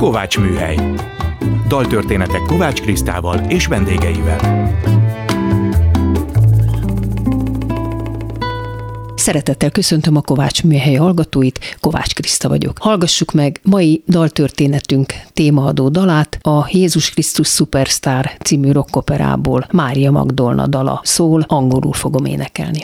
Kovács 0.00 0.38
Műhely. 0.38 0.78
Daltörténetek 1.68 2.40
Kovács 2.46 2.80
Krisztával 2.80 3.38
és 3.38 3.66
vendégeivel. 3.66 4.70
Szeretettel 9.14 9.70
köszöntöm 9.70 10.16
a 10.16 10.20
Kovács 10.20 10.64
műhely 10.64 10.94
hallgatóit, 10.94 11.76
Kovács 11.80 12.14
Kriszta 12.14 12.48
vagyok. 12.48 12.78
Hallgassuk 12.78 13.32
meg 13.32 13.60
mai 13.62 14.02
daltörténetünk 14.08 15.12
témaadó 15.32 15.88
dalát, 15.88 16.38
a 16.42 16.66
Jézus 16.70 17.10
Krisztus 17.10 17.48
Superstar 17.48 18.30
című 18.42 18.72
rockoperából 18.72 19.66
Mária 19.70 20.10
Magdolna 20.10 20.66
dala 20.66 21.00
szól, 21.04 21.44
angolul 21.46 21.92
fogom 21.92 22.24
énekelni. 22.24 22.80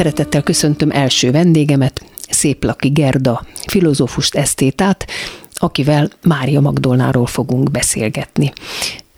Szeretettel 0.00 0.42
köszöntöm 0.42 0.90
első 0.90 1.30
vendégemet, 1.30 2.04
Szép 2.30 2.64
Laki 2.64 2.88
Gerda, 2.88 3.46
filozófust, 3.66 4.34
esztétát, 4.34 5.06
akivel 5.54 6.10
Mária 6.22 6.60
Magdolnáról 6.60 7.26
fogunk 7.26 7.70
beszélgetni. 7.70 8.52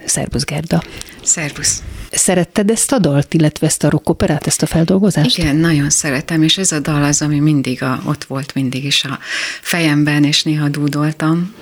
Szerbusz 0.04 0.44
Gerda! 0.44 0.82
Szerbusz! 1.22 1.82
Szeretted 2.10 2.70
ezt 2.70 2.92
a 2.92 2.98
dalt, 2.98 3.34
illetve 3.34 3.66
ezt 3.66 3.84
a 3.84 3.90
rockoperát, 3.90 4.46
ezt 4.46 4.62
a 4.62 4.66
feldolgozást? 4.66 5.38
Igen, 5.38 5.56
nagyon 5.56 5.90
szeretem, 5.90 6.42
és 6.42 6.58
ez 6.58 6.72
a 6.72 6.80
dal 6.80 7.02
az, 7.02 7.22
ami 7.22 7.38
mindig 7.38 7.82
a, 7.82 8.02
ott 8.06 8.24
volt 8.24 8.54
mindig 8.54 8.84
is 8.84 9.04
a 9.04 9.18
fejemben, 9.60 10.24
és 10.24 10.42
néha 10.42 10.68
dúdoltam. 10.68 11.54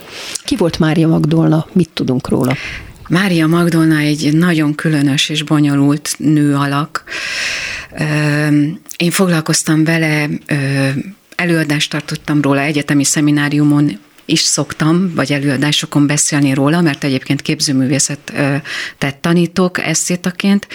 Ki 0.45 0.57
volt 0.57 0.79
Mária 0.79 1.09
Magdolna? 1.09 1.67
Mit 1.73 1.91
tudunk 1.93 2.29
róla? 2.29 2.57
Mária 3.11 3.47
Magdolna 3.47 3.99
egy 3.99 4.33
nagyon 4.33 4.75
különös 4.75 5.29
és 5.29 5.43
bonyolult 5.43 6.15
nő 6.19 6.55
alak. 6.55 7.05
Én 8.97 9.11
foglalkoztam 9.11 9.85
vele, 9.85 10.29
előadást 11.37 11.91
tartottam 11.91 12.41
róla 12.41 12.61
egyetemi 12.61 13.05
szemináriumon, 13.05 13.99
is 14.31 14.41
szoktam, 14.41 15.13
vagy 15.15 15.33
előadásokon 15.33 16.07
beszélni 16.07 16.55
róla, 16.55 16.81
mert 16.81 17.05
egyébként 17.05 17.43
képzőművészetet 17.43 19.17
tanítok 19.21 19.79
eszétaként, 19.79 20.67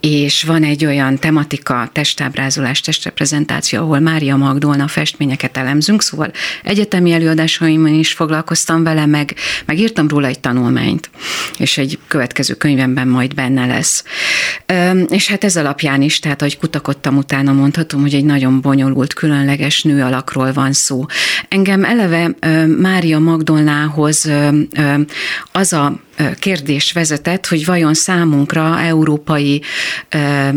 és 0.00 0.42
van 0.42 0.64
egy 0.64 0.84
olyan 0.84 1.18
tematika, 1.18 1.88
testábrázolás, 1.92 2.80
testreprezentáció, 2.80 3.80
ahol 3.80 3.98
Mária 3.98 4.36
Magdolna 4.36 4.88
festményeket 4.88 5.56
elemzünk, 5.56 6.02
szóval 6.02 6.32
egyetemi 6.62 7.12
előadásaimon 7.12 7.94
is 7.94 8.12
foglalkoztam 8.12 8.82
vele, 8.82 9.06
meg, 9.06 9.34
meg 9.66 9.78
írtam 9.78 10.08
róla 10.08 10.26
egy 10.26 10.40
tanulmányt, 10.40 11.10
és 11.58 11.78
egy 11.78 11.98
következő 12.08 12.54
könyvemben 12.54 13.08
majd 13.08 13.34
benne 13.34 13.66
lesz. 13.66 14.04
És 15.08 15.28
hát 15.28 15.44
ez 15.44 15.56
alapján 15.56 16.02
is, 16.02 16.18
tehát 16.18 16.40
ahogy 16.40 16.58
kutakodtam 16.58 17.16
utána, 17.16 17.52
mondhatom, 17.52 18.00
hogy 18.00 18.14
egy 18.14 18.24
nagyon 18.24 18.60
bonyolult, 18.60 19.14
különleges 19.14 19.82
nő 19.82 20.02
alakról 20.02 20.52
van 20.52 20.72
szó. 20.72 21.06
Engem 21.48 21.84
eleve 21.84 22.34
Mária 23.04 23.18
Magdolnához 23.18 24.30
az 25.52 25.72
a 25.72 26.00
kérdés 26.38 26.92
vezetett, 26.92 27.46
hogy 27.46 27.64
vajon 27.64 27.94
számunkra, 27.94 28.80
európai 28.80 29.62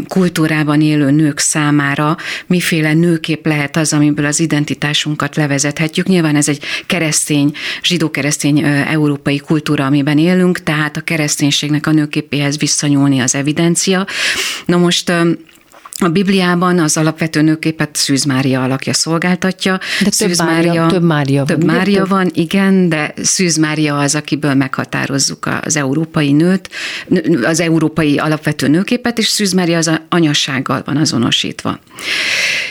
kultúrában 0.08 0.82
élő 0.82 1.12
nők 1.12 1.40
számára 1.40 2.18
miféle 2.46 2.94
nőkép 2.94 3.46
lehet 3.46 3.78
az, 3.78 3.94
amiből 3.94 4.26
az 4.26 4.40
identitásunkat 4.40 5.36
levezethetjük. 5.36 6.08
Nyilván 6.08 6.36
ez 6.36 6.48
egy 6.50 6.64
keresztény, 6.86 7.52
zsidó-keresztény 7.84 8.64
európai 8.66 9.38
kultúra, 9.38 9.86
amiben 9.86 10.18
élünk, 10.18 10.64
tehát 10.64 10.98
a 10.98 11.02
kereszténységnek 11.02 11.88
a 11.88 11.92
nőképéhez 11.92 12.58
visszanyúlni 12.58 13.20
az 13.20 13.36
evidencia. 13.36 14.06
Na 14.66 14.78
most 14.78 15.12
a 16.00 16.08
Bibliában 16.08 16.80
az 16.80 16.98
alapvető 16.98 17.42
nőképet 17.42 17.96
Szűz 17.96 18.24
Mária 18.24 18.64
alakja 18.64 18.94
szolgáltatja. 18.94 19.80
De 20.04 20.12
Szűz 20.12 20.38
több, 20.38 20.48
Mária, 20.48 20.74
Mária, 20.74 20.86
több 20.86 21.04
Mária 21.04 21.44
több 21.44 21.66
van. 21.66 21.76
Mária 21.76 21.98
több? 21.98 22.10
van, 22.10 22.30
igen, 22.34 22.90
de 22.90 23.14
Szűz 23.22 23.58
Mária 23.58 23.98
az, 23.98 24.16
akiből 24.16 24.54
meghatározzuk 24.54 25.50
az 25.62 25.76
európai 25.76 26.32
nőt, 26.32 26.70
az 27.44 27.60
európai 27.60 28.18
alapvető 28.18 28.68
nőképet, 28.68 29.18
és 29.18 29.28
Szűz 29.28 29.54
Mária 29.54 29.78
az 29.78 29.92
anyassággal 30.10 30.82
van 30.86 30.98
azonosítva. 30.98 31.80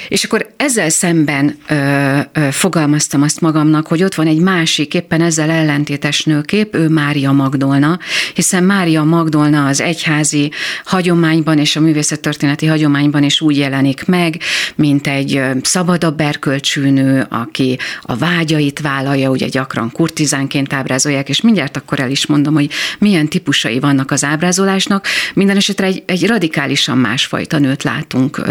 És 0.09 0.25
akkor 0.25 0.51
ezzel 0.57 0.89
szemben 0.89 1.57
ö, 1.69 2.19
ö, 2.33 2.49
fogalmaztam 2.51 3.23
azt 3.23 3.41
magamnak, 3.41 3.87
hogy 3.87 4.03
ott 4.03 4.15
van 4.15 4.27
egy 4.27 4.41
másik, 4.41 4.95
éppen 4.95 5.21
ezzel 5.21 5.51
ellentétes 5.51 6.25
nőkép, 6.25 6.75
ő 6.75 6.89
Mária 6.89 7.33
Magdolna, 7.33 7.99
hiszen 8.35 8.65
Mária 8.65 9.03
Magdolna 9.05 9.67
az 9.67 9.81
egyházi 9.81 10.51
hagyományban 10.85 11.59
és 11.59 11.77
a 11.77 11.81
művészettörténeti 11.81 12.67
hagyományban 12.67 13.16
is 13.23 13.41
úgy 13.41 13.57
jelenik 13.57 14.05
meg, 14.05 14.41
mint 14.75 15.07
egy 15.07 15.43
szabadabb 15.63 16.21
erkölcsű 16.21 16.91
nő, 16.91 17.27
aki 17.29 17.79
a 18.03 18.17
vágyait 18.17 18.81
vállalja, 18.81 19.31
ugye 19.31 19.49
gyakran 19.49 19.91
kurtizánként 19.91 20.73
ábrázolják, 20.73 21.29
és 21.29 21.41
mindjárt 21.41 21.77
akkor 21.77 22.01
el 22.01 22.11
is 22.11 22.27
mondom, 22.27 22.55
hogy 22.55 22.71
milyen 22.99 23.29
típusai 23.29 23.79
vannak 23.79 24.11
az 24.11 24.25
ábrázolásnak. 24.25 25.07
Minden 25.35 25.57
esetre 25.57 25.87
egy, 25.87 26.03
egy 26.07 26.27
radikálisan 26.27 26.99
másfajta 26.99 27.59
nőt 27.59 27.83
látunk 27.83 28.43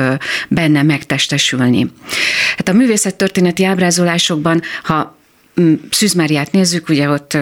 benne 0.49 0.83
megtestes 0.83 1.45
érvényesülni. 1.45 1.91
Hát 2.57 2.69
a 2.69 2.73
művészettörténeti 2.73 3.63
ábrázolásokban, 3.63 4.61
ha 4.83 5.17
Mm, 5.61 5.73
Szűz 5.89 6.13
Máriát 6.13 6.51
nézzük, 6.51 6.89
ugye 6.89 7.09
ott 7.09 7.37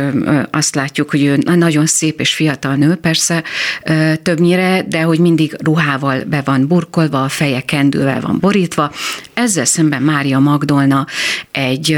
azt 0.52 0.76
látjuk, 0.76 1.10
hogy 1.10 1.24
ő 1.24 1.38
nagyon 1.46 1.86
szép 1.86 2.20
és 2.20 2.34
fiatal 2.34 2.76
nő, 2.76 2.96
persze 2.96 3.44
többnyire, 4.22 4.86
de 4.88 5.02
hogy 5.02 5.20
mindig 5.20 5.56
ruhával 5.64 6.24
be 6.24 6.42
van 6.42 6.68
burkolva, 6.68 7.24
a 7.24 7.30
feje 7.30 7.62
kendővel 7.62 8.22
van 8.22 8.40
borítva. 8.40 8.92
Ezzel 9.34 9.66
szemben 9.66 10.02
Mária 10.02 10.40
Magdolna 10.40 11.08
egy 11.52 11.98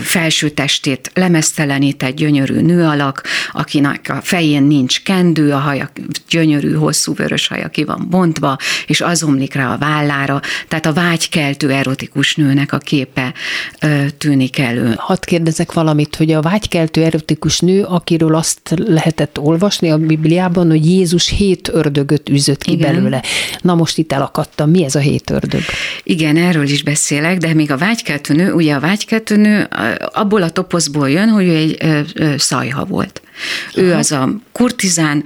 felső 0.00 0.48
testét 0.48 1.10
lemesztelenített 1.14 2.14
gyönyörű 2.14 2.60
nő 2.60 2.84
alak, 2.84 3.22
akinek 3.52 4.06
a 4.08 4.20
fején 4.22 4.62
nincs 4.62 5.02
kendő, 5.02 5.52
a 5.52 5.58
haja 5.58 5.90
gyönyörű, 6.28 6.72
hosszú 6.72 7.14
vörös 7.14 7.46
haja 7.46 7.68
ki 7.68 7.84
van 7.84 8.06
bontva, 8.10 8.56
és 8.86 9.00
az 9.00 9.26
rá 9.52 9.72
a 9.72 9.78
vállára, 9.78 10.40
tehát 10.68 10.86
a 10.86 10.92
vágykeltő 10.92 11.70
erotikus 11.70 12.34
nőnek 12.34 12.72
a 12.72 12.78
képe 12.78 13.34
tűnik 14.18 14.58
elő. 14.58 14.94
Hat 14.96 15.24
kérdezek 15.32 15.72
valamit, 15.72 16.16
hogy 16.16 16.32
a 16.32 16.40
vágykeltő 16.40 17.02
erotikus 17.04 17.60
nő, 17.60 17.82
akiről 17.82 18.34
azt 18.34 18.60
lehetett 18.76 19.38
olvasni 19.38 19.90
a 19.90 19.98
Bibliában, 19.98 20.68
hogy 20.68 20.86
Jézus 20.86 21.28
hét 21.28 21.68
ördögöt 21.68 22.28
üzött 22.28 22.62
ki 22.62 22.72
Igen. 22.72 22.94
belőle. 22.94 23.22
Na 23.60 23.74
most 23.74 23.98
itt 23.98 24.12
elakadtam. 24.12 24.70
Mi 24.70 24.84
ez 24.84 24.94
a 24.94 24.98
hét 24.98 25.30
ördög? 25.30 25.60
Igen, 26.02 26.36
erről 26.36 26.62
is 26.64 26.82
beszélek, 26.82 27.38
de 27.38 27.54
még 27.54 27.70
a 27.70 27.76
vágykeltő 27.76 28.34
nő, 28.34 28.52
ugye 28.52 28.74
a 28.74 28.80
vágykeltő 28.80 29.36
nő 29.36 29.68
abból 30.12 30.42
a 30.42 30.50
toposzból 30.50 31.10
jön, 31.10 31.28
hogy 31.28 31.46
ő 31.46 31.56
egy 31.56 32.38
szajha 32.38 32.84
volt. 32.84 33.22
Aha. 33.74 33.86
Ő 33.86 33.94
az 33.94 34.12
a 34.12 34.30
kurtizán, 34.52 35.24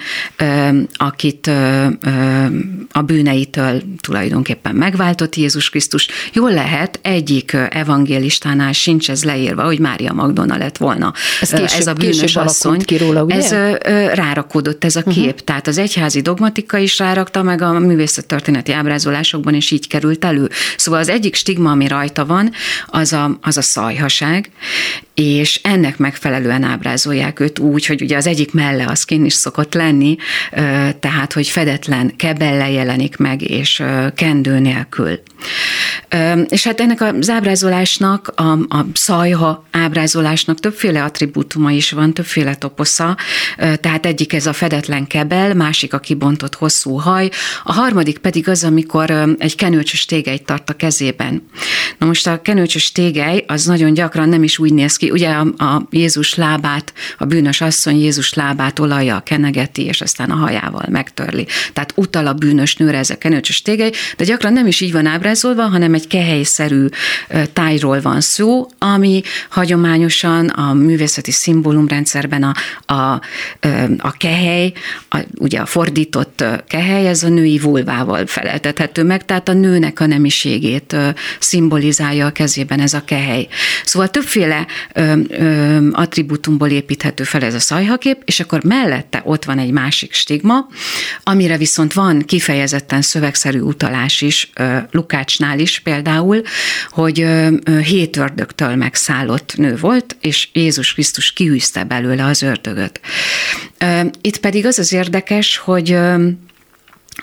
akit 0.94 1.50
a 2.92 3.02
bűneitől 3.02 3.82
tulajdonképpen 4.00 4.74
megváltott 4.74 5.34
Jézus 5.34 5.70
Krisztus. 5.70 6.08
Jól 6.32 6.52
lehet, 6.52 6.98
egyik 7.02 7.56
evangélistánál 7.70 8.72
sincs 8.72 9.10
ez 9.10 9.24
leírva, 9.24 9.62
hogy 9.62 9.78
Mária 9.78 10.12
Magdona 10.12 10.56
lett 10.56 10.76
volna 10.76 11.12
ez, 11.40 11.50
később, 11.50 11.68
ez 11.80 11.86
a 11.86 11.92
bűnös 11.92 12.36
asszony. 12.36 12.78
Ki 12.78 12.96
róla, 12.96 13.22
ugye? 13.22 13.34
Ez 13.34 13.50
rárakódott 14.14 14.84
ez 14.84 14.96
a 14.96 15.02
kép, 15.02 15.24
uh-huh. 15.24 15.38
tehát 15.44 15.66
az 15.66 15.78
egyházi 15.78 16.20
dogmatika 16.20 16.78
is 16.78 16.98
rárakta, 16.98 17.42
meg 17.42 17.62
a 17.62 17.78
művészettörténeti 17.78 18.72
ábrázolásokban 18.72 19.54
is 19.54 19.70
így 19.70 19.88
került 19.88 20.24
elő. 20.24 20.50
Szóval 20.76 21.00
az 21.00 21.08
egyik 21.08 21.34
stigma, 21.34 21.70
ami 21.70 21.88
rajta 21.88 22.26
van, 22.26 22.52
az 22.86 23.12
a, 23.12 23.38
az 23.42 23.56
a 23.56 23.62
szajhaság, 23.62 24.50
és 25.14 25.60
ennek 25.62 25.98
megfelelően 25.98 26.62
ábrázolják 26.62 27.40
őt 27.40 27.58
úgy, 27.58 27.86
hogy 27.86 28.02
ugye 28.06 28.16
az 28.16 28.26
egyik 28.26 28.52
melle 28.52 28.86
az 28.86 29.04
kin 29.04 29.24
is 29.24 29.32
szokott 29.32 29.74
lenni, 29.74 30.16
tehát 31.00 31.32
hogy 31.32 31.48
fedetlen 31.48 32.16
kebelle 32.16 32.70
jelenik 32.70 33.16
meg, 33.16 33.42
és 33.42 33.82
kendő 34.14 34.58
nélkül. 34.58 35.20
És 36.48 36.64
hát 36.64 36.80
ennek 36.80 37.00
az 37.00 37.30
ábrázolásnak, 37.30 38.32
a, 38.36 38.52
a 38.52 38.86
szajha 38.92 39.66
ábrázolásnak 39.70 40.60
többféle 40.60 41.02
attribútuma 41.02 41.70
is 41.70 41.90
van, 41.90 42.14
többféle 42.14 42.54
toposza, 42.54 43.16
tehát 43.56 44.06
egyik 44.06 44.32
ez 44.32 44.46
a 44.46 44.52
fedetlen 44.52 45.06
kebel, 45.06 45.54
másik 45.54 45.94
a 45.94 45.98
kibontott 45.98 46.54
hosszú 46.54 46.96
haj, 46.96 47.28
a 47.64 47.72
harmadik 47.72 48.18
pedig 48.18 48.48
az, 48.48 48.64
amikor 48.64 49.36
egy 49.38 49.54
kenőcsös 49.54 50.04
tégely 50.04 50.38
tart 50.38 50.70
a 50.70 50.72
kezében. 50.72 51.48
Na 51.98 52.06
most 52.06 52.26
a 52.26 52.42
kenőcsös 52.42 52.92
tégely 52.92 53.44
az 53.46 53.64
nagyon 53.64 53.94
gyakran 53.94 54.28
nem 54.28 54.42
is 54.42 54.58
úgy 54.58 54.72
néz 54.72 54.96
ki, 54.96 55.10
ugye 55.10 55.28
a, 55.28 55.64
a 55.64 55.86
Jézus 55.90 56.34
lábát, 56.34 56.92
a 57.18 57.24
bűnös 57.24 57.60
asszony 57.60 57.85
Jézus 57.94 58.34
lábát 58.34 58.78
olaja 58.78 59.20
kenegeti, 59.24 59.84
és 59.84 60.00
aztán 60.00 60.30
a 60.30 60.34
hajával 60.34 60.84
megtörli. 60.90 61.46
Tehát 61.72 61.92
utal 61.96 62.26
a 62.26 62.32
bűnös 62.32 62.76
nőre 62.76 62.98
ez 62.98 63.10
a 63.10 63.18
kenőcsös 63.18 63.62
tégely, 63.62 63.90
de 64.16 64.24
gyakran 64.24 64.52
nem 64.52 64.66
is 64.66 64.80
így 64.80 64.92
van 64.92 65.06
ábrázolva, 65.06 65.62
hanem 65.62 65.94
egy 65.94 66.06
kehelyszerű 66.06 66.86
tájról 67.52 68.00
van 68.00 68.20
szó, 68.20 68.66
ami 68.78 69.22
hagyományosan 69.48 70.46
a 70.46 70.72
művészeti 70.72 71.30
szimbólumrendszerben 71.30 72.42
a, 72.42 72.54
a, 72.94 73.20
a 73.98 74.12
kehely, 74.16 74.72
a, 75.10 75.18
ugye 75.38 75.58
a 75.58 75.66
fordított 75.66 76.44
kehely, 76.68 77.08
ez 77.08 77.22
a 77.22 77.28
női 77.28 77.58
vulvával 77.58 78.26
feleltethető 78.26 79.02
meg, 79.02 79.24
tehát 79.24 79.48
a 79.48 79.52
nőnek 79.52 80.00
a 80.00 80.06
nemiségét 80.06 80.96
szimbolizálja 81.38 82.26
a 82.26 82.30
kezében 82.30 82.80
ez 82.80 82.94
a 82.94 83.04
kehely. 83.04 83.48
Szóval 83.84 84.08
többféle 84.08 84.66
attribútumból 85.92 86.68
építhető 86.68 87.24
fel 87.24 87.42
ez 87.42 87.54
a 87.54 87.60
szajhakép, 87.76 88.22
és 88.24 88.40
akkor 88.40 88.64
mellette 88.64 89.22
ott 89.24 89.44
van 89.44 89.58
egy 89.58 89.70
másik 89.70 90.12
stigma, 90.12 90.66
amire 91.22 91.56
viszont 91.56 91.92
van 91.92 92.22
kifejezetten 92.22 93.02
szövegszerű 93.02 93.60
utalás 93.60 94.20
is, 94.20 94.50
Lukácsnál 94.90 95.58
is 95.58 95.80
például, 95.80 96.42
hogy 96.88 97.26
hét 97.84 98.16
ördögtől 98.16 98.76
megszállott 98.76 99.54
nő 99.56 99.76
volt, 99.76 100.16
és 100.20 100.48
Jézus 100.52 100.92
Krisztus 100.92 101.32
kiűzte 101.32 101.84
belőle 101.84 102.24
az 102.24 102.42
ördögöt. 102.42 103.00
Itt 104.20 104.38
pedig 104.38 104.66
az 104.66 104.78
az 104.78 104.92
érdekes, 104.92 105.56
hogy 105.56 105.98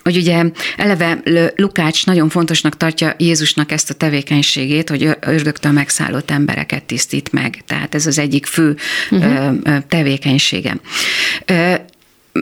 hogy 0.03 0.17
ugye 0.17 0.43
eleve 0.77 1.21
Lukács 1.55 2.05
nagyon 2.05 2.29
fontosnak 2.29 2.77
tartja 2.77 3.15
Jézusnak 3.17 3.71
ezt 3.71 3.89
a 3.89 3.93
tevékenységét, 3.93 4.89
hogy 4.89 5.09
ördögtől 5.19 5.71
megszállott 5.71 6.31
embereket 6.31 6.83
tisztít 6.83 7.31
meg. 7.31 7.61
Tehát 7.67 7.95
ez 7.95 8.05
az 8.05 8.19
egyik 8.19 8.45
fő 8.45 8.75
uh-huh. 9.11 9.57
tevékenysége. 9.87 10.75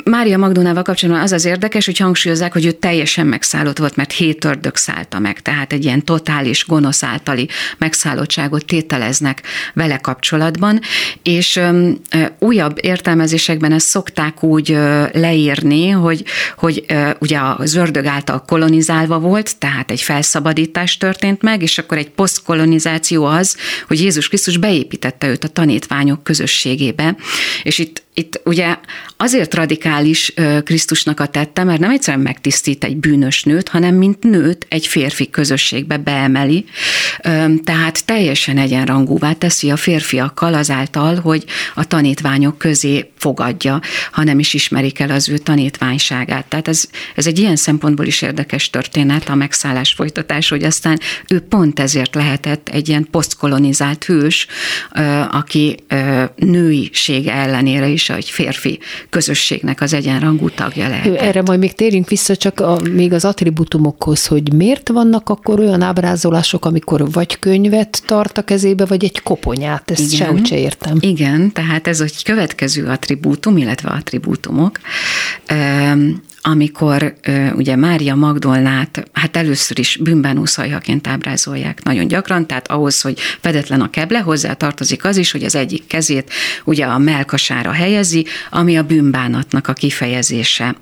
Mária 0.04 0.38
Magdonával 0.38 0.84
kapcsolatban 0.84 1.24
az 1.24 1.32
az 1.32 1.46
érdekes, 1.46 1.86
hogy 1.86 1.98
hangsúlyozzák, 1.98 2.54
hogy 2.54 2.66
ő 2.66 2.72
teljesen 2.72 3.28
megszállott 3.28 3.78
volt, 3.78 3.96
mert 3.96 4.12
hét 4.12 4.46
ördög 4.46 4.76
szállta 4.76 5.20
meg, 5.20 5.42
tehát 5.42 5.74
egy 5.74 5.84
ilyen 5.84 6.06
totális, 6.06 6.66
gonosz 6.66 7.04
általi 7.04 7.48
megszállottságot 7.78 8.66
tételeznek 8.66 9.42
vele 9.74 9.98
kapcsolatban, 9.98 10.80
és 11.24 11.56
ö, 11.56 11.90
újabb 12.40 12.78
értelmezésekben 12.82 13.72
ezt 13.72 13.88
szokták 13.88 14.44
úgy 14.44 14.72
ö, 14.72 15.04
leírni, 15.14 15.90
hogy, 15.90 16.24
hogy 16.58 16.86
ö, 16.88 17.10
ugye 17.20 17.40
az 17.58 17.76
ördög 17.76 18.06
által 18.06 18.44
kolonizálva 18.48 19.20
volt, 19.20 19.58
tehát 19.58 19.92
egy 19.92 20.02
felszabadítás 20.02 20.98
történt 20.98 21.42
meg, 21.42 21.62
és 21.62 21.78
akkor 21.78 21.98
egy 21.98 22.10
posztkolonizáció 22.10 23.26
az, 23.26 23.56
hogy 23.88 24.02
Jézus 24.02 24.28
Krisztus 24.28 24.58
beépítette 24.58 25.28
őt 25.28 25.44
a 25.44 25.48
tanítványok 25.48 26.24
közösségébe, 26.24 27.16
és 27.64 27.80
itt 27.80 28.04
itt 28.14 28.42
ugye 28.44 28.78
azért 29.18 29.54
radikális 29.54 30.34
Krisztusnak 30.64 31.20
a 31.20 31.26
tette, 31.26 31.64
mert 31.64 31.80
nem 31.80 31.92
egyszerűen 31.92 32.24
megtisztít 32.24 32.84
egy 32.84 32.98
bűnös 32.98 33.44
nőt, 33.44 33.70
hanem 33.70 33.96
mint 33.96 34.24
nőt 34.24 34.66
egy 34.70 34.88
férfi 34.88 35.30
közösségbe 35.30 35.98
beemeli, 35.98 36.66
tehát 37.64 38.06
teljesen 38.06 38.58
egyenrangúvá 38.58 39.34
teszi 39.34 39.70
a 39.70 39.76
férfiakkal 39.76 40.54
azáltal, 40.54 41.16
hogy 41.16 41.46
a 41.76 41.88
tanítványok 41.88 42.58
közé 42.58 43.12
fogadja, 43.18 43.82
ha 44.12 44.24
nem 44.24 44.40
is 44.40 44.54
ismerik 44.54 45.00
el 45.00 45.12
az 45.12 45.30
ő 45.30 45.38
tanítványságát. 45.38 46.46
Tehát 46.46 46.68
ez, 46.68 46.86
ez 47.16 47.28
egy 47.28 47.40
ilyen 47.40 47.56
szempontból 47.56 48.06
is 48.06 48.22
érdekes 48.22 48.70
történet, 48.70 49.30
a 49.30 49.36
megszállás 49.36 49.94
folytatás, 49.94 50.50
hogy 50.50 50.64
aztán 50.64 51.00
ő 51.28 51.40
pont 51.40 51.80
ezért 51.80 52.16
lehetett 52.16 52.70
egy 52.70 52.90
ilyen 52.90 53.08
posztkolonizált 53.12 54.04
hős, 54.04 54.48
aki 55.32 55.76
nőisége 56.36 57.34
ellenére 57.34 57.88
is 57.88 58.01
egy 58.10 58.30
férfi 58.30 58.80
közösségnek 59.10 59.82
az 59.82 59.94
egyenrangú 59.94 60.50
tagja 60.50 60.88
lehet. 60.88 61.22
Erre 61.22 61.42
majd 61.42 61.60
még 61.60 61.74
térjünk 61.74 62.10
vissza 62.10 62.36
csak 62.36 62.60
a, 62.60 62.80
még 62.92 63.14
az 63.14 63.26
attributumokhoz, 63.26 64.26
hogy 64.26 64.54
miért 64.54 64.90
vannak 64.90 65.30
akkor 65.30 65.60
olyan 65.60 65.82
ábrázolások, 65.82 66.66
amikor 66.66 67.12
vagy 67.12 67.40
könyvet 67.40 68.04
tart 68.06 68.38
a 68.38 68.42
kezébe, 68.42 68.86
vagy 68.86 69.04
egy 69.04 69.22
koponyát, 69.22 69.92
ezt 69.92 70.14
Igen. 70.14 70.26
sehogy 70.26 70.46
se 70.46 70.58
értem. 70.58 70.98
Igen, 71.00 71.52
tehát 71.52 71.88
ez 71.88 72.02
egy 72.02 72.24
következő 72.24 72.86
attribútum, 72.86 73.58
illetve 73.58 73.90
attribútumok 73.90 74.80
amikor 76.42 77.14
ugye 77.56 77.76
Mária 77.76 78.16
Magdolnát, 78.16 79.10
hát 79.14 79.38
először 79.38 79.80
is 79.80 79.98
bűnben 79.98 80.38
úszajhaként 80.38 81.08
ábrázolják 81.08 81.84
nagyon 81.84 82.08
gyakran, 82.08 82.48
tehát 82.48 82.68
ahhoz, 82.68 83.02
hogy 83.02 83.20
fedetlen 83.20 83.82
a 83.82 83.90
keble, 83.90 84.20
hozzá 84.20 84.54
tartozik 84.54 85.06
az 85.06 85.18
is, 85.18 85.32
hogy 85.32 85.44
az 85.44 85.56
egyik 85.56 85.88
kezét 85.88 86.32
ugye 86.64 86.86
a 86.86 86.98
melkasára 86.98 87.72
helyezi, 87.72 88.26
ami 88.50 88.78
a 88.78 88.84
bűnbánatnak 88.84 89.68
a 89.68 89.74
kifejezése. 89.74 90.76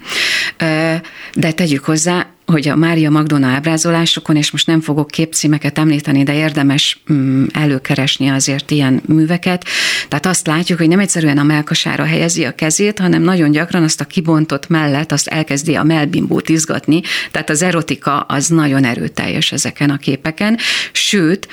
De 1.33 1.51
tegyük 1.55 1.83
hozzá, 1.83 2.27
hogy 2.51 2.67
a 2.67 2.75
Mária 2.75 3.09
Magdona 3.09 3.47
ábrázolásokon, 3.47 4.35
és 4.35 4.51
most 4.51 4.67
nem 4.67 4.81
fogok 4.81 5.07
képcímeket 5.07 5.77
említeni, 5.77 6.23
de 6.23 6.33
érdemes 6.33 7.01
mm, 7.13 7.45
előkeresni 7.53 8.27
azért 8.27 8.71
ilyen 8.71 9.01
műveket. 9.05 9.65
Tehát 10.07 10.25
azt 10.25 10.47
látjuk, 10.47 10.77
hogy 10.79 10.87
nem 10.87 10.99
egyszerűen 10.99 11.37
a 11.37 11.43
melkasára 11.43 12.05
helyezi 12.05 12.45
a 12.45 12.55
kezét, 12.55 12.99
hanem 12.99 13.21
nagyon 13.21 13.51
gyakran 13.51 13.83
azt 13.83 14.01
a 14.01 14.05
kibontott 14.05 14.67
mellet, 14.67 15.11
azt 15.11 15.27
elkezdi 15.27 15.75
a 15.75 15.83
melbimbót 15.83 16.49
izgatni, 16.49 17.01
tehát 17.31 17.49
az 17.49 17.61
erotika 17.61 18.19
az 18.19 18.47
nagyon 18.47 18.83
erőteljes 18.83 19.51
ezeken 19.51 19.89
a 19.89 19.97
képeken. 19.97 20.57
Sőt, 20.91 21.47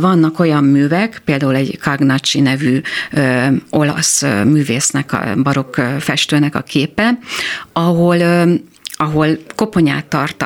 vannak 0.00 0.38
olyan 0.38 0.64
művek, 0.64 1.22
például 1.24 1.54
egy 1.54 1.78
Cagnacci 1.80 2.40
nevű 2.40 2.80
olasz 3.70 4.22
művésznek, 4.44 5.12
a 5.12 5.34
barokk 5.42 5.80
festőnek 5.98 6.54
a 6.54 6.60
képe, 6.60 7.18
ahol 7.72 8.16
ahol 9.00 9.38
koponyát 9.54 10.04
tart 10.04 10.44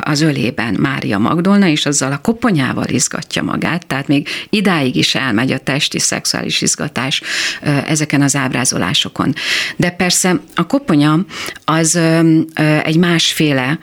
az 0.00 0.20
ölében 0.20 0.76
Mária 0.80 1.18
Magdolna, 1.18 1.66
és 1.66 1.86
azzal 1.86 2.12
a 2.12 2.18
koponyával 2.18 2.88
izgatja 2.88 3.42
magát, 3.42 3.86
tehát 3.86 4.08
még 4.08 4.28
idáig 4.50 4.96
is 4.96 5.14
elmegy 5.14 5.52
a 5.52 5.58
testi 5.58 5.98
szexuális 5.98 6.62
izgatás 6.62 7.22
ezeken 7.86 8.22
az 8.22 8.36
ábrázolásokon. 8.36 9.34
De 9.76 9.90
persze 9.90 10.40
a 10.54 10.66
koponya 10.66 11.18
az 11.64 11.96
egy 12.82 12.96
másféle 12.96 13.78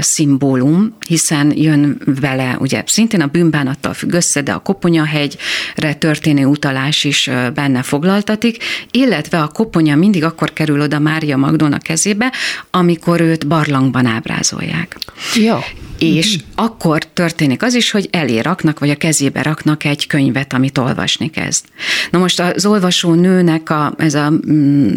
szimbólum, 0.00 0.96
hiszen 1.06 1.52
jön 1.56 2.00
vele, 2.20 2.56
ugye 2.60 2.82
szintén 2.86 3.20
a 3.20 3.26
bűnbánattal 3.26 3.94
függ 3.94 4.12
össze, 4.12 4.42
de 4.42 4.52
a 4.52 4.58
Koponyahegyre 4.58 5.94
történő 5.98 6.44
utalás 6.44 7.04
is 7.04 7.30
benne 7.54 7.82
foglaltatik, 7.82 8.62
illetve 8.90 9.42
a 9.42 9.48
koponya 9.48 9.96
mindig 9.96 10.24
akkor 10.24 10.52
kerül 10.52 10.80
oda 10.80 10.98
Mária 10.98 11.36
Magdolna 11.36 11.78
kezébe, 11.78 12.32
amikor 12.70 13.20
őt 13.20 13.46
barlangban 13.46 14.06
ábrázolják. 14.06 14.98
Ja. 15.34 15.64
És 15.98 16.28
mm-hmm. 16.28 16.46
akkor 16.54 17.04
történik 17.04 17.62
az 17.62 17.74
is, 17.74 17.90
hogy 17.90 18.08
elé 18.10 18.38
raknak, 18.38 18.78
vagy 18.78 18.90
a 18.90 18.96
kezébe 18.96 19.42
raknak 19.42 19.84
egy 19.84 20.06
könyvet, 20.06 20.52
amit 20.52 20.78
olvasni 20.78 21.30
kezd. 21.30 21.64
Na 22.10 22.18
most 22.18 22.40
az 22.40 22.66
olvasó 22.66 23.14
nőnek 23.14 23.70
a, 23.70 23.94
ez 23.98 24.14
a 24.14 24.30
mm, 24.30 24.92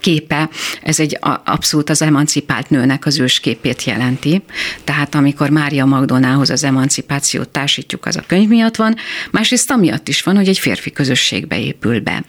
képe, 0.00 0.48
ez 0.82 1.00
egy 1.00 1.18
abszolút 1.44 1.90
az 1.90 2.02
emancipált 2.02 2.70
nőnek 2.70 3.06
az 3.06 3.18
ősképét 3.18 3.84
jelenti. 3.84 4.42
Tehát 4.84 5.14
amikor 5.14 5.50
Mária 5.50 5.84
Magdonához 5.84 6.50
az 6.50 6.64
emancipációt 6.64 7.48
társítjuk, 7.48 8.06
az 8.06 8.16
a 8.16 8.24
könyv 8.26 8.48
miatt 8.48 8.76
van, 8.76 8.96
másrészt 9.30 9.70
amiatt 9.70 10.08
is 10.08 10.22
van, 10.22 10.36
hogy 10.36 10.48
egy 10.48 10.58
férfi 10.58 10.92
közösségbe 10.92 11.60
épül 11.60 12.00
be. 12.00 12.24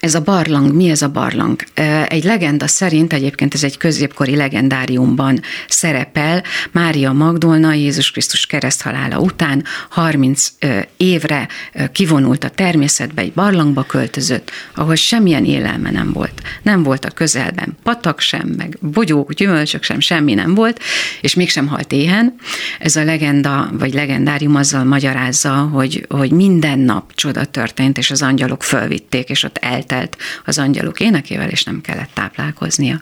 Ez 0.00 0.14
a 0.14 0.20
barlang, 0.20 0.72
mi 0.72 0.88
ez 0.88 1.02
a 1.02 1.08
barlang? 1.08 1.62
Egy 2.08 2.24
legenda 2.24 2.66
szerint, 2.66 3.12
egyébként 3.12 3.54
ez 3.54 3.64
egy 3.64 3.76
középkori 3.76 4.36
legendáriumban 4.36 5.40
szerepel, 5.68 6.42
Mária 6.72 7.12
Magdolna 7.12 7.72
Jézus 7.72 8.10
Krisztus 8.10 8.46
kereszthalála 8.46 9.18
után 9.18 9.64
30 9.88 10.52
évre 10.96 11.48
kivonult 11.92 12.44
a 12.44 12.48
természetbe, 12.48 13.22
egy 13.22 13.32
barlangba 13.32 13.82
költözött, 13.82 14.50
ahol 14.74 14.94
semmilyen 14.94 15.44
élelme 15.44 15.90
nem 15.90 16.12
volt. 16.12 16.42
Nem 16.62 16.82
volt 16.82 17.04
a 17.04 17.10
közelben 17.10 17.76
patak 17.82 18.20
sem, 18.20 18.54
meg 18.56 18.78
bogyók, 18.80 19.32
gyümölcsök 19.32 19.82
sem, 19.82 20.00
semmi 20.00 20.34
nem 20.34 20.54
volt, 20.54 20.80
és 21.20 21.34
mégsem 21.34 21.66
halt 21.66 21.92
éhen. 21.92 22.34
Ez 22.78 22.96
a 22.96 23.04
legenda, 23.04 23.70
vagy 23.72 23.94
legendárium 23.94 24.54
azzal 24.54 24.84
magyarázza, 24.84 25.52
hogy, 25.54 26.06
hogy 26.08 26.30
minden 26.30 26.78
nap 26.78 27.14
csoda 27.14 27.44
történt, 27.44 27.98
és 27.98 28.10
az 28.10 28.22
angyalok 28.22 28.62
fölvitték, 28.62 29.28
és 29.28 29.42
ott 29.42 29.58
el 29.58 29.83
eltelt 29.84 30.16
az 30.44 30.58
angyalok 30.58 31.00
énekével, 31.00 31.48
és 31.48 31.64
nem 31.64 31.80
kellett 31.80 32.10
táplálkoznia. 32.14 33.00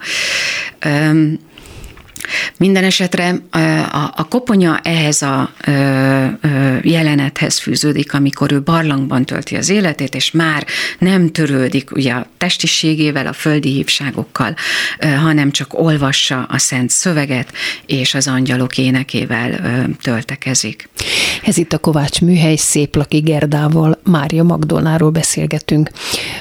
Minden 2.56 2.84
esetre 2.84 3.34
a, 4.14 4.26
koponya 4.28 4.80
ehhez 4.82 5.22
a 5.22 5.52
jelenethez 6.82 7.58
fűződik, 7.58 8.14
amikor 8.14 8.52
ő 8.52 8.62
barlangban 8.62 9.24
tölti 9.24 9.56
az 9.56 9.68
életét, 9.68 10.14
és 10.14 10.30
már 10.30 10.66
nem 10.98 11.30
törődik 11.30 11.90
ugye 11.94 12.12
a 12.12 12.26
testiségével, 12.38 13.26
a 13.26 13.32
földi 13.32 13.72
hívságokkal, 13.72 14.54
hanem 14.98 15.50
csak 15.50 15.78
olvassa 15.78 16.46
a 16.48 16.58
szent 16.58 16.90
szöveget, 16.90 17.52
és 17.86 18.14
az 18.14 18.28
angyalok 18.28 18.78
énekével 18.78 19.60
töltekezik. 20.02 20.88
Ez 21.44 21.56
itt 21.56 21.72
a 21.72 21.78
Kovács 21.78 22.20
Műhely 22.20 22.56
Széplaki 22.56 23.18
Gerdával, 23.18 24.00
Mária 24.04 24.42
Magdolnáról 24.42 25.10
beszélgetünk. 25.10 25.90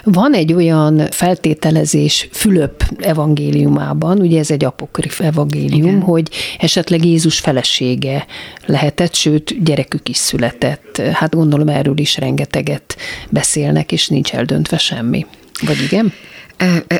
Van 0.04 0.34
egy 0.34 0.54
olyan 0.54 1.08
feltételezés 1.12 2.30
Fülöp 2.32 2.84
evangéliumában, 3.00 4.20
ugye 4.20 4.40
ez 4.40 4.52
egy 4.52 4.66
apokrif 4.66 5.20
evangélium, 5.20 5.71
evangélium, 5.72 5.96
Igen. 5.96 6.02
hogy 6.02 6.30
esetleg 6.60 7.06
Jézus 7.06 7.40
felesége 7.40 8.26
lehetett, 8.66 9.14
sőt, 9.14 9.64
gyerekük 9.64 10.10
is 10.10 10.18
született. 10.18 11.02
Hát 11.14 11.36
gondolom 11.36 11.68
erről 11.68 11.98
is 11.98 12.18
rengeteget 12.18 12.98
beszélnek, 13.30 13.92
és 13.92 14.08
nincs 14.08 14.34
eldöntve 14.34 14.78
semmi. 14.78 15.26
Vagy 15.66 15.82
igen? 15.82 16.14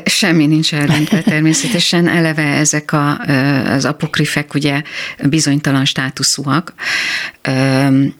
Semmi 0.04 0.46
nincs 0.46 0.74
eldöntve 0.74 1.22
természetesen, 1.32 2.08
eleve 2.08 2.42
ezek 2.42 2.92
a, 2.92 3.18
az 3.64 3.84
apokrifek 3.84 4.54
ugye 4.54 4.82
bizonytalan 5.24 5.84
státuszúak. 5.84 6.74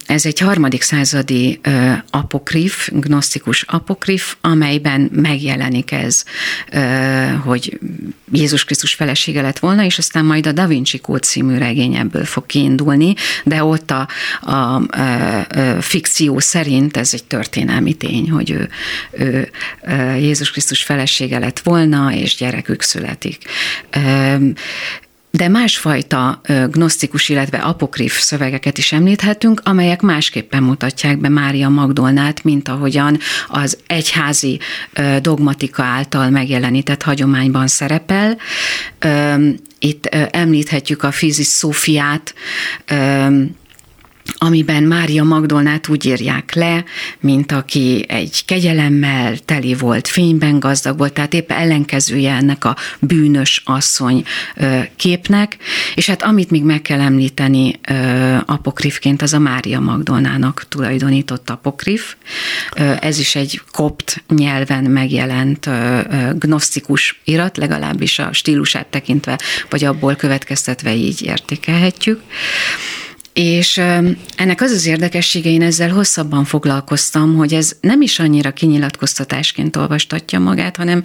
Ez 0.05 0.25
egy 0.25 0.39
harmadik 0.39 0.81
századi 0.81 1.59
apokrif, 2.09 2.89
gnosztikus 2.91 3.61
apokrif, 3.61 4.35
amelyben 4.41 5.09
megjelenik 5.13 5.91
ez, 5.91 6.23
hogy 7.43 7.79
Jézus 8.31 8.65
Krisztus 8.65 8.93
felesége 8.93 9.41
lett 9.41 9.59
volna, 9.59 9.83
és 9.83 9.97
aztán 9.97 10.25
majd 10.25 10.47
a 10.47 10.51
Da 10.51 10.67
Vinci 10.67 10.97
Kód 10.99 11.23
című 11.23 11.57
regény 11.57 11.95
ebből 11.95 12.25
fog 12.25 12.45
kiindulni, 12.45 13.13
de 13.43 13.63
ott 13.63 13.91
a, 13.91 14.07
a, 14.41 14.51
a, 14.51 14.81
a 14.97 15.81
fikció 15.81 16.39
szerint 16.39 16.97
ez 16.97 17.13
egy 17.13 17.23
történelmi 17.23 17.93
tény, 17.93 18.29
hogy 18.29 18.51
ő, 18.51 18.69
ő 19.11 19.49
Jézus 20.17 20.51
Krisztus 20.51 20.83
felesége 21.33 21.39
lett 21.39 21.59
volna, 21.59 22.13
és 22.13 22.35
gyerekük 22.35 22.81
születik. 22.81 23.37
de 25.31 25.47
másfajta 25.47 26.41
gnosztikus, 26.71 27.29
illetve 27.29 27.57
apokrif 27.57 28.19
szövegeket 28.19 28.77
is 28.77 28.91
említhetünk, 28.91 29.61
amelyek 29.63 30.01
másképpen 30.01 30.63
mutatják 30.63 31.17
be 31.17 31.29
Mária 31.29 31.69
Magdolnát, 31.69 32.43
mint 32.43 32.67
ahogyan 32.67 33.19
az 33.47 33.77
egyházi 33.87 34.59
dogmatika 35.21 35.83
által 35.83 36.29
megjelenített 36.29 37.03
hagyományban 37.03 37.67
szerepel. 37.67 38.37
Itt 39.79 40.05
említhetjük 40.31 41.03
a 41.03 41.11
Fizis 41.11 41.47
Szófiát, 41.47 42.33
amiben 44.37 44.83
Mária 44.83 45.23
Magdolnát 45.23 45.87
úgy 45.87 46.05
írják 46.05 46.53
le, 46.53 46.83
mint 47.19 47.51
aki 47.51 48.05
egy 48.07 48.45
kegyelemmel 48.45 49.37
teli 49.37 49.73
volt, 49.73 50.07
fényben 50.07 50.59
gazdag 50.59 50.97
volt, 50.97 51.13
tehát 51.13 51.33
épp 51.33 51.51
ellenkezője 51.51 52.33
ennek 52.33 52.65
a 52.65 52.75
bűnös 52.99 53.61
asszony 53.65 54.23
képnek, 54.95 55.57
és 55.95 56.07
hát 56.07 56.23
amit 56.23 56.51
még 56.51 56.63
meg 56.63 56.81
kell 56.81 56.99
említeni 56.99 57.79
apokrifként, 58.45 59.21
az 59.21 59.33
a 59.33 59.39
Mária 59.39 59.79
Magdolnának 59.79 60.65
tulajdonított 60.69 61.49
apokrif. 61.49 62.15
Ez 62.99 63.19
is 63.19 63.35
egy 63.35 63.61
kopt 63.71 64.23
nyelven 64.29 64.83
megjelent 64.83 65.69
gnosztikus 66.33 67.21
irat, 67.23 67.57
legalábbis 67.57 68.19
a 68.19 68.33
stílusát 68.33 68.87
tekintve, 68.87 69.39
vagy 69.69 69.83
abból 69.83 70.15
következtetve 70.15 70.95
így 70.95 71.21
értékelhetjük. 71.21 72.21
És 73.33 73.77
ennek 74.35 74.61
az 74.61 74.71
az 74.71 74.85
érdekessége, 74.85 75.49
én 75.49 75.61
ezzel 75.61 75.89
hosszabban 75.89 76.45
foglalkoztam, 76.45 77.35
hogy 77.35 77.53
ez 77.53 77.75
nem 77.81 78.01
is 78.01 78.19
annyira 78.19 78.51
kinyilatkoztatásként 78.51 79.75
olvastatja 79.75 80.39
magát, 80.39 80.77
hanem 80.77 81.03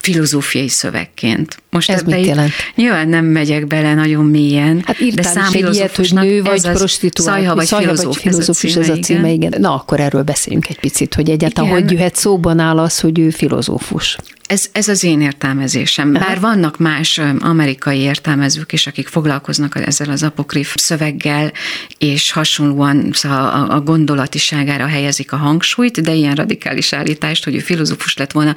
filozófiai 0.00 0.68
szövegként. 0.68 1.62
Most 1.70 1.90
ez 1.90 2.02
mit 2.02 2.26
jelent? 2.26 2.52
Nyilván 2.74 3.08
nem 3.08 3.24
megyek 3.24 3.66
bele 3.66 3.94
nagyon 3.94 4.24
mélyen. 4.24 4.82
Hát 4.86 4.96
de 5.14 5.22
szám 5.22 5.52
egy 5.52 5.74
ilyet, 5.74 5.96
hogy 5.96 6.10
nő 6.12 6.42
vagy 6.42 6.62
prostituált, 6.62 7.38
szajha 7.38 7.54
vagy, 7.54 7.66
szajha 7.66 7.84
filozóf, 7.84 8.14
vagy 8.14 8.22
filozófus, 8.22 8.76
ez 8.76 8.88
a 8.88 8.98
címe, 8.98 9.30
igen. 9.30 9.48
igen. 9.48 9.60
Na, 9.60 9.74
akkor 9.74 10.00
erről 10.00 10.22
beszéljünk 10.22 10.68
egy 10.68 10.80
picit, 10.80 11.14
hogy 11.14 11.30
egyáltalán 11.30 11.70
igen. 11.70 11.82
hogy 11.82 11.92
jöhet 11.92 12.16
szóban 12.16 12.58
áll 12.58 12.78
az, 12.78 13.00
hogy 13.00 13.18
ő 13.18 13.30
filozófus. 13.30 14.16
Ez, 14.50 14.68
ez 14.72 14.88
az 14.88 15.04
én 15.04 15.20
értelmezésem. 15.20 16.12
Bár 16.12 16.22
Aha. 16.22 16.40
vannak 16.40 16.78
más 16.78 17.20
amerikai 17.38 17.98
értelmezők 17.98 18.72
is, 18.72 18.86
akik 18.86 19.08
foglalkoznak 19.08 19.86
ezzel 19.86 20.10
az 20.10 20.22
apokrif 20.22 20.74
szöveggel, 20.78 21.52
és 21.98 22.32
hasonlóan 22.32 23.10
szóval 23.12 23.48
a, 23.48 23.74
a 23.74 23.80
gondolatiságára 23.80 24.86
helyezik 24.86 25.32
a 25.32 25.36
hangsúlyt, 25.36 26.00
de 26.00 26.12
ilyen 26.12 26.34
radikális 26.34 26.92
állítást, 26.92 27.44
hogy 27.44 27.54
ő 27.54 27.58
filozófus 27.58 28.16
lett 28.16 28.32
volna, 28.32 28.54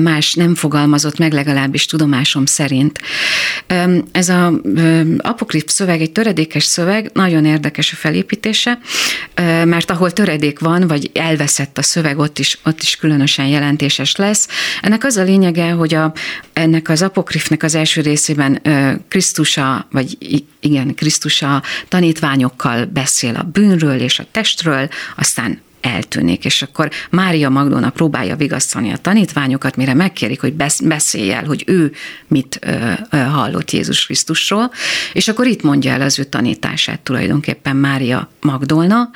más 0.00 0.34
nem 0.34 0.54
fogalmazott 0.54 1.18
meg, 1.18 1.32
legalábbis 1.32 1.86
tudomásom 1.86 2.46
szerint. 2.46 3.00
Ez 4.12 4.28
a 4.28 4.52
apokrif 5.18 5.64
szöveg 5.66 6.00
egy 6.00 6.12
töredékes 6.12 6.64
szöveg, 6.64 7.10
nagyon 7.12 7.44
érdekes 7.44 7.92
a 7.92 7.96
felépítése, 7.96 8.78
mert 9.64 9.90
ahol 9.90 10.10
töredék 10.10 10.58
van, 10.58 10.86
vagy 10.86 11.10
elveszett 11.14 11.78
a 11.78 11.82
szöveg, 11.82 12.18
ott 12.18 12.38
is, 12.38 12.58
ott 12.64 12.82
is 12.82 12.96
különösen 12.96 13.46
jelentéses 13.46 14.16
lesz. 14.16 14.48
Ennek 14.82 15.04
az 15.04 15.16
a 15.16 15.21
lényege, 15.22 15.70
hogy 15.70 15.94
a, 15.94 16.12
ennek 16.52 16.88
az 16.88 17.02
apokrifnek 17.02 17.62
az 17.62 17.74
első 17.74 18.00
részében 18.00 18.62
Krisztusa, 19.08 19.86
vagy 19.90 20.16
igen, 20.60 20.94
Krisztusa 20.94 21.62
tanítványokkal 21.88 22.84
beszél 22.84 23.36
a 23.36 23.42
bűnről 23.42 24.00
és 24.00 24.18
a 24.18 24.24
testről, 24.30 24.88
aztán 25.16 25.60
eltűnik, 25.82 26.44
és 26.44 26.62
akkor 26.62 26.90
Mária 27.10 27.48
Magdolna 27.48 27.90
próbálja 27.90 28.36
vigasztani 28.36 28.92
a 28.92 28.96
tanítványokat, 28.96 29.76
mire 29.76 29.94
megkérik, 29.94 30.40
hogy 30.40 30.52
beszélj 30.82 31.32
el, 31.32 31.44
hogy 31.44 31.64
ő 31.66 31.92
mit 32.28 32.66
hallott 33.10 33.70
Jézus 33.70 34.04
Krisztusról, 34.04 34.70
és 35.12 35.28
akkor 35.28 35.46
itt 35.46 35.62
mondja 35.62 35.92
el 35.92 36.00
az 36.00 36.18
ő 36.18 36.24
tanítását 36.24 37.00
tulajdonképpen 37.00 37.76
Mária 37.76 38.30
Magdolna, 38.40 39.10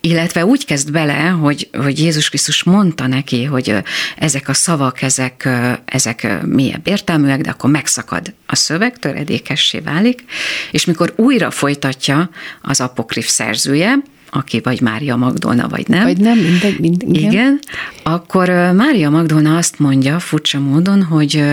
illetve 0.00 0.44
úgy 0.44 0.64
kezd 0.64 0.92
bele, 0.92 1.22
hogy, 1.22 1.68
hogy 1.72 1.98
Jézus 1.98 2.28
Krisztus 2.28 2.62
mondta 2.62 3.06
neki, 3.06 3.44
hogy 3.44 3.74
ezek 4.16 4.48
a 4.48 4.54
szavak, 4.54 5.02
ezek, 5.02 5.48
ezek 5.84 6.44
mélyebb 6.46 6.86
értelműek, 6.86 7.40
de 7.40 7.50
akkor 7.50 7.70
megszakad 7.70 8.34
a 8.46 8.56
szöveg, 8.56 8.98
töredékessé 8.98 9.78
válik, 9.78 10.24
és 10.70 10.84
mikor 10.84 11.12
újra 11.16 11.50
folytatja 11.50 12.30
az 12.62 12.80
apokrif 12.80 13.28
szerzője, 13.28 14.02
aki 14.34 14.60
vagy 14.60 14.80
Mária 14.80 15.16
Magdolna, 15.16 15.68
vagy 15.68 15.88
nem. 15.88 16.02
Vagy 16.02 16.18
nem, 16.18 16.38
mindegy, 16.38 16.80
mindegy 16.80 17.16
igen. 17.16 17.30
igen. 17.30 17.58
Akkor 18.02 18.48
Mária 18.74 19.10
Magdolna 19.10 19.56
azt 19.56 19.78
mondja 19.78 20.18
furcsa 20.18 20.60
módon, 20.60 21.02
hogy, 21.02 21.44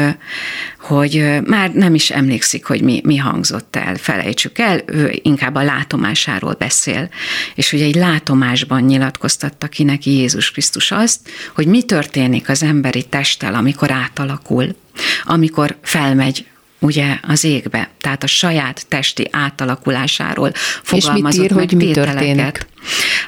hogy 0.80 1.40
már 1.46 1.72
nem 1.74 1.94
is 1.96 2.12
emlékszik, 2.12 2.66
hogy 2.66 2.82
mi, 2.82 3.02
mi 3.04 3.18
hangzott 3.18 3.76
el, 3.76 3.96
felejtsük 3.96 4.58
el, 4.60 4.82
ő 4.86 5.20
inkább 5.22 5.56
a 5.56 5.64
látomásáról 5.64 6.56
beszél, 6.58 7.10
és 7.56 7.72
hogy 7.72 7.82
egy 7.82 7.96
látomásban 7.96 8.82
nyilatkoztatta 8.82 9.68
ki 9.68 9.84
neki 9.84 10.12
Jézus 10.12 10.52
Krisztus 10.52 10.92
azt, 10.92 11.20
hogy 11.56 11.68
mi 11.68 11.84
történik 11.84 12.50
az 12.50 12.64
emberi 12.64 13.04
testtel, 13.04 13.54
amikor 13.54 13.92
átalakul, 13.92 14.76
amikor 15.24 15.78
felmegy 15.82 16.46
ugye 16.80 17.18
az 17.22 17.44
égbe, 17.44 17.90
tehát 18.02 18.24
a 18.24 18.28
saját 18.28 18.86
testi 18.88 19.28
átalakulásáról 19.32 20.52
fogalmazott 20.84 21.32
És 21.32 21.40
mit 21.40 21.44
ír, 21.44 21.56
meg 21.56 21.70
hogy 21.70 21.78
mi 21.78 21.92
történik? 21.92 22.68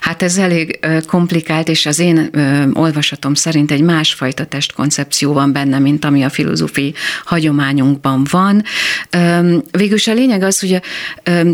Hát 0.01 0.21
ez 0.21 0.37
elég 0.37 0.79
komplikált, 1.07 1.67
és 1.67 1.85
az 1.85 1.99
én 1.99 2.29
olvasatom 2.73 3.33
szerint 3.33 3.71
egy 3.71 3.81
másfajta 3.81 4.45
testkoncepció 4.45 5.33
van 5.33 5.51
benne, 5.51 5.79
mint 5.79 6.05
ami 6.05 6.23
a 6.23 6.29
filozófiai 6.29 6.93
hagyományunkban 7.25 8.27
van. 8.29 8.63
Végülis 9.71 10.07
a 10.07 10.13
lényeg 10.13 10.43
az, 10.43 10.59
hogy 10.59 10.73
a 10.73 10.81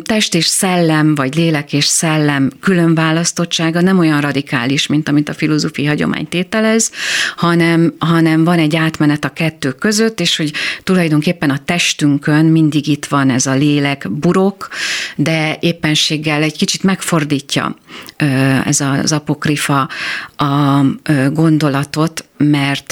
test 0.01 0.35
és 0.35 0.45
szellem, 0.45 1.15
vagy 1.15 1.35
lélek 1.35 1.73
és 1.73 1.85
szellem 1.85 2.51
különválasztottsága 2.61 3.81
nem 3.81 3.99
olyan 3.99 4.21
radikális, 4.21 4.87
mint 4.87 5.09
amit 5.09 5.29
a 5.29 5.33
filozófiai 5.33 5.87
hagyomány 5.87 6.27
tételez, 6.27 6.91
hanem, 7.35 7.93
hanem 7.99 8.43
van 8.43 8.59
egy 8.59 8.75
átmenet 8.75 9.25
a 9.25 9.33
kettő 9.33 9.71
között, 9.71 10.19
és 10.19 10.37
hogy 10.37 10.53
tulajdonképpen 10.83 11.49
a 11.49 11.63
testünkön 11.65 12.45
mindig 12.45 12.87
itt 12.87 13.05
van 13.05 13.29
ez 13.29 13.45
a 13.45 13.53
lélek 13.53 14.11
burok, 14.11 14.67
de 15.15 15.57
éppenséggel 15.59 16.43
egy 16.43 16.57
kicsit 16.57 16.83
megfordítja 16.83 17.75
ez 18.65 18.81
az 18.81 19.11
apokrifa 19.11 19.89
a 20.35 20.81
gondolatot, 21.31 22.25
mert, 22.37 22.91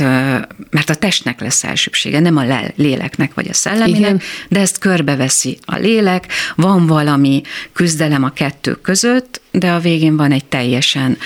mert 0.69 0.89
a 0.89 0.95
testnek 0.95 1.39
lesz 1.41 1.63
elsőbsége, 1.63 2.19
nem 2.19 2.37
a 2.37 2.43
léleknek 2.75 3.33
vagy 3.33 3.47
a 3.49 3.53
szelleminek, 3.53 3.99
Igen. 3.99 4.21
de 4.49 4.59
ezt 4.59 4.77
körbeveszi 4.77 5.57
a 5.65 5.75
lélek, 5.75 6.27
van 6.55 6.87
valami 6.87 7.41
küzdelem 7.73 8.23
a 8.23 8.29
kettő 8.29 8.73
között, 8.81 9.41
de 9.57 9.71
a 9.71 9.79
végén 9.79 10.17
van 10.17 10.31
egy 10.31 10.45
teljesen 10.45 11.17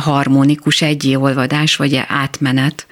harmonikus 0.00 0.82
egyi 0.82 1.16
olvadás, 1.16 1.76
vagy 1.76 2.00
átmenet 2.06 2.86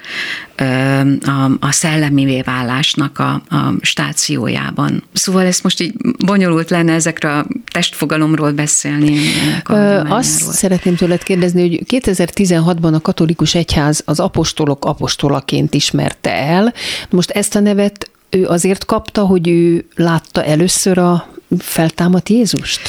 a, 1.25 1.51
a 1.61 1.73
szellemi 1.73 2.43
válásnak 2.43 3.19
a, 3.19 3.33
a 3.33 3.75
stációjában. 3.81 5.03
Szóval 5.13 5.47
ez 5.47 5.61
most 5.63 5.81
így 5.81 5.95
bonyolult 6.27 6.71
lenne 6.71 6.93
ezekre 6.93 7.37
a 7.37 7.47
testfogalomról 7.73 8.53
beszélni. 8.53 9.19
A 9.65 9.75
Azt 10.09 10.53
szeretném 10.53 10.97
tőled 10.97 11.23
kérdezni, 11.23 11.61
hogy 11.61 12.01
2016-ban 12.03 12.93
a 12.93 13.01
katolikus 13.01 13.55
egyház 13.55 14.03
az 14.05 14.21
apostolok 14.21 14.85
apostolaként 14.85 15.75
ismerte 15.75 16.31
el. 16.31 16.73
Most 17.11 17.31
ezt 17.31 17.55
a 17.55 17.61
nevet 17.61 18.11
ő 18.31 18.47
azért 18.47 18.85
kapta, 18.85 19.23
hogy 19.23 19.49
ő 19.49 19.85
látta 19.95 20.45
először 20.45 20.99
a 20.99 21.29
feltámadt 21.59 22.29
Jézust? 22.29 22.81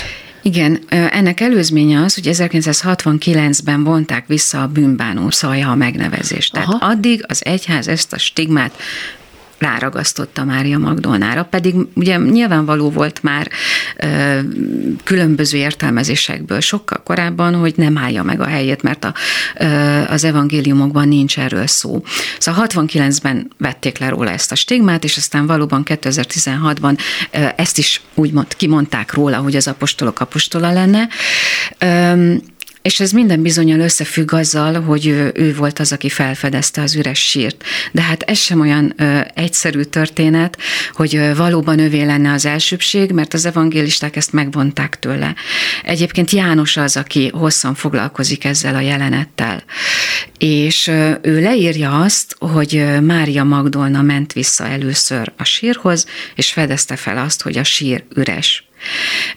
Igen, 0.45 0.79
ennek 0.89 1.39
előzménye 1.39 2.01
az, 2.01 2.13
hogy 2.13 2.29
1969-ben 2.32 3.84
vonták 3.84 4.27
vissza 4.27 4.62
a 4.62 4.67
bűnbánó 4.67 5.29
szajha 5.29 5.75
megnevezést. 5.75 6.53
Tehát 6.53 6.67
Aha. 6.67 6.86
addig 6.86 7.23
az 7.27 7.45
egyház 7.45 7.88
ezt 7.88 8.13
a 8.13 8.17
stigmát 8.17 8.77
ráragasztotta 9.63 10.43
Mária 10.43 10.78
Magdolnára, 10.78 11.43
pedig 11.43 11.76
ugye 11.93 12.17
nyilvánvaló 12.17 12.89
volt 12.89 13.23
már 13.23 13.49
ö, 13.97 14.39
különböző 15.04 15.58
értelmezésekből 15.58 16.60
sokkal 16.60 17.04
korábban, 17.04 17.56
hogy 17.56 17.73
nem 17.76 17.97
állja 17.97 18.23
meg 18.23 18.41
a 18.41 18.45
helyét, 18.45 18.82
mert 18.82 19.04
a, 19.04 19.13
ö, 19.60 19.65
az 20.08 20.23
evangéliumokban 20.23 21.08
nincs 21.08 21.39
erről 21.39 21.67
szó. 21.67 22.04
Szóval 22.38 22.65
69-ben 22.67 23.52
vették 23.58 23.97
le 23.97 24.10
róla 24.10 24.30
ezt 24.30 24.52
a 24.52 24.56
stigmát, 24.56 25.04
és 25.04 25.17
aztán 25.17 25.45
valóban 25.45 25.84
2016-ban 25.86 26.99
ö, 27.32 27.45
ezt 27.56 27.78
is 27.78 28.02
úgymond 28.13 28.56
kimondták 28.56 29.13
róla, 29.13 29.38
hogy 29.38 29.56
az 29.56 29.67
apostolok 29.67 30.19
apostola 30.19 30.71
lenne. 30.71 31.08
Ö, 31.78 32.36
És 32.84 33.00
ez 33.00 33.12
minden 33.12 33.41
bizonyal 33.41 33.80
összefügg 33.80 34.34
azzal, 34.34 34.82
hogy 34.82 35.08
ő, 35.34 35.56
volt 35.58 35.80
az, 35.80 35.91
aki 35.91 36.10
felfedezte 36.10 36.82
az 36.82 36.96
üres 36.96 37.19
sírt. 37.19 37.63
De 37.91 38.02
hát 38.02 38.22
ez 38.22 38.38
sem 38.38 38.60
olyan 38.60 38.93
ö, 38.98 39.19
egyszerű 39.34 39.82
történet, 39.82 40.58
hogy 40.93 41.15
ö, 41.15 41.36
valóban 41.36 41.80
övé 41.80 42.04
lenne 42.04 42.32
az 42.32 42.46
elsőbség, 42.46 43.12
mert 43.12 43.34
az 43.34 43.46
evangélisták 43.46 44.15
ezt 44.15 44.34
megvonták 44.34 45.00
tőle. 45.00 45.36
Egyébként 45.84 46.32
János 46.32 46.78
az, 46.78 46.98
aki 46.98 47.30
hosszan 47.34 47.76
foglalkozik 47.76 48.46
ezzel 48.46 48.76
a 48.76 48.80
jelenettel. 48.80 49.63
És 50.38 50.88
ö, 50.88 51.12
ő 51.22 51.41
leírja 51.41 52.02
azt, 52.02 52.36
hogy 52.39 52.86
Mária 53.02 53.43
Magdolna 53.43 54.02
ment 54.02 54.34
vissza 54.34 54.67
először 54.67 55.32
a 55.38 55.43
sírhoz, 55.43 56.06
és 56.36 56.52
fedezte 56.52 56.96
fel 56.96 57.17
azt, 57.17 57.41
hogy 57.41 57.58
a 57.58 57.63
sír 57.63 58.04
üres. 58.15 58.67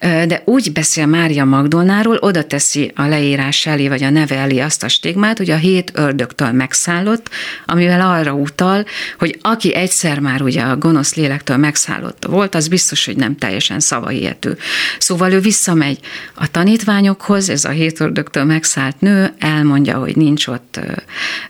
De 0.01 0.43
úgy 0.45 0.73
beszél 0.73 1.07
Mária 1.07 1.45
Magdolnáról, 1.45 2.17
oda 2.21 2.45
teszi 2.45 2.93
a 2.95 3.03
leírás 3.03 3.67
elé, 3.67 3.89
vagy 3.89 4.03
a 4.03 4.11
neve 4.11 4.37
elé 4.37 4.59
azt 4.59 4.83
a 4.83 4.89
stigmát, 4.89 5.39
hogy 5.39 5.51
a 5.51 5.57
hét 5.57 5.93
ördögtől 5.95 6.53
megszállott, 6.53 7.31
amivel 7.67 8.01
arra 8.01 8.33
utal, 8.33 8.85
hogy 9.19 9.39
aki 9.43 9.75
egyszer 9.75 10.19
már 10.19 10.43
ugye 10.43 10.63
a 10.63 10.77
gonosz 10.77 11.15
lélektől 11.15 11.57
megszállott 11.57 12.25
volt, 12.29 12.55
az 12.55 12.69
biztos, 12.69 13.05
hogy 13.05 13.17
nem 13.17 13.37
teljesen 13.37 13.81
szavahihető. 13.81 14.59
Szóval 14.99 15.33
ő 15.33 15.41
visszamegy 15.41 15.99
a 16.35 16.51
tanítványokhoz, 16.51 17.49
ez 17.49 17.65
a 17.65 17.69
hét 17.69 18.01
ördögtől 18.01 18.45
megszállt 18.45 19.01
nő, 19.01 19.35
elmondja, 19.39 19.99
hogy 19.99 20.17
nincs 20.17 20.47
ott 20.47 20.79
ö, 20.83 20.93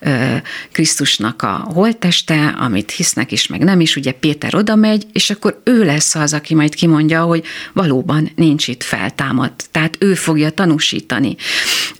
ö, 0.01 0.37
Krisztusnak 0.73 1.43
a 1.43 1.71
holtteste, 1.75 2.55
amit 2.59 2.91
hisznek 2.91 3.33
is, 3.33 3.47
meg 3.47 3.65
nem 3.65 3.81
is, 3.81 3.97
ugye 3.97 4.13
Péter 4.13 4.55
oda 4.55 4.75
megy, 4.75 5.07
és 5.13 5.31
akkor 5.31 5.61
ő 5.65 5.85
lesz 5.85 6.15
az, 6.15 6.33
aki 6.33 6.55
majd 6.55 6.75
kimondja, 6.75 7.23
hogy 7.23 7.45
valóban 7.87 8.31
nincs 8.35 8.69
itt 8.69 8.83
feltámadt. 8.83 9.65
Tehát 9.71 9.97
ő 10.01 10.15
fogja 10.15 10.51
tanúsítani. 10.51 11.37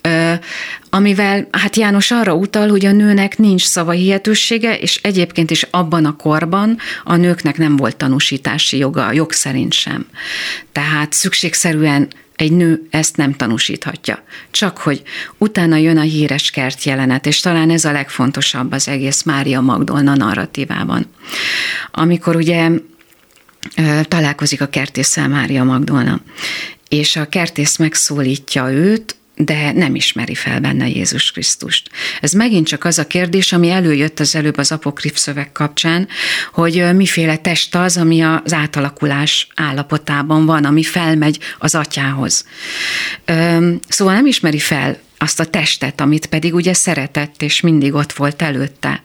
Ö, 0.01 0.33
amivel 0.91 1.49
hát 1.51 1.77
János 1.77 2.11
arra 2.11 2.35
utal, 2.35 2.69
hogy 2.69 2.87
a 2.87 2.93
nőnek 2.93 3.39
nincs 3.39 3.63
szavahihetősége, 3.63 4.79
és 4.79 5.01
egyébként 5.03 5.51
is 5.51 5.63
abban 5.71 6.05
a 6.05 6.17
korban 6.17 6.79
a 7.05 7.17
nőknek 7.17 7.59
nem 7.59 7.77
volt 7.77 7.97
tanúsítási 7.97 8.79
joga, 8.79 9.13
jog 9.13 9.33
szerint 9.33 9.73
sem. 9.73 10.07
Tehát 10.73 11.13
szükségszerűen 11.13 12.09
egy 12.37 12.53
nő 12.53 12.87
ezt 12.91 13.17
nem 13.17 13.33
tanúsíthatja. 13.33 14.23
Csak 14.51 14.79
hogy 14.79 15.03
utána 15.39 15.77
jön 15.77 15.97
a 15.97 16.01
híres 16.01 16.51
kert 16.51 16.85
jelenet, 16.85 17.27
és 17.27 17.41
talán 17.41 17.71
ez 17.71 17.85
a 17.85 17.93
legfontosabb 17.93 18.73
az 18.73 18.89
egész 18.89 19.23
Mária 19.23 19.61
Magdolna 19.61 20.17
narratívában. 20.17 21.07
Amikor 21.91 22.37
ugye 22.37 22.71
találkozik 24.09 24.61
a 24.61 24.69
kertésszel 24.69 25.29
Mária 25.29 25.65
Magdolna, 25.65 26.21
és 26.89 27.17
a 27.17 27.29
kertész 27.29 27.77
megszólítja 27.77 28.71
őt, 28.71 29.17
de 29.39 29.73
nem 29.73 29.95
ismeri 29.95 30.35
fel 30.35 30.61
benne 30.61 30.89
Jézus 30.89 31.33
Krisztust. 31.33 31.91
Ez 32.21 32.33
megint 32.33 32.67
csak 32.67 32.85
az 32.85 32.99
a 32.99 33.07
kérdés, 33.07 33.53
ami 33.53 33.71
előjött 33.71 34.21
az 34.21 34.35
előbb 34.35 34.57
az 34.59 34.73
apokrif 34.73 35.17
szöveg 35.17 35.53
kapcsán, 35.53 36.09
hogy 36.53 36.95
miféle 36.95 37.37
test 37.37 37.75
az, 37.75 37.97
ami 37.97 38.23
az 38.23 38.53
átalakulás 38.53 39.49
állapotában 39.55 40.47
van, 40.47 40.65
ami 40.65 40.83
felmegy 40.83 41.39
az 41.59 41.75
atyához. 41.75 42.45
Szóval 43.89 44.15
nem 44.15 44.27
ismeri 44.27 44.59
fel 44.59 44.99
azt 45.19 45.41
a 45.41 45.45
testet, 45.45 46.01
amit 46.01 46.27
pedig 46.27 46.55
ugye 46.55 46.75
szeretett, 46.75 47.43
és 47.43 47.61
mindig 47.61 47.95
ott 47.95 48.13
volt 48.13 48.43
előtte. 48.43 49.03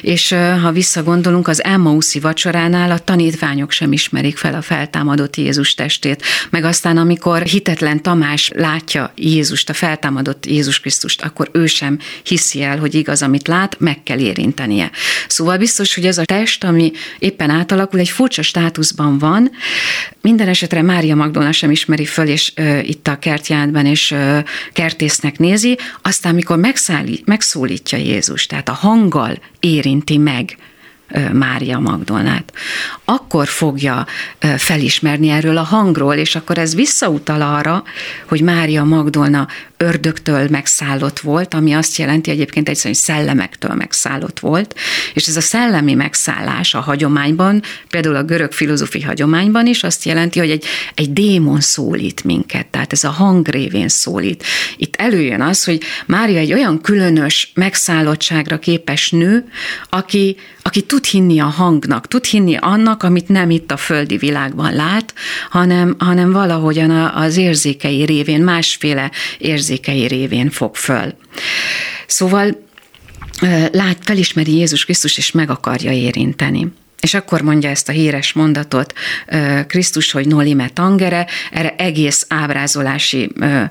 És 0.00 0.34
ha 0.62 0.72
visszagondolunk, 0.72 1.48
az 1.48 1.64
Emmauszi 1.64 2.20
vacsoránál 2.20 2.90
a 2.90 2.98
tanítványok 2.98 3.70
sem 3.70 3.92
ismerik 3.92 4.36
fel 4.36 4.54
a 4.54 4.62
feltámadott 4.62 5.36
Jézus 5.36 5.74
testét, 5.74 6.22
meg 6.50 6.64
aztán, 6.64 6.96
amikor 6.96 7.42
hitetlen 7.42 8.02
Tamás 8.02 8.50
látja 8.54 9.12
Jézust, 9.16 9.70
a 9.70 9.72
feltámadott 9.72 10.46
Jézus 10.46 10.80
Krisztust, 10.80 11.22
akkor 11.22 11.48
ő 11.52 11.66
sem 11.66 11.98
hiszi 12.22 12.62
el, 12.62 12.78
hogy 12.78 12.94
igaz, 12.94 13.22
amit 13.22 13.48
lát, 13.48 13.76
meg 13.78 14.02
kell 14.02 14.18
érintenie. 14.18 14.90
Szóval 15.28 15.58
biztos, 15.58 15.94
hogy 15.94 16.06
ez 16.06 16.18
a 16.18 16.24
test, 16.24 16.64
ami 16.64 16.92
éppen 17.18 17.50
átalakul, 17.50 18.00
egy 18.00 18.08
furcsa 18.08 18.42
státuszban 18.42 19.18
van. 19.18 19.50
Minden 20.20 20.48
esetre 20.48 20.82
Mária 20.82 21.14
Magdolna 21.14 21.52
sem 21.52 21.70
ismeri 21.70 22.04
föl, 22.04 22.26
és 22.26 22.52
uh, 22.56 22.88
itt 22.88 23.08
a 23.08 23.18
kertjádban, 23.18 23.86
és 23.86 24.10
uh, 24.10 24.38
kertésznek 24.72 25.38
néz, 25.38 25.63
érzi, 25.64 25.78
aztán 26.02 26.34
mikor 26.34 26.58
megszólítja 27.24 27.98
Jézus, 27.98 28.46
tehát 28.46 28.68
a 28.68 28.72
hanggal 28.72 29.38
érinti 29.60 30.16
meg 30.18 30.56
Mária 31.32 31.78
Magdolnát, 31.78 32.52
akkor 33.04 33.46
fogja 33.46 34.06
felismerni 34.56 35.28
erről 35.28 35.56
a 35.56 35.62
hangról, 35.62 36.14
és 36.14 36.34
akkor 36.34 36.58
ez 36.58 36.74
visszautal 36.74 37.42
arra, 37.42 37.82
hogy 38.28 38.40
Mária 38.40 38.84
Magdolna 38.84 39.48
ördögtől 39.76 40.48
megszállott 40.50 41.20
volt, 41.20 41.54
ami 41.54 41.72
azt 41.72 41.96
jelenti 41.96 42.30
egyébként 42.30 42.68
egyszerűen, 42.68 42.94
hogy 42.94 43.04
szellemektől 43.04 43.74
megszállott 43.74 44.38
volt, 44.40 44.74
és 45.14 45.26
ez 45.26 45.36
a 45.36 45.40
szellemi 45.40 45.94
megszállás 45.94 46.74
a 46.74 46.80
hagyományban, 46.80 47.62
például 47.88 48.16
a 48.16 48.22
görög 48.22 48.52
filozófi 48.52 49.02
hagyományban 49.02 49.66
is 49.66 49.82
azt 49.82 50.04
jelenti, 50.04 50.38
hogy 50.38 50.50
egy, 50.50 50.64
egy 50.94 51.12
démon 51.12 51.60
szólít 51.60 52.24
minket, 52.24 52.66
tehát 52.66 52.92
ez 52.92 53.04
a 53.04 53.10
hang 53.10 53.48
révén 53.48 53.88
szólít. 53.88 54.44
Itt 54.76 54.96
előjön 54.96 55.40
az, 55.40 55.64
hogy 55.64 55.82
Mária 56.06 56.38
egy 56.38 56.52
olyan 56.52 56.80
különös 56.80 57.52
megszállottságra 57.54 58.58
képes 58.58 59.10
nő, 59.10 59.44
aki, 59.88 60.36
aki 60.66 60.82
tud 60.82 61.04
hinni 61.04 61.40
a 61.40 61.44
hangnak, 61.44 62.08
tud 62.08 62.24
hinni 62.24 62.56
annak, 62.56 63.02
amit 63.02 63.28
nem 63.28 63.50
itt 63.50 63.70
a 63.70 63.76
földi 63.76 64.16
világban 64.16 64.74
lát, 64.74 65.14
hanem, 65.50 65.94
hanem 65.98 66.32
valahogyan 66.32 66.90
az 66.90 67.36
érzékei 67.36 68.04
révén, 68.04 68.40
másféle 68.40 69.10
érzékei 69.38 70.06
révén 70.06 70.50
fog 70.50 70.74
föl. 70.74 71.14
Szóval 72.06 72.62
lát, 73.72 73.98
felismeri 74.00 74.56
Jézus 74.56 74.84
Krisztus, 74.84 75.18
és 75.18 75.32
meg 75.32 75.50
akarja 75.50 75.92
érinteni. 75.92 76.72
És 77.04 77.14
akkor 77.14 77.40
mondja 77.40 77.70
ezt 77.70 77.88
a 77.88 77.92
híres 77.92 78.32
mondatot 78.32 78.92
Krisztus, 79.66 80.10
hogy 80.10 80.26
nolime 80.26 80.68
tangere, 80.68 81.26
erre 81.50 81.74
egész 81.78 82.26
ábrázolási 82.28 83.30
ö, 83.40 83.62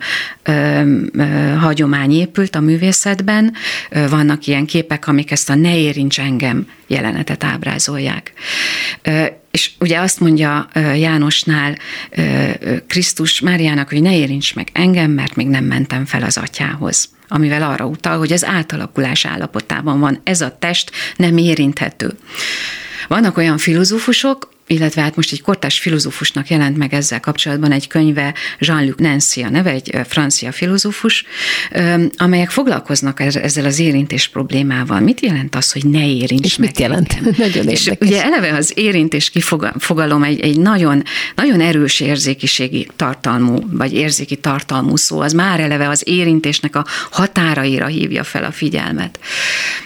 ö, 0.44 0.82
ö, 1.14 1.54
hagyomány 1.60 2.12
épült 2.12 2.56
a 2.56 2.60
művészetben. 2.60 3.54
Vannak 4.10 4.48
ilyen 4.48 4.66
képek, 4.66 5.08
amik 5.08 5.32
ezt 5.32 5.50
a 5.50 5.56
ne 5.56 5.78
érints 5.78 6.20
engem 6.20 6.68
jelenetet 6.88 7.44
ábrázolják. 7.44 8.34
És 9.52 9.72
ugye 9.80 10.00
azt 10.00 10.20
mondja 10.20 10.68
Jánosnál 10.96 11.78
Krisztus 12.88 13.40
Máriának, 13.40 13.90
hogy 13.90 14.02
ne 14.02 14.18
érints 14.18 14.56
meg 14.56 14.68
engem, 14.74 15.12
mert 15.12 15.36
még 15.36 15.48
nem 15.48 15.64
mentem 15.64 16.06
fel 16.06 16.24
az 16.24 16.38
atyához 16.38 17.12
amivel 17.28 17.64
arra 17.64 17.86
utal, 17.86 18.18
hogy 18.18 18.34
az 18.34 18.46
átalakulás 18.46 19.26
állapotában 19.26 20.00
van. 20.00 20.22
Ez 20.24 20.42
a 20.42 20.58
test 20.60 20.92
nem 21.16 21.38
érinthető. 21.38 22.18
Vannak 23.08 23.38
olyan 23.38 23.58
filozófusok, 23.58 24.48
illetve 24.74 25.02
hát 25.02 25.16
most 25.16 25.32
egy 25.32 25.42
kortás 25.42 25.80
filozófusnak 25.80 26.50
jelent 26.50 26.78
meg 26.78 26.94
ezzel 26.94 27.20
kapcsolatban 27.20 27.72
egy 27.72 27.88
könyve, 27.88 28.34
Jean-Luc 28.60 29.00
Nancy 29.00 29.42
a 29.42 29.50
neve, 29.50 29.70
egy 29.70 29.96
francia 30.08 30.52
filozófus, 30.52 31.26
amelyek 32.18 32.50
foglalkoznak 32.50 33.20
ezzel 33.20 33.66
az 33.66 33.80
érintés 33.80 34.28
problémával. 34.28 35.00
Mit 35.00 35.20
jelent 35.22 35.56
az, 35.56 35.72
hogy 35.72 35.86
ne 35.86 36.08
érints 36.08 36.46
És 36.46 36.58
meg 36.58 36.68
mit 36.68 36.80
jelent? 36.80 37.14
Engem? 37.14 37.34
nagyon 37.48 37.68
És 37.68 37.86
érdekes. 37.86 38.08
ugye 38.08 38.24
eleve 38.24 38.54
az 38.58 38.72
érintés 38.76 39.30
kifogalom 39.30 40.24
egy, 40.24 40.40
egy 40.40 40.60
nagyon, 40.60 41.04
nagyon 41.36 41.62
erős 41.62 42.00
érzékiségi 42.00 42.88
tartalmú, 42.96 43.60
vagy 43.72 43.94
érzéki 43.94 44.36
tartalmú 44.36 44.96
szó, 44.96 45.20
az 45.20 45.34
már 45.34 45.60
eleve 45.60 45.90
az 45.90 46.04
érintésnek 46.06 46.76
a 46.76 46.86
határaira 47.12 47.86
hívja 47.86 48.24
fel 48.24 48.44
a 48.44 48.52
figyelmet. 48.52 49.20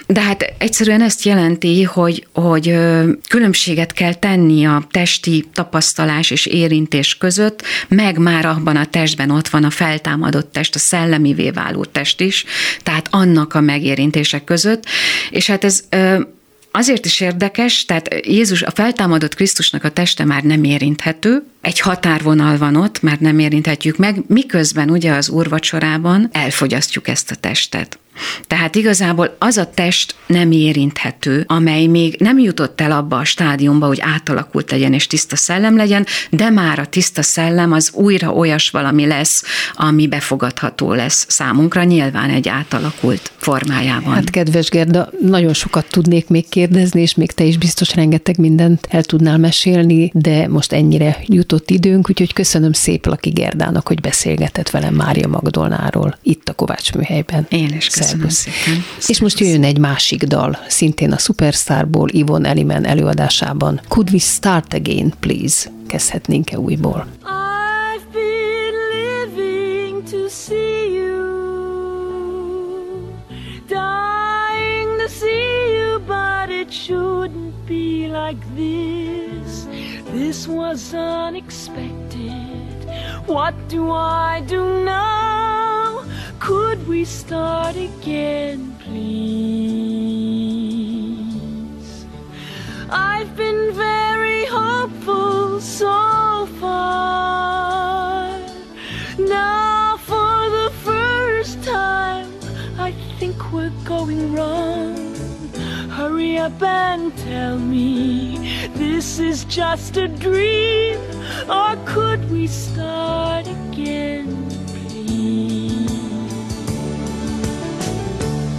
De 0.07 0.21
hát 0.21 0.53
egyszerűen 0.57 1.01
ezt 1.01 1.23
jelenti, 1.23 1.83
hogy, 1.83 2.27
hogy 2.33 2.75
különbséget 3.29 3.93
kell 3.93 4.13
tenni 4.13 4.65
a 4.65 4.76
testi 4.81 5.45
tapasztalás 5.53 6.31
és 6.31 6.45
érintés 6.45 7.17
között, 7.17 7.63
meg 7.87 8.17
már 8.17 8.45
abban 8.45 8.75
a 8.75 8.85
testben 8.85 9.29
ott 9.29 9.47
van 9.47 9.63
a 9.63 9.69
feltámadott 9.69 10.51
test, 10.51 10.75
a 10.75 10.79
szellemivé 10.79 11.49
váló 11.49 11.83
test 11.83 12.21
is, 12.21 12.45
tehát 12.83 13.07
annak 13.11 13.53
a 13.53 13.61
megérintések 13.61 14.43
között, 14.43 14.85
és 15.29 15.47
hát 15.47 15.63
ez 15.63 15.83
Azért 16.71 17.05
is 17.05 17.19
érdekes, 17.19 17.85
tehát 17.85 18.25
Jézus, 18.25 18.61
a 18.61 18.71
feltámadott 18.71 19.35
Krisztusnak 19.35 19.83
a 19.83 19.89
teste 19.89 20.25
már 20.25 20.43
nem 20.43 20.63
érinthető, 20.63 21.43
egy 21.61 21.79
határvonal 21.79 22.57
van 22.57 22.75
ott, 22.75 23.01
már 23.01 23.19
nem 23.19 23.39
érinthetjük 23.39 23.97
meg, 23.97 24.21
miközben 24.27 24.89
ugye 24.89 25.13
az 25.13 25.29
úrvacsorában 25.29 26.29
elfogyasztjuk 26.31 27.07
ezt 27.07 27.31
a 27.31 27.35
testet. 27.35 27.99
Tehát 28.47 28.75
igazából 28.75 29.35
az 29.39 29.57
a 29.57 29.69
test 29.73 30.15
nem 30.25 30.51
érinthető, 30.51 31.43
amely 31.47 31.85
még 31.85 32.15
nem 32.19 32.39
jutott 32.39 32.81
el 32.81 32.91
abba 32.91 33.17
a 33.17 33.23
stádiumba, 33.23 33.85
hogy 33.85 33.99
átalakult 34.01 34.71
legyen 34.71 34.93
és 34.93 35.07
tiszta 35.07 35.35
szellem 35.35 35.75
legyen, 35.77 36.05
de 36.29 36.49
már 36.49 36.79
a 36.79 36.85
tiszta 36.85 37.21
szellem 37.21 37.71
az 37.71 37.91
újra 37.93 38.33
olyas 38.33 38.69
valami 38.69 39.05
lesz, 39.05 39.43
ami 39.73 40.07
befogadható 40.07 40.93
lesz 40.93 41.25
számunkra, 41.29 41.83
nyilván 41.83 42.29
egy 42.29 42.47
átalakult 42.47 43.31
formájában. 43.37 44.13
Hát 44.13 44.29
kedves 44.29 44.69
Gerda, 44.69 45.09
nagyon 45.21 45.53
sokat 45.53 45.85
tudnék 45.89 46.27
még 46.27 46.49
kérdezni, 46.49 47.01
és 47.01 47.15
még 47.15 47.31
te 47.31 47.43
is 47.43 47.57
biztos 47.57 47.95
rengeteg 47.95 48.37
mindent 48.37 48.87
el 48.89 49.03
tudnál 49.03 49.37
mesélni, 49.37 50.11
de 50.13 50.47
most 50.47 50.73
ennyire 50.73 51.17
jutott 51.25 51.69
időnk, 51.69 52.09
úgyhogy 52.09 52.33
köszönöm 52.33 52.73
szép 52.73 53.05
Laki 53.05 53.29
Gerdának, 53.29 53.87
hogy 53.87 54.01
beszélgetett 54.01 54.69
velem 54.69 54.93
Mária 54.93 55.27
Magdolnáról 55.27 56.17
itt 56.21 56.49
a 56.49 56.53
Kovács 56.53 56.93
műhelyben. 56.93 57.45
Én 57.49 57.73
is 57.77 57.87
köszönöm 57.87 58.06
Szervusz. 58.07 58.47
És 59.07 59.21
most 59.21 59.39
jöjjön 59.39 59.63
egy 59.63 59.77
másik 59.77 60.23
dal, 60.23 60.57
szintén 60.67 61.11
a 61.11 61.17
Superstarból, 61.17 62.09
Ivon 62.11 62.45
Elimen 62.45 62.85
előadásában. 62.85 63.81
Could 63.87 64.09
we 64.11 64.19
start 64.19 64.73
again, 64.73 65.13
please? 65.19 65.69
Kezdhetnénk-e 65.87 66.59
újból? 66.59 67.07
I've 67.23 68.05
been 68.11 68.73
living 68.91 70.03
to 70.09 70.27
see 70.29 70.93
you 70.93 71.25
Dying 73.67 74.97
to 74.97 75.07
see 75.07 75.75
you, 75.77 75.99
but 75.99 76.49
it 76.49 76.73
shouldn't 76.73 77.53
be 77.67 78.07
like 78.07 78.39
this 78.55 79.65
This 80.13 80.47
was 80.47 80.93
unexpected 80.93 82.66
What 83.25 83.55
do 83.67 83.91
I 83.91 84.41
do 84.47 84.83
now? 84.83 86.03
Could 86.39 86.87
we 86.87 87.03
start 87.05 87.75
again, 87.75 88.75
please? 88.79 89.67
I've 92.89 93.35
been 93.35 93.73
very 93.73 94.45
hopeful 94.45 95.59
so 95.59 96.47
far. 96.59 98.29
Now, 99.19 99.97
for 99.97 100.49
the 100.49 100.71
first 100.83 101.61
time, 101.63 102.31
I 102.79 102.91
think 103.19 103.51
we're 103.51 103.73
going 103.83 104.33
wrong. 104.33 105.06
Hurry 106.17 106.39
up 106.39 106.63
and 106.63 107.15
tell 107.15 107.59
me 107.59 108.39
this 108.73 109.19
is 109.19 109.45
just 109.45 109.97
a 109.97 110.07
dream, 110.07 110.97
or 111.47 111.77
could 111.85 112.31
we 112.31 112.47
start 112.47 113.45
again? 113.45 114.25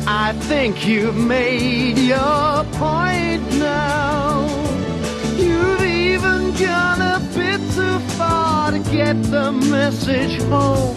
I 0.07 0.35
think 0.43 0.87
you've 0.87 1.17
made 1.17 1.99
your 1.99 2.63
point 2.75 3.43
now. 3.59 4.47
You've 5.37 5.83
even 5.83 6.53
gone 6.53 7.03
a 7.03 7.19
bit 7.35 7.61
too 7.75 7.99
far 8.19 8.71
to 8.71 8.79
get 8.79 9.21
the 9.35 9.51
message 9.51 10.41
home. 10.45 10.95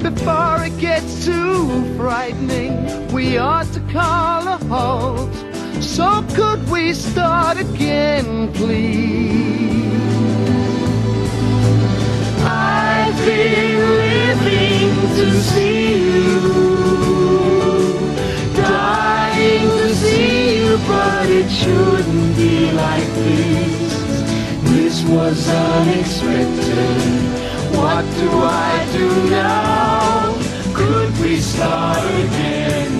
Before 0.00 0.64
it 0.66 0.78
gets 0.78 1.24
too 1.24 1.96
frightening, 1.96 3.10
we 3.10 3.38
ought 3.38 3.72
to 3.72 3.80
call 3.90 4.46
a 4.48 4.58
halt. 4.68 5.47
So 5.80 6.24
could 6.34 6.68
we 6.70 6.92
start 6.92 7.58
again, 7.58 8.52
please? 8.52 9.38
I've 12.44 13.16
been 13.24 13.78
living 14.04 14.94
to 15.16 15.40
see 15.40 16.04
you 16.04 16.40
dying 18.54 19.68
to 19.68 19.94
see 19.94 20.58
you, 20.58 20.78
but 20.86 21.28
it 21.30 21.48
shouldn't 21.50 22.36
be 22.36 22.72
like 22.72 23.06
this. 23.14 23.92
This 24.70 25.02
was 25.04 25.48
unexpected. 25.48 27.38
What 27.76 28.04
do 28.20 28.30
I 28.42 28.88
do 28.92 29.30
now? 29.30 30.34
Could 30.74 31.18
we 31.20 31.36
start 31.40 32.04
again, 32.04 32.97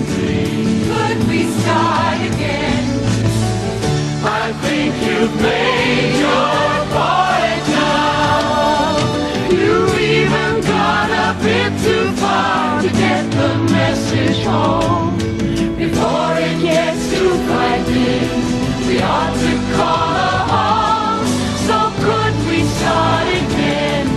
could 22.01 22.35
we 22.47 22.63
start 22.63 23.27
again 23.27 24.07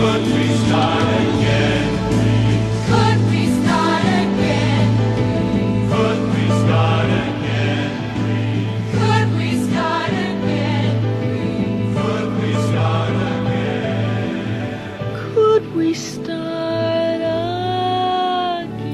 when 0.00 0.22
we 0.34 0.46
start 0.64 1.02
again, 1.02 1.81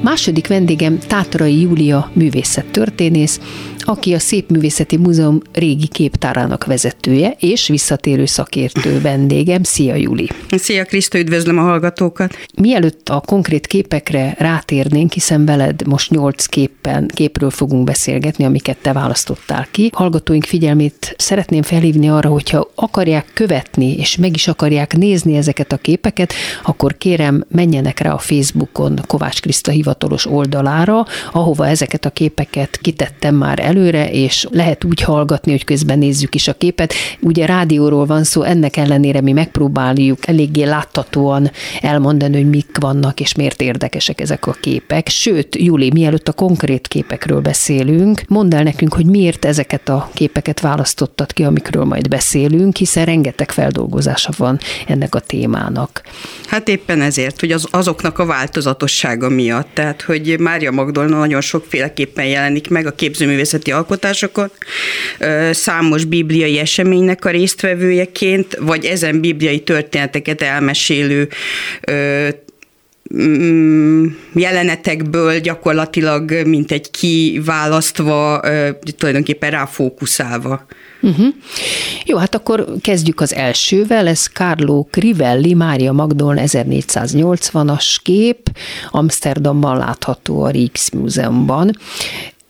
Második 0.08 0.46
vendégem 0.46 0.98
Tátrai 0.98 1.60
Júlia 1.60 2.10
művészettörténész, 2.12 3.40
aki 3.88 4.14
a 4.14 4.18
Szépművészeti 4.18 4.96
Múzeum 4.96 5.40
régi 5.52 5.86
képtárának 5.86 6.64
vezetője 6.64 7.36
és 7.38 7.68
visszatérő 7.68 8.26
szakértő 8.26 9.00
vendégem. 9.00 9.62
Szia, 9.62 9.94
Júli! 9.94 10.28
Szia, 10.50 10.84
Kriszta, 10.84 11.18
üdvözlöm 11.18 11.58
a 11.58 11.62
hallgatókat! 11.62 12.34
Mielőtt 12.54 13.08
a 13.08 13.22
konkrét 13.26 13.66
képekre 13.66 14.34
rátérnénk, 14.38 15.12
hiszen 15.12 15.44
veled 15.44 15.86
most 15.86 16.10
nyolc 16.10 16.46
képen, 16.46 17.10
képről 17.14 17.50
fogunk 17.50 17.84
beszélgetni, 17.84 18.44
amiket 18.44 18.76
te 18.76 18.92
választottál 18.92 19.66
ki. 19.70 19.90
Hallgatóink 19.92 20.44
figyelmét 20.44 21.14
szeretném 21.18 21.62
felhívni 21.62 22.08
arra, 22.08 22.28
hogyha 22.28 22.70
akarják 22.74 23.26
követni, 23.34 23.96
és 23.96 24.16
meg 24.16 24.34
is 24.34 24.48
akarják 24.48 24.96
nézni 24.96 25.36
ezeket 25.36 25.72
a 25.72 25.76
képeket, 25.76 26.32
akkor 26.64 26.96
kérem, 26.98 27.44
menjenek 27.48 27.98
rá 27.98 28.12
a 28.12 28.18
Facebookon 28.18 29.00
Kovács 29.06 29.40
Kriszta 29.40 29.70
hivatalos 29.70 30.26
oldalára, 30.26 31.06
ahova 31.32 31.66
ezeket 31.66 32.04
a 32.04 32.10
képeket 32.10 32.78
kitettem 32.82 33.34
már 33.34 33.58
elő, 33.58 33.77
előre, 33.78 34.10
és 34.10 34.46
lehet 34.50 34.84
úgy 34.84 35.00
hallgatni, 35.00 35.50
hogy 35.50 35.64
közben 35.64 35.98
nézzük 35.98 36.34
is 36.34 36.48
a 36.48 36.52
képet. 36.52 36.94
Ugye 37.20 37.46
rádióról 37.46 38.06
van 38.06 38.24
szó, 38.24 38.42
ennek 38.42 38.76
ellenére 38.76 39.20
mi 39.20 39.32
megpróbáljuk 39.32 40.28
eléggé 40.28 40.62
láthatóan 40.62 41.50
elmondani, 41.80 42.36
hogy 42.36 42.48
mik 42.48 42.76
vannak, 42.80 43.20
és 43.20 43.34
miért 43.34 43.62
érdekesek 43.62 44.20
ezek 44.20 44.46
a 44.46 44.56
képek. 44.60 45.08
Sőt, 45.08 45.56
Júli, 45.56 45.90
mielőtt 45.92 46.28
a 46.28 46.32
konkrét 46.32 46.88
képekről 46.88 47.40
beszélünk, 47.40 48.22
mondd 48.28 48.54
el 48.54 48.62
nekünk, 48.62 48.94
hogy 48.94 49.06
miért 49.06 49.44
ezeket 49.44 49.88
a 49.88 50.10
képeket 50.14 50.60
választottad 50.60 51.32
ki, 51.32 51.42
amikről 51.42 51.84
majd 51.84 52.08
beszélünk, 52.08 52.76
hiszen 52.76 53.04
rengeteg 53.04 53.50
feldolgozása 53.50 54.32
van 54.36 54.58
ennek 54.86 55.14
a 55.14 55.20
témának. 55.20 56.02
Hát 56.46 56.68
éppen 56.68 57.00
ezért, 57.00 57.40
hogy 57.40 57.52
az, 57.52 57.66
azoknak 57.70 58.18
a 58.18 58.26
változatossága 58.26 59.28
miatt, 59.28 59.68
tehát 59.74 60.02
hogy 60.02 60.38
Mária 60.38 60.70
Magdolna 60.70 61.18
nagyon 61.18 61.40
sokféleképpen 61.40 62.26
jelenik 62.26 62.68
meg 62.70 62.86
a 62.86 62.92
képzőművészeti 62.92 63.67
művészeti 63.68 63.72
alkotásokon, 63.72 64.50
számos 65.50 66.04
bibliai 66.04 66.58
eseménynek 66.58 67.24
a 67.24 67.30
résztvevőjeként, 67.30 68.56
vagy 68.60 68.84
ezen 68.84 69.20
bibliai 69.20 69.60
történeteket 69.60 70.42
elmesélő 70.42 71.28
mm, 73.14 74.06
jelenetekből 74.34 75.38
gyakorlatilag 75.40 76.46
mint 76.46 76.72
egy 76.72 76.90
kiválasztva, 76.90 78.40
tulajdonképpen 78.96 79.50
ráfókuszálva. 79.50 80.66
Uh-huh. 81.00 81.26
Jó, 82.04 82.16
hát 82.16 82.34
akkor 82.34 82.66
kezdjük 82.80 83.20
az 83.20 83.34
elsővel, 83.34 84.06
ez 84.06 84.26
Carlo 84.26 84.84
Crivelli, 84.90 85.54
Mária 85.54 85.92
Magdolna 85.92 86.42
1480-as 86.44 87.96
kép, 88.02 88.50
Amsterdamban 88.90 89.76
látható 89.76 90.42
a 90.42 90.50
Rijksmuseumban. 90.50 91.76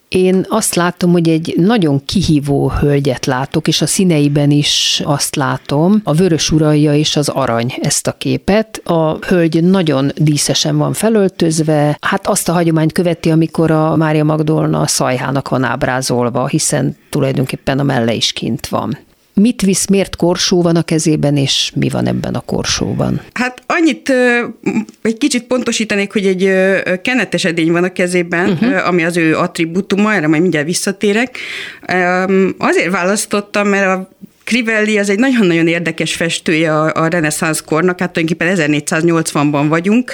Én 0.09 0.47
azt 0.49 0.75
látom, 0.75 1.13
hogy 1.13 1.29
egy 1.29 1.55
nagyon 1.57 2.05
kihívó 2.05 2.71
hölgyet 2.71 3.27
látok, 3.27 3.69
és 3.69 3.83
a 3.83 3.87
színeiben 3.87 4.51
is 4.51 5.03
azt 5.05 5.37
látom, 5.37 6.01
a 6.05 6.15
vörös 6.15 6.51
uralja 6.51 6.95
és 6.95 7.17
az 7.17 7.29
arany 7.29 7.75
ezt 7.81 8.07
a 8.07 8.13
képet. 8.13 8.81
A 8.85 9.17
hölgy 9.27 9.65
nagyon 9.65 10.13
díszesen 10.17 10.77
van 10.77 10.93
felöltözve, 10.93 11.99
hát 12.01 12.27
azt 12.27 12.49
a 12.49 12.53
hagyományt 12.53 12.93
követi, 12.93 13.31
amikor 13.31 13.71
a 13.71 13.97
Mária 13.97 14.25
Magdolna 14.25 14.81
a 14.81 14.87
szajhának 14.87 15.49
van 15.49 15.65
ábrázolva, 15.65 16.47
hiszen 16.47 16.97
tulajdonképpen 17.11 17.79
a 17.79 17.83
melle 17.83 18.13
is 18.13 18.33
kint 18.33 18.67
van. 18.67 18.99
Mit 19.41 19.63
visz, 19.63 19.87
miért 19.87 20.17
korsó 20.17 20.63
van 20.63 20.77
a 20.77 20.83
kezében, 20.83 21.37
és 21.37 21.73
mi 21.75 21.89
van 21.89 22.07
ebben 22.07 22.35
a 22.35 22.41
korsóban? 22.41 23.21
Hát 23.33 23.63
annyit 23.67 24.13
egy 25.03 25.19
kicsit 25.19 25.45
pontosítanék, 25.45 26.13
hogy 26.13 26.27
egy 26.27 26.53
kenetes 27.03 27.45
edény 27.45 27.73
van 27.73 27.85
a 27.85 27.93
kezében, 27.93 28.51
uh-huh. 28.51 28.87
ami 28.87 29.05
az 29.05 29.17
ő 29.17 29.37
attribútuma, 29.37 30.15
erre 30.15 30.27
majd 30.27 30.41
mindjárt 30.41 30.67
visszatérek. 30.67 31.39
Azért 32.59 32.91
választottam, 32.91 33.69
mert 33.69 33.87
a 33.87 34.09
Crivelli 34.49 34.99
az 34.99 35.11
egy 35.11 35.19
nagyon-nagyon 35.19 35.67
érdekes 35.67 36.15
festője 36.15 36.75
a, 36.81 36.93
a 36.95 37.07
reneszánsz 37.07 37.61
kornak, 37.61 38.01
hát 38.01 38.13
tulajdonképpen 38.13 38.81
1480-ban 38.81 39.65
vagyunk, 39.69 40.13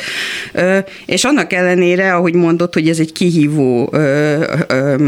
és 1.07 1.25
annak 1.25 1.53
ellenére, 1.53 2.15
ahogy 2.15 2.35
mondott, 2.35 2.75
hogy 2.75 2.89
ez 2.89 2.99
egy 2.99 3.13
kihívó 3.13 3.95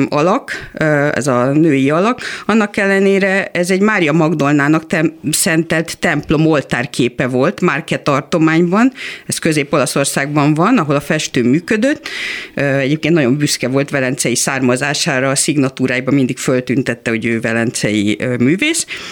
alak, 0.08 0.70
ez 1.12 1.26
a 1.26 1.52
női 1.52 1.90
alak, 1.90 2.20
annak 2.46 2.76
ellenére 2.76 3.44
ez 3.52 3.70
egy 3.70 3.80
Mária 3.80 4.12
Magdolnának 4.12 4.86
tem- 4.86 5.12
szentelt 5.30 5.98
templom 5.98 6.46
oltárképe 6.46 7.26
volt, 7.26 7.60
Márke 7.60 7.98
tartományban, 7.98 8.92
ez 9.26 9.38
Közép-Olaszországban 9.38 10.54
van, 10.54 10.78
ahol 10.78 10.94
a 10.94 11.00
festő 11.00 11.42
működött. 11.42 12.08
Egyébként 12.54 13.14
nagyon 13.14 13.36
büszke 13.36 13.68
volt 13.68 13.90
velencei 13.90 14.34
származására, 14.34 15.30
a 15.30 15.34
szignatúráiban 15.34 16.14
mindig 16.14 16.38
föltüntette, 16.38 17.10
hogy 17.10 17.24
ő 17.24 17.40
velencei 17.40 18.18
művész. 18.38 18.86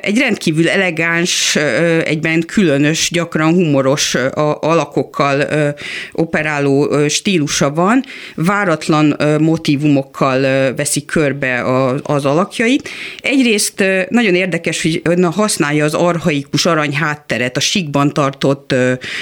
Egy 0.00 0.18
rendkívül 0.18 0.68
elegáns, 0.68 1.56
egyben 2.04 2.40
különös, 2.46 3.10
gyakran 3.10 3.54
humoros 3.54 4.14
alakokkal 4.60 5.44
operáló 6.12 7.08
stílusa 7.08 7.70
van, 7.70 8.04
váratlan 8.34 9.16
motivumokkal 9.40 10.40
veszi 10.74 11.04
körbe 11.04 11.62
az 12.02 12.24
alakjait. 12.24 12.88
Egyrészt 13.20 13.84
nagyon 14.08 14.34
érdekes, 14.34 14.82
hogy 14.82 15.02
használja 15.22 15.84
az 15.84 15.94
arhaikus 15.94 16.66
arany 16.66 16.94
hátteret, 16.94 17.56
a 17.56 17.60
síkban 17.60 18.12
tartott 18.12 18.74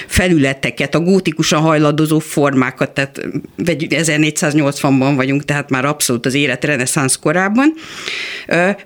felületeket, 0.06 0.94
a 0.94 1.00
gótikusan 1.00 1.60
hajladozó 1.60 2.18
formákat, 2.18 2.90
tehát 2.90 3.20
1480-ban 3.64 5.12
vagyunk, 5.16 5.44
tehát 5.44 5.70
már 5.70 5.84
abszolút 5.84 6.26
az 6.26 6.34
élet 6.34 6.64
reneszánsz 6.64 7.16
korában. 7.16 7.74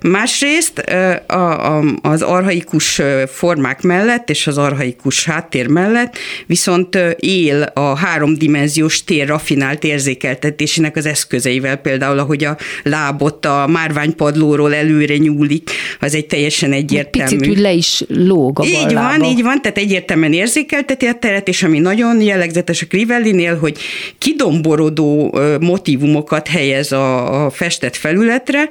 Másrészt 0.01 0.79
a, 1.27 1.54
a, 1.55 1.83
az 2.01 2.21
arhaikus 2.21 3.01
formák 3.27 3.81
mellett 3.81 4.29
és 4.29 4.47
az 4.47 4.57
arhaikus 4.57 5.25
háttér 5.25 5.67
mellett 5.67 6.17
viszont 6.45 6.97
él 7.19 7.61
a 7.73 7.97
háromdimenziós 7.97 9.03
tér 9.03 9.27
rafinált 9.27 9.83
érzékeltetésének 9.83 10.95
az 10.95 11.05
eszközeivel, 11.05 11.75
például 11.75 12.19
ahogy 12.19 12.43
a 12.43 12.57
lábot 12.83 13.45
a 13.45 13.67
márványpadlóról 13.67 14.73
előre 14.73 15.17
nyúlik, 15.17 15.69
az 15.99 16.15
egy 16.15 16.25
teljesen 16.25 16.71
egyértelmű. 16.71 17.37
Picit 17.37 17.49
úgy 17.49 17.59
le 17.59 17.71
is 17.71 18.03
lóg 18.07 18.59
a 18.59 18.63
Így 18.63 18.93
van, 18.93 19.23
így 19.23 19.41
van, 19.43 19.61
tehát 19.61 19.77
egyértelműen 19.77 20.33
érzékelteti 20.33 21.05
a 21.05 21.13
teret, 21.13 21.47
és 21.47 21.63
ami 21.63 21.79
nagyon 21.79 22.21
jellegzetes 22.21 22.81
a 22.81 22.85
Crivellinél, 22.85 23.57
hogy 23.57 23.77
kidomborodó 24.17 25.37
motivumokat 25.61 26.47
helyez 26.47 26.91
a, 26.91 27.45
a 27.45 27.49
festett 27.49 27.95
felületre, 27.95 28.69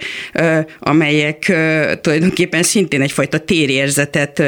amelyek 0.79 1.53
tulajdonképpen 2.01 2.63
szintén 2.75 3.01
egyfajta 3.01 3.39
térérzetet 3.39 4.43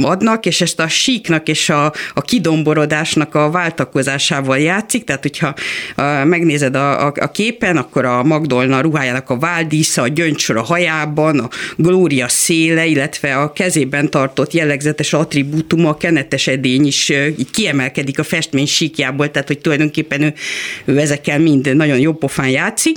adnak, 0.00 0.46
és 0.46 0.60
ezt 0.60 0.80
a 0.80 0.88
síknak 0.88 1.48
és 1.48 1.68
a, 1.68 1.92
a 2.14 2.20
kidomborodásnak 2.20 3.34
a 3.34 3.50
váltakozásával 3.50 4.58
játszik, 4.58 5.04
tehát 5.04 5.22
hogyha 5.22 5.54
megnézed 6.24 6.74
a, 6.74 7.06
a, 7.06 7.12
a 7.20 7.30
képen, 7.30 7.76
akkor 7.76 8.04
a 8.04 8.22
Magdolna 8.22 8.80
ruhájának 8.80 9.30
a 9.30 9.38
váldísza, 9.38 10.02
a 10.02 10.08
gyöngysor 10.08 10.56
a 10.56 10.62
hajában, 10.62 11.38
a 11.38 11.48
glória 11.76 12.28
széle, 12.28 12.86
illetve 12.86 13.36
a 13.36 13.52
kezében 13.52 14.10
tartott 14.10 14.52
jellegzetes 14.52 15.12
attribútum, 15.12 15.86
a 15.86 15.96
kenetes 15.96 16.46
edény 16.46 16.86
is 16.86 17.08
így 17.38 17.50
kiemelkedik 17.50 18.18
a 18.18 18.24
festmény 18.24 18.66
síkjából, 18.66 19.30
tehát 19.30 19.48
hogy 19.48 19.58
tulajdonképpen 19.58 20.22
ő, 20.22 20.34
ő 20.84 20.98
ezekkel 20.98 21.38
mind 21.38 21.76
nagyon 21.76 21.98
jó 21.98 22.12
pofán 22.12 22.48
játszik. 22.48 22.96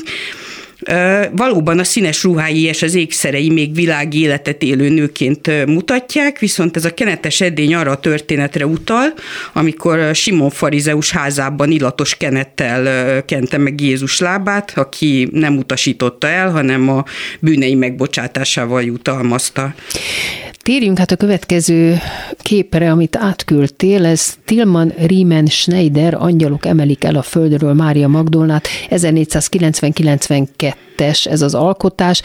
Valóban 1.32 1.80
a 1.80 1.84
színes 1.84 2.24
ruhái 2.24 2.62
és 2.64 2.82
az 2.82 2.96
ékszerei 2.96 3.50
még 3.50 3.74
világi 3.74 4.20
életet 4.20 4.64
élő 4.64 4.90
nőként 4.90 5.66
mutatják, 5.66 6.40
viszont 6.40 6.76
ez 6.76 6.86
a 6.86 6.94
kenetes 6.94 7.42
edény 7.42 7.76
arra 7.76 7.92
a 7.92 8.00
történetre 8.00 8.66
utal, 8.66 9.14
amikor 9.54 10.16
Simon 10.16 10.50
farizeus 10.50 11.12
házában 11.12 11.72
illatos 11.72 12.18
kenettel 12.18 13.26
kente 13.26 13.58
meg 13.58 13.82
Jézus 13.82 14.20
lábát, 14.20 14.72
aki 14.76 15.30
nem 15.32 15.58
utasította 15.58 16.28
el, 16.28 16.50
hanem 16.52 16.90
a 16.90 17.04
bűnei 17.40 17.76
megbocsátásával 17.76 18.84
jutalmazta. 18.84 19.74
Térjünk 20.66 20.98
hát 20.98 21.12
a 21.12 21.16
következő 21.16 21.98
képre, 22.38 22.92
amit 22.92 23.16
átküldtél, 23.16 24.06
ez 24.06 24.36
Tilman 24.46 24.94
Riemen 24.98 25.46
Schneider, 25.46 26.14
Angyalok 26.14 26.66
emelik 26.66 27.04
el 27.04 27.16
a 27.16 27.22
földről 27.22 27.74
Mária 27.74 28.08
Magdolnát, 28.08 28.68
1490-92-es 28.90 31.28
ez 31.28 31.42
az 31.42 31.54
alkotás, 31.54 32.22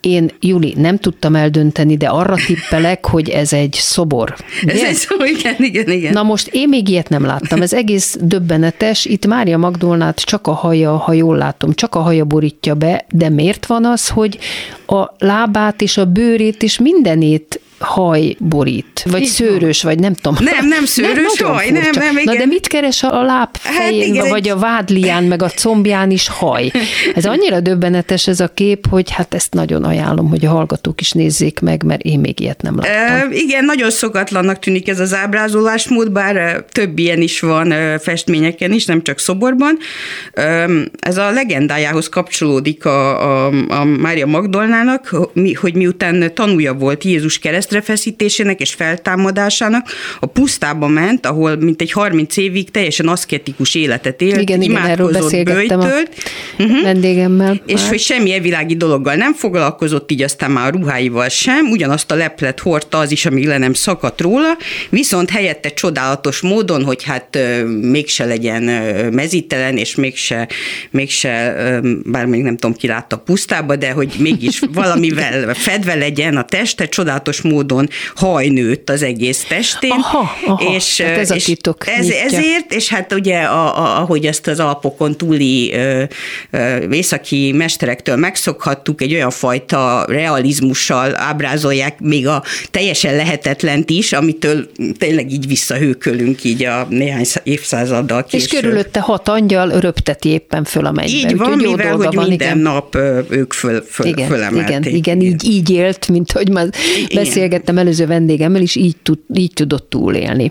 én, 0.00 0.30
Juli, 0.40 0.74
nem 0.76 0.98
tudtam 0.98 1.34
eldönteni, 1.34 1.96
de 1.96 2.08
arra 2.08 2.34
tippelek, 2.46 3.06
hogy 3.06 3.28
ez 3.28 3.52
egy 3.52 3.72
szobor. 3.72 4.34
Ugye? 4.62 4.72
Ez 4.72 4.82
egy 4.82 4.94
szobor, 4.94 5.26
igen, 5.26 5.54
igen, 5.58 5.90
igen. 5.90 6.12
Na 6.12 6.22
most 6.22 6.48
én 6.52 6.68
még 6.68 6.88
ilyet 6.88 7.08
nem 7.08 7.24
láttam, 7.24 7.62
ez 7.62 7.72
egész 7.72 8.16
döbbenetes. 8.20 9.04
Itt 9.04 9.26
Mária 9.26 9.58
Magdolnát 9.58 10.20
csak 10.20 10.46
a 10.46 10.52
haja, 10.52 10.96
ha 10.96 11.12
jól 11.12 11.36
látom, 11.36 11.74
csak 11.74 11.94
a 11.94 12.00
haja 12.00 12.24
borítja 12.24 12.74
be, 12.74 13.06
de 13.10 13.28
miért 13.28 13.66
van 13.66 13.84
az, 13.84 14.08
hogy 14.08 14.38
a 14.86 15.04
lábát 15.18 15.82
és 15.82 15.96
a 15.96 16.04
bőrét 16.04 16.62
és 16.62 16.78
mindenét 16.78 17.60
haj 17.78 18.36
borít, 18.38 19.04
vagy 19.10 19.20
Így 19.20 19.26
szőrös, 19.26 19.82
van. 19.82 19.92
vagy 19.92 20.02
nem 20.02 20.14
tudom. 20.14 20.44
Nem, 20.44 20.68
nem 20.68 20.84
szőrös 20.84 21.38
nem, 21.38 21.52
haj, 21.52 21.70
nem, 21.70 21.82
nem, 21.92 22.18
igen. 22.18 22.24
Na 22.24 22.36
de 22.36 22.46
mit 22.46 22.66
keres 22.66 23.02
a 23.02 23.22
láb 23.22 23.56
fején, 23.56 24.00
hát 24.00 24.08
igen, 24.08 24.28
vagy 24.28 24.48
a 24.48 24.56
vádlián, 24.56 25.24
meg 25.24 25.42
a 25.42 25.48
combján 25.48 26.10
is 26.10 26.28
haj? 26.28 26.70
Ez 27.14 27.24
annyira 27.24 27.60
döbbenetes 27.60 28.26
ez 28.26 28.40
a 28.40 28.48
kép, 28.48 28.88
hogy 28.88 29.10
hát 29.10 29.34
ezt 29.34 29.54
nagyon 29.54 29.84
ajánlom, 29.84 30.28
hogy 30.28 30.44
a 30.44 30.48
hallgatók 30.48 31.00
is 31.00 31.12
nézzék 31.12 31.60
meg, 31.60 31.82
mert 31.82 32.00
én 32.00 32.18
még 32.18 32.40
ilyet 32.40 32.62
nem 32.62 32.76
láttam. 32.76 33.30
E, 33.30 33.34
igen, 33.34 33.64
nagyon 33.64 33.90
szokatlannak 33.90 34.58
tűnik 34.58 34.88
ez 34.88 35.00
az 35.00 35.14
ábrázolásmód, 35.14 36.10
bár 36.10 36.64
több 36.72 36.98
ilyen 36.98 37.20
is 37.20 37.40
van 37.40 37.74
festményeken 37.98 38.72
is, 38.72 38.84
nem 38.84 39.02
csak 39.02 39.18
szoborban. 39.18 39.78
Ez 40.98 41.16
a 41.16 41.30
legendájához 41.30 42.08
kapcsolódik 42.08 42.84
a, 42.84 43.46
a, 43.46 43.52
a 43.68 43.84
Mária 43.84 44.26
Magdolnának, 44.26 45.14
hogy 45.60 45.74
miután 45.74 46.34
tanúja 46.34 46.74
volt 46.74 47.04
Jézus 47.04 47.38
kereszt 47.38 47.67
keresztrefeszítésének 47.68 48.60
és 48.60 48.74
feltámadásának 48.74 49.88
a 50.20 50.26
pusztába 50.26 50.86
ment, 50.86 51.26
ahol 51.26 51.56
mint 51.56 51.80
egy 51.80 51.92
30 51.92 52.36
évig 52.36 52.70
teljesen 52.70 53.08
aszketikus 53.08 53.74
életet 53.74 54.20
élt, 54.20 54.40
igen, 54.40 54.62
igen, 54.62 55.08
beszélgettem 55.12 55.78
bőjtölt, 55.78 56.10
a 56.58 56.62
uh-huh. 56.62 56.82
vendégemmel. 56.82 57.60
És 57.66 57.80
már. 57.80 57.88
hogy 57.88 58.00
semmilyen 58.00 58.42
világi 58.42 58.76
dologgal 58.76 59.14
nem 59.14 59.34
foglalkozott, 59.34 60.10
így 60.10 60.22
aztán 60.22 60.50
már 60.50 60.66
a 60.66 60.70
ruháival 60.70 61.28
sem, 61.28 61.70
ugyanazt 61.70 62.10
a 62.10 62.14
leplet 62.14 62.60
hordta 62.60 62.98
az 62.98 63.10
is, 63.10 63.26
amíg 63.26 63.46
le 63.46 63.58
nem 63.58 63.72
szakadt 63.72 64.20
róla, 64.20 64.56
viszont 64.88 65.30
helyette 65.30 65.68
csodálatos 65.68 66.40
módon, 66.40 66.84
hogy 66.84 67.02
hát 67.02 67.38
mégse 67.80 68.24
legyen 68.24 68.62
mezítelen, 69.12 69.76
és 69.76 69.94
mégse, 69.94 70.48
mégse 70.90 71.54
bár 72.04 72.26
még 72.26 72.42
nem 72.42 72.56
tudom, 72.56 72.76
ki 72.76 72.86
látta 72.86 73.16
a 73.16 73.18
pusztába, 73.18 73.76
de 73.76 73.90
hogy 73.90 74.14
mégis 74.18 74.60
valamivel 74.82 75.54
fedve 75.54 75.94
legyen 75.94 76.36
a 76.36 76.44
teste, 76.44 76.88
csodálatos 76.88 77.40
módon 77.40 77.57
módon 77.58 77.88
hajnőtt 78.14 78.90
az 78.90 79.02
egész 79.02 79.44
testén. 79.48 79.90
Aha, 79.90 80.30
aha, 80.46 80.74
és, 80.74 81.00
hát 81.00 81.16
ez 81.16 81.30
a 81.30 81.36
titok 81.44 81.86
ez, 81.86 82.10
Ezért, 82.10 82.72
és 82.72 82.88
hát 82.88 83.12
ugye 83.12 83.38
a, 83.38 83.78
a, 83.78 84.00
ahogy 84.00 84.26
ezt 84.26 84.46
az 84.46 84.60
Alpokon 84.60 85.16
túli 85.16 85.72
ö, 85.72 86.02
ö, 86.50 86.76
északi 86.90 87.52
mesterektől 87.52 88.16
megszokhattuk, 88.16 89.02
egy 89.02 89.14
olyan 89.14 89.30
fajta 89.30 90.04
realizmussal 90.08 91.16
ábrázolják 91.16 92.00
még 92.00 92.26
a 92.26 92.42
teljesen 92.70 93.16
lehetetlent 93.16 93.90
is, 93.90 94.12
amitől 94.12 94.70
tényleg 94.98 95.32
így 95.32 95.46
visszahőkölünk 95.46 96.44
így 96.44 96.64
a 96.64 96.86
néhány 96.90 97.24
évszázaddal 97.42 98.24
később. 98.24 98.48
És 98.52 98.60
körülötte 98.60 99.00
hat 99.00 99.28
angyal 99.28 99.80
röpteti 99.80 100.28
éppen 100.28 100.64
föl 100.64 100.86
a 100.86 100.92
mennybe. 100.92 101.12
Így 101.12 101.36
van, 101.36 101.52
Úgy, 101.52 101.62
mivel 101.62 101.96
hogy 101.96 102.14
van, 102.14 102.28
minden 102.28 102.48
igen. 102.48 102.58
nap 102.58 102.96
ők 103.28 103.52
föl, 103.52 103.84
föl, 103.90 104.06
igen, 104.06 104.28
fölemelték. 104.28 104.92
Igen, 104.92 104.94
igen, 104.94 105.20
így, 105.20 105.44
így 105.44 105.70
élt, 105.70 106.08
mint 106.08 106.32
hogy 106.32 106.50
már 106.50 106.68
beszél 107.14 107.47
beszélgettem 107.48 107.78
előző 107.78 108.06
vendégemmel, 108.06 108.62
is 108.62 108.74
így, 108.74 108.96
tud, 109.02 109.18
így 109.34 109.52
tudott 109.52 109.90
túlélni. 109.90 110.50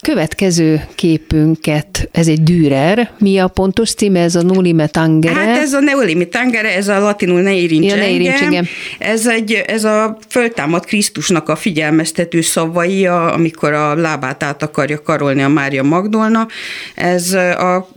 Következő 0.00 0.84
képünket, 0.94 2.08
ez 2.12 2.28
egy 2.28 2.42
Dürer. 2.42 3.10
Mi 3.18 3.38
a 3.38 3.48
pontos 3.48 3.94
címe? 3.94 4.20
Ez 4.20 4.34
a 4.34 4.42
Nulime 4.42 4.86
Tangere? 4.86 5.34
Hát 5.34 5.58
ez 5.58 5.72
a 5.72 5.80
Neulime 5.80 6.24
Tangere, 6.24 6.74
ez 6.74 6.88
a 6.88 6.98
latinul 6.98 7.40
ne 7.40 7.54
érints, 7.54 7.90
ja, 7.90 7.96
ne 7.96 8.10
érints 8.10 8.40
engem. 8.40 8.66
Ez, 8.98 9.26
egy, 9.26 9.52
ez 9.66 9.84
a 9.84 10.18
föltámad 10.28 10.84
Krisztusnak 10.84 11.48
a 11.48 11.56
figyelmeztető 11.56 12.40
szavai, 12.40 13.06
amikor 13.06 13.72
a 13.72 13.94
lábát 13.94 14.42
át 14.42 14.62
akarja 14.62 15.02
karolni 15.02 15.42
a 15.42 15.48
Mária 15.48 15.82
Magdolna. 15.82 16.46
Ez 16.94 17.32
a 17.32 17.88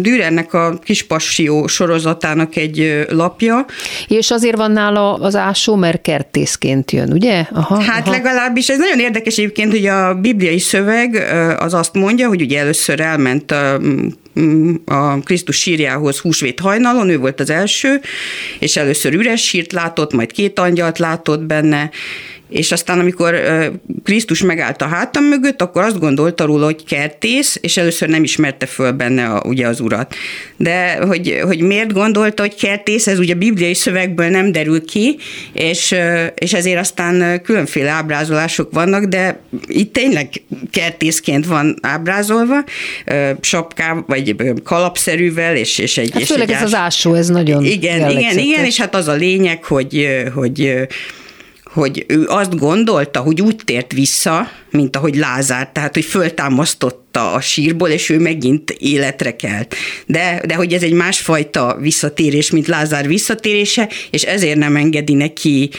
Dürernek 0.00 0.54
a 0.54 0.78
Kispassió 0.84 1.66
sorozatának 1.66 2.56
egy 2.56 3.06
lapja. 3.08 3.66
És 4.08 4.30
azért 4.30 4.56
van 4.56 4.70
nála 4.70 5.14
az 5.14 5.36
ásó, 5.36 5.74
mert 5.74 6.02
kertészként 6.02 6.90
jön, 6.90 7.12
ugye? 7.12 7.44
Aha, 7.52 7.80
hát 7.80 8.02
aha. 8.02 8.10
legalábbis 8.10 8.68
ez 8.68 8.78
nagyon 8.78 8.98
érdekes 8.98 9.36
egyébként, 9.36 9.70
hogy 9.70 9.86
a 9.86 10.14
bibliai 10.14 10.58
szöveg 10.58 11.14
az 11.58 11.74
azt 11.74 11.94
mondja, 11.94 12.28
hogy 12.28 12.40
ugye 12.40 12.58
először 12.58 13.00
elment 13.00 13.50
a 13.50 13.80
a 14.84 15.18
Krisztus 15.18 15.56
sírjához 15.56 16.18
húsvét 16.18 16.60
hajnalon, 16.60 17.08
ő 17.08 17.18
volt 17.18 17.40
az 17.40 17.50
első, 17.50 18.00
és 18.58 18.76
először 18.76 19.14
üres 19.14 19.42
sírt 19.42 19.72
látott, 19.72 20.12
majd 20.12 20.32
két 20.32 20.58
angyalt 20.58 20.98
látott 20.98 21.42
benne, 21.42 21.90
és 22.48 22.72
aztán, 22.72 22.98
amikor 22.98 23.40
Krisztus 24.04 24.42
megállt 24.42 24.82
a 24.82 24.86
hátam 24.86 25.24
mögött, 25.24 25.62
akkor 25.62 25.82
azt 25.82 25.98
gondolta 25.98 26.44
róla, 26.44 26.64
hogy 26.64 26.84
kertész, 26.84 27.58
és 27.60 27.76
először 27.76 28.08
nem 28.08 28.22
ismerte 28.22 28.66
föl 28.66 28.92
benne 28.92 29.26
a, 29.26 29.42
ugye 29.46 29.66
az 29.66 29.80
urat. 29.80 30.14
De 30.56 30.96
hogy, 30.96 31.40
hogy 31.42 31.60
miért 31.60 31.92
gondolta, 31.92 32.42
hogy 32.42 32.54
kertész, 32.54 33.06
ez 33.06 33.18
ugye 33.18 33.34
a 33.34 33.36
bibliai 33.36 33.74
szövegből 33.74 34.28
nem 34.28 34.52
derül 34.52 34.84
ki, 34.84 35.16
és, 35.52 35.94
és 36.34 36.52
ezért 36.52 36.78
aztán 36.78 37.42
különféle 37.42 37.90
ábrázolások 37.90 38.72
vannak, 38.72 39.04
de 39.04 39.40
itt 39.66 39.92
tényleg 39.92 40.28
kertészként 40.70 41.46
van 41.46 41.76
ábrázolva, 41.82 42.64
sapká, 43.40 44.04
vagy 44.06 44.36
kalapszerűvel, 44.64 45.56
és, 45.56 45.78
és 45.78 45.98
egy... 45.98 46.10
Hát 46.12 46.24
főleg 46.24 46.48
és 46.48 46.54
egy 46.54 46.62
ez 46.62 46.66
ás... 46.66 46.72
az 46.72 46.74
ásó, 46.74 47.14
ez 47.14 47.28
nagyon 47.28 47.64
Igen, 47.64 48.10
igen, 48.10 48.38
igen, 48.38 48.64
és 48.64 48.80
hát 48.80 48.94
az 48.94 49.08
a 49.08 49.14
lényeg, 49.14 49.64
hogy, 49.64 50.08
hogy 50.34 50.88
hogy 51.78 52.04
ő 52.08 52.26
azt 52.28 52.58
gondolta, 52.58 53.20
hogy 53.20 53.40
úgy 53.40 53.60
tért 53.64 53.92
vissza, 53.92 54.48
mint 54.70 54.96
ahogy 54.96 55.16
Lázár, 55.16 55.70
tehát 55.72 55.94
hogy 55.94 56.04
föltámasztott 56.04 57.08
kihozta 57.18 57.32
a 57.32 57.40
sírból, 57.40 57.88
és 57.88 58.10
ő 58.10 58.18
megint 58.18 58.70
életre 58.70 59.36
kelt. 59.36 59.74
De, 60.06 60.42
de 60.46 60.54
hogy 60.54 60.72
ez 60.72 60.82
egy 60.82 60.92
másfajta 60.92 61.76
visszatérés, 61.80 62.50
mint 62.50 62.66
Lázár 62.66 63.06
visszatérése, 63.06 63.88
és 64.10 64.22
ezért 64.22 64.58
nem 64.58 64.76
engedi 64.76 65.14
neki 65.14 65.70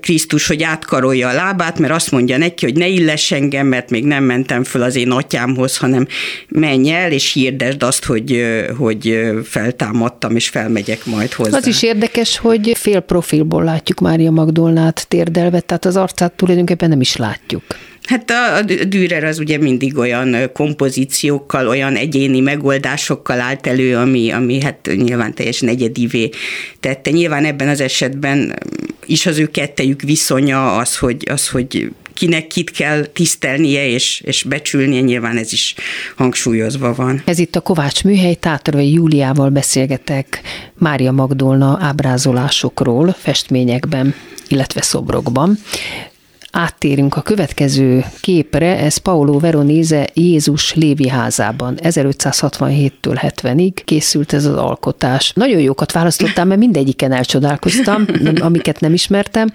Krisztus, 0.00 0.46
hogy 0.46 0.62
átkarolja 0.62 1.28
a 1.28 1.32
lábát, 1.32 1.78
mert 1.78 1.92
azt 1.92 2.10
mondja 2.10 2.38
neki, 2.38 2.64
hogy 2.64 2.76
ne 2.76 2.86
illess 2.86 3.32
engem, 3.32 3.66
mert 3.66 3.90
még 3.90 4.04
nem 4.04 4.24
mentem 4.24 4.64
föl 4.64 4.82
az 4.82 4.96
én 4.96 5.10
atyámhoz, 5.10 5.76
hanem 5.76 6.06
menj 6.48 6.90
el, 6.90 7.12
és 7.12 7.32
hirdesd 7.32 7.82
azt, 7.82 8.04
hogy, 8.04 8.44
hogy 8.76 9.20
feltámadtam, 9.44 10.36
és 10.36 10.48
felmegyek 10.48 11.06
majd 11.06 11.32
hozzá. 11.32 11.56
Az 11.56 11.66
is 11.66 11.82
érdekes, 11.82 12.38
hogy 12.38 12.72
fél 12.76 13.00
profilból 13.00 13.64
látjuk 13.64 14.00
Mária 14.00 14.30
Magdolnát 14.30 15.08
térdelve, 15.08 15.60
tehát 15.60 15.84
az 15.84 15.96
arcát 15.96 16.32
tulajdonképpen 16.32 16.88
nem 16.88 17.00
is 17.00 17.16
látjuk. 17.16 17.62
Hát 18.04 18.30
a, 18.30 18.56
a 18.56 18.62
Dürer 18.62 19.24
az 19.24 19.38
ugye 19.38 19.58
mindig 19.58 19.98
olyan 19.98 20.50
kompozíciókkal, 20.52 21.68
olyan 21.68 21.96
egyéni 21.96 22.40
megoldásokkal 22.40 23.40
állt 23.40 23.66
elő, 23.66 23.96
ami, 23.96 24.30
ami 24.30 24.62
hát 24.62 24.90
nyilván 24.96 25.34
teljesen 25.34 25.68
egyedivé 25.68 26.30
tette. 26.80 27.10
Nyilván 27.10 27.44
ebben 27.44 27.68
az 27.68 27.80
esetben 27.80 28.58
is 29.06 29.26
az 29.26 29.38
ő 29.38 29.46
kettejük 29.46 30.02
viszonya 30.02 30.76
az, 30.76 30.96
hogy, 30.96 31.26
az, 31.30 31.48
hogy 31.48 31.90
kinek 32.14 32.46
kit 32.46 32.70
kell 32.70 33.06
tisztelnie 33.06 33.88
és, 33.88 34.22
és 34.24 34.42
becsülnie, 34.42 35.00
nyilván 35.00 35.36
ez 35.36 35.52
is 35.52 35.74
hangsúlyozva 36.16 36.94
van. 36.94 37.22
Ez 37.24 37.38
itt 37.38 37.56
a 37.56 37.60
Kovács 37.60 38.04
Műhely, 38.04 38.34
Tátorai 38.34 38.92
Júliával 38.92 39.50
beszélgetek 39.50 40.40
Mária 40.78 41.12
Magdolna 41.12 41.78
ábrázolásokról, 41.80 43.16
festményekben, 43.18 44.14
illetve 44.48 44.82
szobrokban 44.82 45.58
áttérünk 46.52 47.16
a 47.16 47.22
következő 47.22 48.04
képre, 48.20 48.78
ez 48.78 48.96
Paolo 48.96 49.38
Veronese 49.38 50.08
Jézus 50.14 50.74
Lévi 50.74 51.08
házában. 51.08 51.78
1567-től 51.82 52.92
70-ig 53.02 53.72
készült 53.84 54.32
ez 54.32 54.44
az 54.44 54.56
alkotás. 54.56 55.32
Nagyon 55.34 55.60
jókat 55.60 55.92
választottam, 55.92 56.48
mert 56.48 56.60
mindegyiken 56.60 57.12
elcsodálkoztam, 57.12 58.06
amiket 58.40 58.80
nem 58.80 58.92
ismertem. 58.92 59.52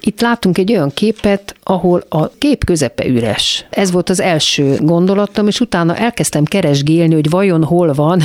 Itt 0.00 0.20
látunk 0.20 0.58
egy 0.58 0.72
olyan 0.72 0.90
képet, 0.94 1.54
ahol 1.62 2.04
a 2.08 2.28
kép 2.28 2.64
közepe 2.64 3.06
üres. 3.06 3.66
Ez 3.70 3.90
volt 3.90 4.08
az 4.08 4.20
első 4.20 4.78
gondolatom, 4.80 5.46
és 5.46 5.60
utána 5.60 5.96
elkezdtem 5.96 6.44
keresgélni, 6.44 7.14
hogy 7.14 7.30
vajon 7.30 7.64
hol 7.64 7.92
van 7.92 8.22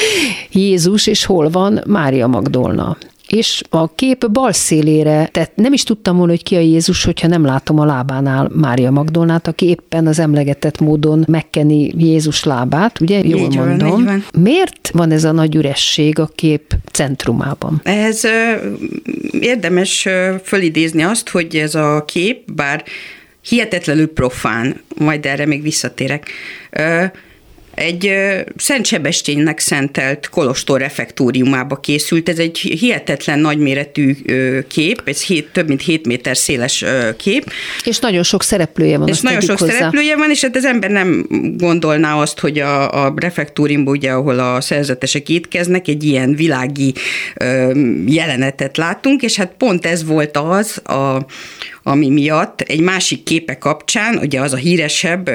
Jézus, 0.50 1.06
és 1.06 1.24
hol 1.24 1.50
van 1.50 1.80
Mária 1.86 2.26
Magdolna 2.26 2.96
és 3.26 3.62
a 3.70 3.94
kép 3.94 4.30
bal 4.30 4.52
szélére, 4.52 5.28
tehát 5.32 5.56
nem 5.56 5.72
is 5.72 5.82
tudtam 5.82 6.16
volna, 6.16 6.32
hogy 6.32 6.42
ki 6.42 6.56
a 6.56 6.60
Jézus, 6.60 7.04
hogyha 7.04 7.28
nem 7.28 7.44
látom 7.44 7.78
a 7.78 7.84
lábánál 7.84 8.50
Mária 8.54 8.90
Magdolnát, 8.90 9.46
aki 9.46 9.66
éppen 9.66 10.06
az 10.06 10.18
emlegetett 10.18 10.80
módon 10.80 11.24
megkeni 11.28 11.92
Jézus 11.98 12.44
lábát, 12.44 13.00
ugye? 13.00 13.24
Jól 13.24 13.38
így 13.38 13.56
mondom. 13.56 13.90
Van, 13.90 14.04
van. 14.04 14.24
Miért 14.42 14.90
van 14.92 15.10
ez 15.10 15.24
a 15.24 15.32
nagy 15.32 15.54
üresség 15.54 16.18
a 16.18 16.30
kép 16.34 16.74
centrumában? 16.92 17.80
Ez 17.84 18.22
érdemes 19.40 20.08
fölidézni 20.42 21.02
azt, 21.02 21.28
hogy 21.28 21.56
ez 21.56 21.74
a 21.74 22.04
kép, 22.04 22.52
bár 22.52 22.84
hihetetlenül 23.48 24.12
profán, 24.12 24.80
majd 24.98 25.26
erre 25.26 25.46
még 25.46 25.62
visszatérek, 25.62 26.30
egy 27.76 28.12
Szent 28.56 28.86
Sebestyénnek 28.86 29.58
szentelt 29.58 30.28
kolostor 30.28 30.80
refektóriumába 30.80 31.76
készült. 31.76 32.28
Ez 32.28 32.38
egy 32.38 32.58
hihetetlen 32.58 33.38
nagyméretű 33.38 34.14
kép, 34.68 35.02
ez 35.04 35.22
hét, 35.22 35.48
több 35.52 35.68
mint 35.68 35.82
7 35.82 36.06
méter 36.06 36.36
széles 36.36 36.84
kép. 37.16 37.52
És 37.84 37.98
nagyon 37.98 38.22
sok 38.22 38.42
szereplője 38.42 38.98
van. 38.98 39.08
És 39.08 39.20
nagyon 39.20 39.40
sok 39.40 39.58
hozzá. 39.58 39.72
szereplője 39.72 40.16
van, 40.16 40.30
és 40.30 40.40
hát 40.40 40.56
az 40.56 40.64
ember 40.64 40.90
nem 40.90 41.26
gondolná 41.56 42.14
azt, 42.14 42.40
hogy 42.40 42.58
a, 42.58 43.04
a 43.04 43.14
refektóriumban, 43.16 43.96
ugye, 43.96 44.10
ahol 44.10 44.38
a 44.38 44.60
szerzetesek 44.60 45.28
étkeznek, 45.28 45.88
egy 45.88 46.04
ilyen 46.04 46.34
világi 46.34 46.94
jelenetet 48.06 48.76
látunk, 48.76 49.22
és 49.22 49.36
hát 49.36 49.52
pont 49.58 49.86
ez 49.86 50.04
volt 50.04 50.36
az 50.36 50.78
a, 50.84 51.26
ami 51.88 52.08
miatt 52.08 52.60
egy 52.60 52.80
másik 52.80 53.22
képe 53.22 53.58
kapcsán, 53.58 54.16
ugye 54.16 54.40
az 54.40 54.52
a 54.52 54.56
híresebb 54.56 55.30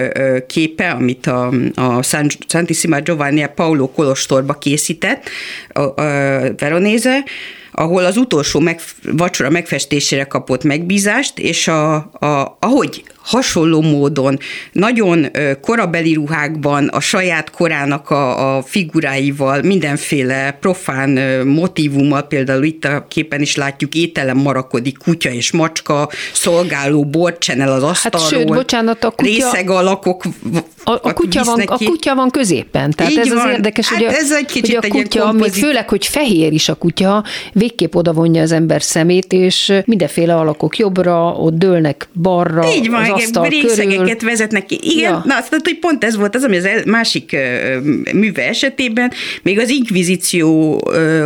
képe, 0.48 0.90
amit 0.90 1.28
a, 1.28 1.52
a 1.76 2.02
Santissima 2.48 3.00
Giovanni 3.00 3.46
Paolo 3.56 3.88
Kolostorba 3.88 4.54
készített, 4.54 5.30
a, 5.70 5.82
a 5.82 5.94
Veronéze, 6.58 7.24
ahol 7.72 8.06
az 8.06 8.18
utolsó 8.18 8.60
meg, 8.60 8.80
vacsora 9.04 9.50
megfestésére 9.50 10.24
kapott 10.24 10.64
megbízást, 10.64 11.40
és 11.40 11.68
a, 11.68 11.94
a, 11.96 12.58
ahogy 12.60 13.04
hasonló 13.24 13.82
módon, 13.82 14.40
nagyon 14.72 15.26
korabeli 15.62 16.14
ruhákban, 16.14 16.88
a 16.88 17.00
saját 17.00 17.50
korának 17.50 18.10
a, 18.10 18.56
a 18.56 18.62
figuráival, 18.62 19.62
mindenféle 19.62 20.58
profán 20.60 21.10
motivummal, 21.48 22.22
például 22.22 22.64
itt 22.64 22.86
a 22.86 23.06
képen 23.08 23.42
is 23.42 23.56
látjuk, 23.56 23.96
ételem 23.96 24.38
marakodik 24.38 24.98
kutya 24.98 25.30
és 25.30 25.52
macska, 25.52 26.10
szolgáló 26.34 27.04
borcsenel 27.04 27.72
az 27.72 27.84
asztalról. 27.84 28.22
Hát 28.22 28.30
sőt, 28.30 28.48
bocsánat, 28.48 29.04
a 29.04 29.10
kutya... 29.10 29.30
Részeg 29.30 29.70
alakok 29.70 30.24
a, 30.84 30.92
a, 30.92 31.14
kutya 31.14 31.44
van, 31.44 31.62
a 31.66 31.78
kutya 31.78 32.16
van 32.16 32.30
középen, 32.30 32.92
tehát 32.92 33.12
Így 33.12 33.18
ez 33.18 33.34
van. 33.34 33.48
az 33.48 33.52
érdekes, 33.52 33.90
hát 33.90 33.98
hogy, 33.98 34.08
a, 34.08 34.12
ez 34.12 34.32
egy 34.32 34.46
kicsit 34.46 34.76
hogy 34.76 34.90
a 34.90 34.94
kutya, 34.94 35.28
egy 35.28 35.34
még 35.34 35.52
főleg, 35.52 35.90
hogy 35.90 36.06
fehér 36.06 36.54
is 36.54 36.70
a 36.70 36.76
kutya, 36.76 37.24
végképp 37.54 37.96
odavonja 37.96 38.42
az 38.42 38.52
ember 38.52 38.82
szemét, 38.82 39.34
és 39.34 39.74
mindenféle 39.86 40.36
alakok 40.36 40.78
jobbra, 40.78 41.32
ott 41.32 41.58
dőlnek 41.58 42.08
balra, 42.14 42.72
Így 42.74 42.90
van, 42.90 43.11
az 43.14 43.24
asztal 43.24 43.50
részegeket 43.50 44.18
körül. 44.18 44.30
vezetnek 44.30 44.66
ki. 44.66 44.80
Igen, 44.82 45.12
ja. 45.12 45.24
na 45.26 45.38
azt 45.38 45.56
hogy 45.64 45.80
pont 45.80 46.04
ez 46.04 46.16
volt 46.16 46.36
az, 46.36 46.44
ami 46.44 46.58
az 46.58 46.68
másik 46.86 47.36
műve 48.14 48.48
esetében 48.48 49.12
még 49.42 49.60
az 49.60 49.70
inkvizíció 49.70 50.78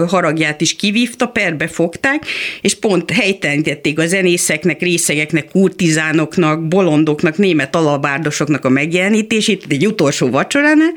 haragját 0.08 0.62
is 0.62 0.76
kivívta, 0.76 1.28
perbe 1.28 1.68
fogták, 1.68 2.26
és 2.62 2.76
pont 2.76 3.12
helytelenítették 3.12 4.00
a 4.00 4.08
zenészeknek, 4.08 4.82
részegeknek, 4.82 5.50
kurtizánoknak, 5.52 6.68
bolondoknak, 6.68 7.38
német 7.38 7.76
alabárdosoknak 7.76 8.66
a 8.66 8.70
megjelenítését, 8.70 9.66
egy 9.70 9.88
utolsó 9.88 10.30
vacsoránál, 10.30 10.94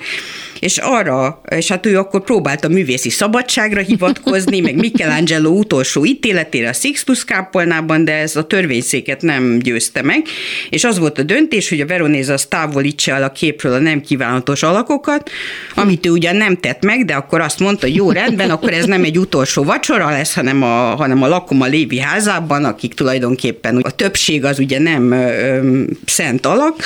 és 0.60 0.78
arra, 0.78 1.40
és 1.50 1.68
hát 1.68 1.86
ő 1.86 1.98
akkor 1.98 2.24
próbált 2.24 2.64
a 2.64 2.68
művészi 2.68 3.10
szabadságra 3.10 3.80
hivatkozni, 3.80 4.60
meg 4.60 4.74
Michelangelo 4.74 5.50
utolsó 5.50 6.04
ítéletére 6.04 6.68
a 6.68 6.72
Sixtus 6.72 7.24
kápolnában, 7.24 8.04
de 8.04 8.12
ez 8.12 8.36
a 8.36 8.46
törvényszéket 8.46 9.22
nem 9.22 9.58
győzte 9.58 10.02
meg, 10.02 10.26
és 10.70 10.84
az 10.84 10.98
volt 10.98 11.18
a 11.18 11.22
döntés, 11.22 11.68
hogy 11.68 11.80
a 11.80 11.86
Veronéza 11.86 12.32
az 12.32 12.46
távolítsa 12.46 13.12
el 13.12 13.22
a 13.22 13.32
képről 13.32 13.72
a 13.72 13.78
nem 13.78 14.00
kívánatos 14.00 14.62
alakokat, 14.62 15.30
amit 15.74 16.06
ő 16.06 16.10
ugyan 16.10 16.36
nem 16.36 16.56
tett 16.56 16.84
meg, 16.84 17.04
de 17.04 17.14
akkor 17.14 17.40
azt 17.40 17.58
mondta, 17.58 17.86
hogy 17.86 17.94
jó, 17.94 18.10
rendben, 18.10 18.50
akkor 18.50 18.72
ez 18.72 18.84
nem 18.84 19.04
egy 19.04 19.18
utolsó 19.18 19.64
vacsora 19.64 20.10
lesz, 20.10 20.34
hanem 20.34 20.62
a, 20.62 20.66
hanem 20.96 21.22
a 21.22 21.28
lakom 21.28 21.60
a 21.60 21.66
Lévi 21.66 21.98
házában, 21.98 22.64
akik 22.64 22.94
tulajdonképpen 22.94 23.76
a 23.76 23.90
többség 23.90 24.44
az 24.44 24.58
ugye 24.58 24.78
nem 24.78 25.12
ö, 25.12 25.82
szent 26.06 26.46
alak, 26.46 26.76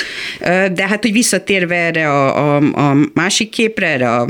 de 0.73 0.87
hát, 0.87 1.01
hogy 1.01 1.11
visszatérve 1.11 1.75
erre 1.75 2.09
a, 2.09 2.55
a, 2.55 2.89
a 2.89 2.97
másik 3.13 3.49
képre, 3.63 3.87
erre 3.87 4.15
a 4.15 4.25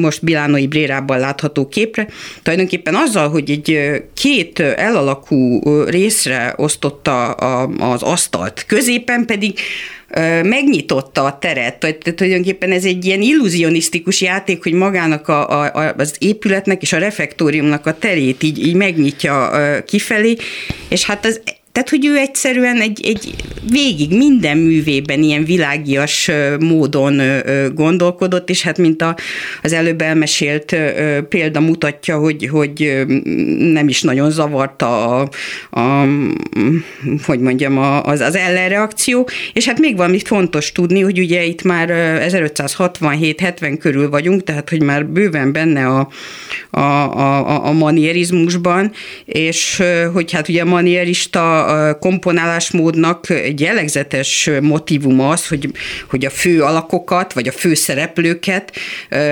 most 0.00 0.24
Bilánoi 0.24 0.66
Brérában 0.66 1.18
látható 1.18 1.68
képre, 1.68 2.08
tulajdonképpen 2.42 2.94
azzal, 2.94 3.28
hogy 3.28 3.50
egy 3.50 4.02
két 4.14 4.58
elalakú 4.58 5.60
részre 5.84 6.54
osztotta 6.56 7.30
az 7.78 8.02
asztalt, 8.02 8.64
középen 8.66 9.24
pedig 9.26 9.58
megnyitotta 10.42 11.24
a 11.24 11.38
teret. 11.38 11.78
Tehát 11.78 12.14
tulajdonképpen 12.14 12.72
ez 12.72 12.84
egy 12.84 13.04
ilyen 13.04 13.20
illuzionisztikus 13.20 14.20
játék, 14.20 14.62
hogy 14.62 14.72
magának 14.72 15.28
a, 15.28 15.64
a, 15.64 15.94
az 15.96 16.16
épületnek 16.18 16.82
és 16.82 16.92
a 16.92 16.98
refektóriumnak 16.98 17.86
a 17.86 17.98
terét 17.98 18.42
így, 18.42 18.66
így 18.66 18.74
megnyitja 18.74 19.50
kifelé, 19.86 20.36
és 20.88 21.04
hát 21.04 21.24
az 21.24 21.40
tehát, 21.76 21.90
hogy 21.90 22.06
ő 22.06 22.16
egyszerűen 22.16 22.80
egy, 22.80 23.00
egy 23.06 23.34
végig 23.70 24.16
minden 24.16 24.58
művében 24.58 25.22
ilyen 25.22 25.44
világias 25.44 26.30
módon 26.60 27.20
gondolkodott, 27.74 28.50
és 28.50 28.62
hát 28.62 28.78
mint 28.78 29.02
a, 29.02 29.16
az 29.62 29.72
előbb 29.72 30.00
elmesélt 30.00 30.76
példa 31.28 31.60
mutatja, 31.60 32.18
hogy, 32.18 32.48
hogy 32.52 33.04
nem 33.58 33.88
is 33.88 34.02
nagyon 34.02 34.30
zavarta 34.30 35.20
a, 35.20 35.28
a 35.80 36.06
hogy 37.26 37.40
mondjam, 37.40 37.78
az, 38.02 38.20
az 38.20 38.36
ellenreakció, 38.36 39.28
és 39.52 39.66
hát 39.66 39.78
még 39.78 39.96
valamit 39.96 40.26
fontos 40.26 40.72
tudni, 40.72 41.00
hogy 41.00 41.18
ugye 41.18 41.44
itt 41.44 41.62
már 41.62 41.88
1567-70 42.30 43.76
körül 43.80 44.10
vagyunk, 44.10 44.44
tehát 44.44 44.68
hogy 44.68 44.82
már 44.82 45.06
bőven 45.06 45.52
benne 45.52 45.86
a, 45.86 46.08
a, 46.70 46.80
a, 46.80 47.66
a 47.66 47.72
manierizmusban, 47.72 48.92
és 49.24 49.82
hogy 50.12 50.32
hát 50.32 50.48
ugye 50.48 50.62
a 50.62 50.64
manierista 50.64 51.65
komponálásmódnak 52.00 53.30
egy 53.30 53.60
jellegzetes 53.60 54.50
motivum 54.60 55.20
az, 55.20 55.48
hogy, 55.48 55.70
hogy 56.10 56.24
a 56.24 56.30
fő 56.30 56.62
alakokat, 56.62 57.32
vagy 57.32 57.48
a 57.48 57.52
fő 57.52 57.74
szereplőket, 57.74 58.72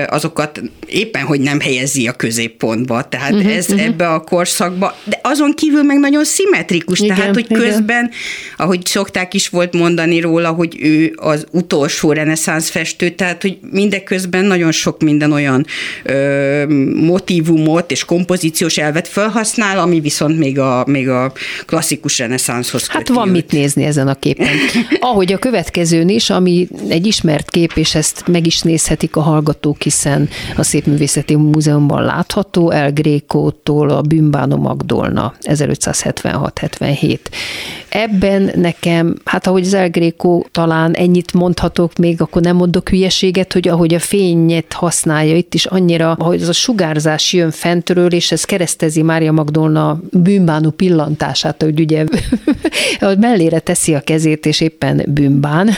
azokat 0.07 0.61
éppen, 0.87 1.23
hogy 1.23 1.39
nem 1.39 1.59
helyezi 1.59 2.07
a 2.07 2.11
középpontba. 2.11 3.03
Tehát 3.03 3.31
uh-huh, 3.31 3.55
ez 3.55 3.69
uh-huh. 3.69 3.85
ebbe 3.85 4.07
a 4.07 4.19
korszakba, 4.19 4.95
de 5.03 5.19
azon 5.23 5.53
kívül 5.53 5.83
meg 5.83 5.99
nagyon 5.99 6.25
szimmetrikus, 6.25 6.99
igen, 6.99 7.15
tehát, 7.15 7.33
hogy 7.33 7.45
igen. 7.49 7.61
közben, 7.61 8.11
ahogy 8.57 8.85
szokták 8.85 9.33
is 9.33 9.49
volt 9.49 9.73
mondani 9.73 10.19
róla, 10.19 10.49
hogy 10.49 10.77
ő 10.79 11.13
az 11.15 11.45
utolsó 11.51 12.11
reneszánsz 12.11 12.69
festő, 12.69 13.09
tehát, 13.09 13.41
hogy 13.41 13.57
mindeközben 13.71 14.45
nagyon 14.45 14.71
sok 14.71 15.01
minden 15.01 15.31
olyan 15.31 15.65
ö, 16.03 16.65
motivumot 16.95 17.91
és 17.91 18.05
kompozíciós 18.05 18.77
elvet 18.77 19.07
felhasznál, 19.07 19.79
ami 19.79 19.99
viszont 19.99 20.37
még 20.37 20.59
a, 20.59 20.83
még 20.87 21.09
a 21.09 21.33
klasszikus 21.65 22.19
reneszánszhoz 22.25 22.87
Hát 22.87 23.07
van 23.07 23.27
mit 23.27 23.51
nézni 23.51 23.83
ezen 23.83 24.07
a 24.07 24.13
képen. 24.13 24.47
Ahogy 24.99 25.33
a 25.33 25.37
következőn 25.37 26.09
is, 26.09 26.29
ami 26.29 26.67
egy 26.87 27.05
ismert 27.05 27.49
kép, 27.49 27.71
és 27.75 27.95
ezt 27.95 28.27
meg 28.27 28.45
is 28.45 28.61
nézhetik 28.61 29.15
a 29.15 29.21
hallgatók, 29.21 29.81
hiszen 29.81 30.29
a 30.55 30.63
Szépművészeti 30.63 31.35
Múzeumban 31.35 32.03
látható, 32.03 32.71
El 32.71 32.91
Grékótól 32.91 33.89
a 33.89 34.01
Bűnbánó 34.01 34.57
Magdolna 34.57 35.33
1576-77 35.41 37.17
ebben 37.95 38.51
nekem, 38.55 39.15
hát 39.25 39.47
ahogy 39.47 39.65
az 39.65 39.73
El 39.73 39.89
Greco 39.89 40.43
talán 40.51 40.93
ennyit 40.93 41.33
mondhatok 41.33 41.95
még, 41.95 42.21
akkor 42.21 42.41
nem 42.41 42.55
mondok 42.55 42.89
hülyeséget, 42.89 43.53
hogy 43.53 43.67
ahogy 43.67 43.93
a 43.93 43.99
fényet 43.99 44.73
használja 44.73 45.35
itt 45.35 45.53
is 45.53 45.65
annyira, 45.65 46.11
ahogy 46.11 46.41
az 46.41 46.47
a 46.47 46.53
sugárzás 46.53 47.33
jön 47.33 47.51
fentről, 47.51 48.11
és 48.11 48.31
ez 48.31 48.43
keresztezi 48.43 49.01
Mária 49.01 49.31
Magdolna 49.31 49.99
bűnbánú 50.11 50.69
pillantását, 50.69 51.61
hogy 51.61 51.79
ugye 51.79 52.03
hogy 52.99 53.17
mellére 53.17 53.59
teszi 53.59 53.93
a 53.93 53.99
kezét, 53.99 54.45
és 54.45 54.61
éppen 54.61 55.01
bűnbán. 55.07 55.69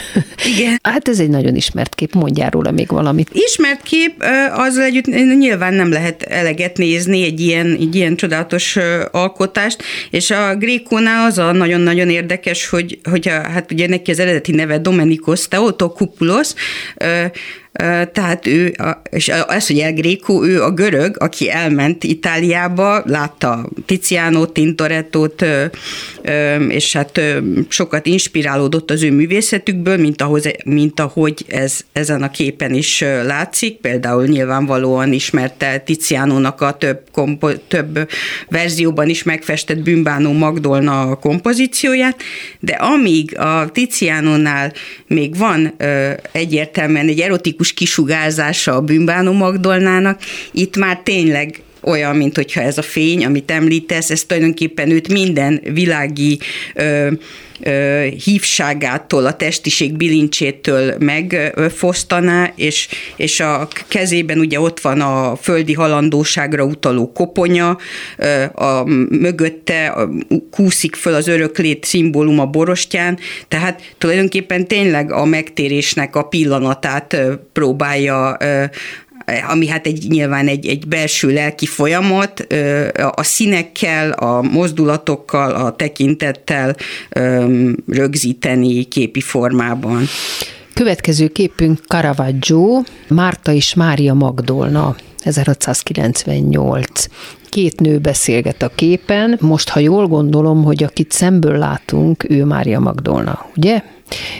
Igen. 0.56 0.76
Hát 0.88 1.08
ez 1.08 1.20
egy 1.20 1.28
nagyon 1.28 1.56
ismert 1.56 1.94
kép, 1.94 2.14
mondjál 2.14 2.50
róla 2.50 2.70
még 2.70 2.88
valamit. 2.88 3.30
Ismert 3.32 3.82
kép, 3.82 4.24
az 4.54 4.78
együtt 4.78 5.06
nyilván 5.38 5.74
nem 5.74 5.90
lehet 5.92 6.22
eleget 6.22 6.76
nézni 6.76 7.24
egy 7.24 7.40
ilyen, 7.40 7.76
egy 7.80 7.94
ilyen 7.94 8.16
csodálatos 8.16 8.78
alkotást, 9.10 9.82
és 10.10 10.30
a 10.30 10.56
Grékónál 10.56 11.26
az 11.26 11.38
a 11.38 11.52
nagyon-nagyon 11.52 12.07
nagyon 12.08 12.22
érdekes, 12.22 12.68
hogy, 12.68 12.98
hogy 13.10 13.28
a, 13.28 13.48
hát 13.48 13.72
ugye 13.72 13.88
neki 13.88 14.10
az 14.10 14.18
eredeti 14.18 14.52
neve 14.52 14.78
Domenikos 14.78 15.48
Teotokupulos, 15.48 16.52
tehát 18.12 18.46
ő, 18.46 18.74
és 19.10 19.28
ez, 19.28 19.66
hogy 19.66 19.78
El 19.78 19.92
Greco, 19.92 20.46
ő 20.46 20.62
a 20.62 20.70
görög, 20.70 21.16
aki 21.18 21.50
elment 21.50 22.04
Itáliába, 22.04 23.02
látta 23.06 23.68
Tiziano, 23.86 24.46
Tintorettót, 24.46 25.44
és 26.68 26.92
hát 26.92 27.20
sokat 27.68 28.06
inspirálódott 28.06 28.90
az 28.90 29.02
ő 29.02 29.12
művészetükből, 29.12 29.96
mint, 29.96 30.22
ahhoz, 30.22 30.48
mint 30.64 31.00
ahogy 31.00 31.44
ez 31.48 31.80
ezen 31.92 32.22
a 32.22 32.30
képen 32.30 32.74
is 32.74 33.00
látszik. 33.24 33.76
Például 33.76 34.26
nyilvánvalóan 34.26 35.12
ismerte 35.12 35.78
Tizianónak 35.78 36.60
a 36.60 36.76
több, 36.76 37.00
kompo, 37.12 37.52
több 37.52 38.08
verzióban 38.48 39.08
is 39.08 39.22
megfestett 39.22 39.78
Bűnbánó 39.78 40.32
Magdolna 40.32 41.14
kompozícióját, 41.14 42.22
de 42.60 42.72
amíg 42.72 43.38
a 43.38 43.68
Tizianónál 43.72 44.72
még 45.06 45.36
van 45.36 45.74
egyértelműen 46.32 47.08
egy 47.08 47.20
erotikus 47.20 47.57
erotikus 47.58 47.72
kisugárzása 47.72 48.74
a 48.74 48.80
bűnbánó 48.80 49.32
Magdolnának, 49.32 50.20
itt 50.52 50.76
már 50.76 51.00
tényleg 51.04 51.62
olyan, 51.80 52.16
mint 52.16 52.36
hogyha 52.36 52.60
ez 52.60 52.78
a 52.78 52.82
fény, 52.82 53.24
amit 53.24 53.50
említesz, 53.50 54.10
ez 54.10 54.22
tulajdonképpen 54.22 54.90
őt 54.90 55.12
minden 55.12 55.60
világi 55.72 56.38
ö, 56.74 57.10
ö, 57.60 58.06
hívságától, 58.24 59.26
a 59.26 59.36
testiség 59.36 59.96
bilincsétől 59.96 60.94
megfosztaná, 60.98 62.52
és, 62.56 62.88
és 63.16 63.40
a 63.40 63.68
kezében 63.88 64.38
ugye 64.38 64.60
ott 64.60 64.80
van 64.80 65.00
a 65.00 65.36
földi 65.36 65.72
halandóságra 65.72 66.64
utaló 66.64 67.12
koponya, 67.12 67.78
ö, 68.16 68.42
a 68.42 68.84
mögötte 69.08 69.86
a, 69.86 70.08
kúszik 70.50 70.94
föl 70.94 71.14
az 71.14 71.28
öröklét 71.28 71.84
szimbóluma 71.84 72.46
borostyán, 72.46 73.18
tehát 73.48 73.94
tulajdonképpen 73.98 74.66
tényleg 74.66 75.12
a 75.12 75.24
megtérésnek 75.24 76.16
a 76.16 76.22
pillanatát 76.22 77.16
próbálja 77.52 78.36
ami 79.48 79.66
hát 79.66 79.86
egy, 79.86 80.06
nyilván 80.08 80.46
egy, 80.46 80.66
egy 80.66 80.86
belső 80.86 81.32
lelki 81.32 81.66
folyamat, 81.66 82.46
a 83.10 83.22
színekkel, 83.22 84.10
a 84.10 84.42
mozdulatokkal, 84.42 85.50
a 85.50 85.76
tekintettel 85.76 86.76
rögzíteni 87.86 88.84
képi 88.84 89.20
formában. 89.20 90.04
Következő 90.74 91.28
képünk 91.28 91.78
Caravaggio, 91.86 92.82
Márta 93.08 93.52
és 93.52 93.74
Mária 93.74 94.14
Magdolna. 94.14 94.96
1698. 95.18 97.06
Két 97.48 97.80
nő 97.80 97.98
beszélget 97.98 98.62
a 98.62 98.70
képen. 98.74 99.38
Most, 99.40 99.68
ha 99.68 99.80
jól 99.80 100.06
gondolom, 100.06 100.64
hogy 100.64 100.82
akit 100.82 101.12
szemből 101.12 101.58
látunk, 101.58 102.30
ő 102.30 102.44
Mária 102.44 102.80
Magdolna, 102.80 103.46
ugye? 103.56 103.82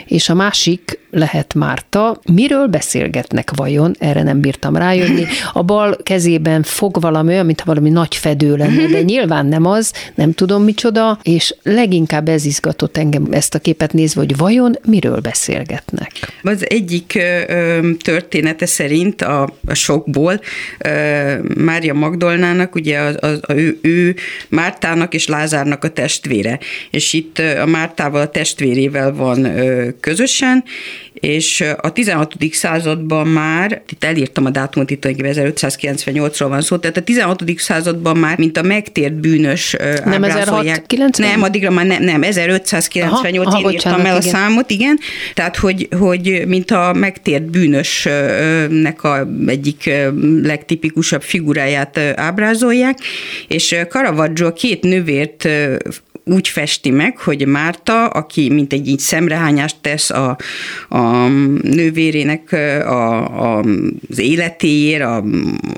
És 0.07 0.29
a 0.29 0.35
másik 0.35 0.99
lehet 1.11 1.55
Márta. 1.55 2.21
Miről 2.33 2.67
beszélgetnek 2.67 3.51
vajon? 3.55 3.95
Erre 3.99 4.23
nem 4.23 4.41
bírtam 4.41 4.77
rájönni. 4.77 5.25
A 5.53 5.63
bal 5.63 5.97
kezében 6.03 6.63
fog 6.63 7.01
valami 7.01 7.33
olyan, 7.33 7.47
mintha 7.47 7.67
valami 7.67 7.91
nagy 7.91 8.17
fedő 8.17 8.57
lenne, 8.57 8.87
de 8.87 9.03
nyilván 9.13 9.47
nem 9.47 9.67
az, 9.67 9.93
nem 10.15 10.33
tudom 10.33 10.63
micsoda, 10.63 11.19
és 11.23 11.55
leginkább 11.63 12.29
ez 12.29 12.45
izgatott 12.45 12.97
engem 12.97 13.27
ezt 13.31 13.55
a 13.55 13.59
képet 13.59 13.93
nézve, 13.93 14.21
hogy 14.21 14.37
vajon 14.37 14.79
miről 14.87 15.21
beszélgetnek. 15.21 16.13
Az 16.43 16.67
egyik 16.69 17.13
ö, 17.49 17.91
története 18.03 18.67
szerint 18.67 19.23
a, 19.23 19.53
a 19.67 19.75
sokból 19.75 20.41
ö, 20.79 21.35
Mária 21.57 21.95
Magdolnának, 21.95 22.75
ugye 22.75 22.99
a, 22.99 23.27
a, 23.27 23.39
a, 23.41 23.53
ő, 23.53 23.79
ő 23.83 24.15
Mártának 24.49 25.15
és 25.15 25.27
Lázárnak 25.27 25.85
a 25.85 25.89
testvére, 25.89 26.59
és 26.91 27.13
itt 27.13 27.39
a 27.39 27.67
Mártával 27.67 28.21
a 28.21 28.29
testvérével 28.29 29.15
van 29.15 29.45
ö, 29.45 29.89
közösen, 30.01 30.65
és 31.21 31.65
a 31.81 31.93
16. 31.93 32.35
században 32.51 33.27
már, 33.27 33.83
itt 33.91 34.05
elírtam 34.05 34.45
a 34.45 34.51
dátumot, 34.51 34.91
itt 34.91 35.05
1598-ról 35.09 36.47
van 36.49 36.61
szó, 36.61 36.77
tehát 36.77 36.97
a 36.97 37.03
16. 37.03 37.43
században 37.57 38.17
már, 38.17 38.39
mint 38.39 38.57
a 38.57 38.63
megtért 38.63 39.15
bűnös 39.15 39.77
Nem 40.05 40.25
1690? 40.25 41.31
Nem, 41.31 41.43
addigra 41.43 41.71
már 41.71 41.87
nem, 41.87 42.03
nem 42.03 42.23
1598, 42.23 43.47
aha, 43.47 43.57
aha, 43.57 43.69
én 43.69 43.75
írtam 43.75 44.07
el 44.07 44.17
a 44.17 44.19
igen. 44.19 44.21
számot, 44.21 44.71
igen, 44.71 44.99
tehát 45.35 45.57
hogy, 45.57 45.89
hogy 45.99 46.43
mint 46.47 46.71
a 46.71 46.93
megtért 46.93 47.51
bűnösnek 47.51 49.05
a 49.05 49.29
egyik 49.47 49.91
legtipikusabb 50.43 51.23
figuráját 51.23 51.99
ábrázolják, 52.17 52.99
és 53.49 53.77
Caravaggio 53.89 54.47
a 54.47 54.53
két 54.53 54.83
nővért 54.83 55.49
úgy 56.29 56.49
festi 56.49 56.91
meg, 56.91 57.19
hogy 57.19 57.47
Márta, 57.47 58.07
aki 58.07 58.49
mint 58.49 58.73
egy 58.73 58.89
így 58.89 58.99
szemrehányást 58.99 59.77
tesz 59.81 60.11
a, 60.11 60.37
a 60.89 61.29
nővérének 61.63 62.53
a, 62.53 63.57
a, 63.57 63.65
az 64.11 64.19
életéért, 64.19 65.03
a, 65.03 65.25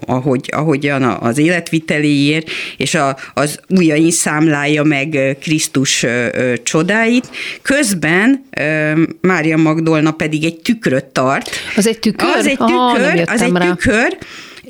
ahogy, 0.06 0.48
ahogyan 0.52 1.02
az 1.02 1.38
életviteléért, 1.38 2.50
és 2.76 2.94
a, 2.94 3.16
az 3.34 3.60
ujjain 3.68 4.10
számlálja 4.10 4.82
meg 4.82 5.36
Krisztus 5.40 6.06
csodáit. 6.62 7.30
Közben 7.62 8.44
Mária 9.20 9.56
Magdolna 9.56 10.10
pedig 10.10 10.44
egy 10.44 10.56
tükröt 10.56 11.04
tart. 11.04 11.50
Az 11.76 11.86
egy 11.86 11.98
tükör? 11.98 12.28
Az 12.36 12.46
egy 12.46 12.56
tükör, 12.56 12.74
Aha, 12.74 13.32
az 13.32 13.42
egy 13.42 13.52
rá. 13.52 13.68
tükör, 13.68 14.18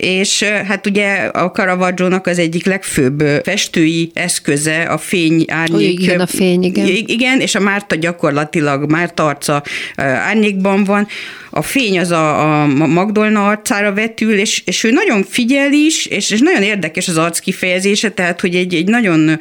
és 0.01 0.43
hát 0.43 0.87
ugye 0.87 1.15
a 1.17 1.51
caravaggio 1.51 2.09
az 2.23 2.39
egyik 2.39 2.67
legfőbb 2.67 3.21
festői 3.45 4.11
eszköze 4.15 4.83
a 4.83 4.99
fény 4.99 5.45
árnyék. 5.49 6.01
Igen, 6.01 6.21
a 6.21 6.27
fény, 6.27 6.63
igen. 6.63 6.87
Igen, 6.87 7.41
és 7.41 7.55
a 7.55 7.61
Márta 7.61 7.95
gyakorlatilag 7.95 8.91
Márta 8.91 9.27
arca 9.27 9.63
árnyékban 9.97 10.85
van, 10.85 11.07
a 11.51 11.63
fény 11.63 11.99
az 11.99 12.11
a, 12.11 12.61
a 12.63 12.67
Magdolna 12.67 13.49
arcára 13.49 13.95
vetül, 13.95 14.39
és, 14.39 14.63
és 14.65 14.85
ő 14.85 14.91
nagyon 14.91 15.23
figyel 15.23 15.73
is, 15.73 16.07
és, 16.07 16.31
és 16.31 16.41
nagyon 16.41 16.63
érdekes 16.63 17.09
az 17.09 17.19
arc 17.19 17.39
kifejezése, 17.39 18.11
tehát 18.11 18.41
hogy 18.41 18.55
egy, 18.55 18.75
egy 18.75 18.89
nagyon 18.89 19.39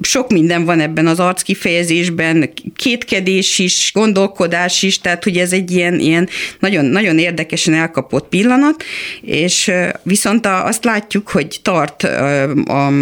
sok 0.00 0.32
minden 0.32 0.64
van 0.64 0.80
ebben 0.80 1.06
az 1.06 1.20
arc 1.20 1.42
kifejezésben, 1.42 2.50
kétkedés 2.76 3.58
is, 3.58 3.90
gondolkodás 3.94 4.82
is, 4.82 5.00
tehát 5.00 5.24
hogy 5.24 5.36
ez 5.36 5.52
egy 5.52 5.70
ilyen, 5.70 5.98
ilyen 5.98 6.28
nagyon, 6.58 6.84
nagyon 6.84 7.18
érdekesen 7.18 7.74
elkapott 7.74 8.28
pillanat, 8.28 8.84
és 9.20 9.70
viszont 10.02 10.46
azt 10.46 10.84
látjuk, 10.84 11.28
hogy 11.28 11.58
tart, 11.62 12.02
a, 12.02 12.92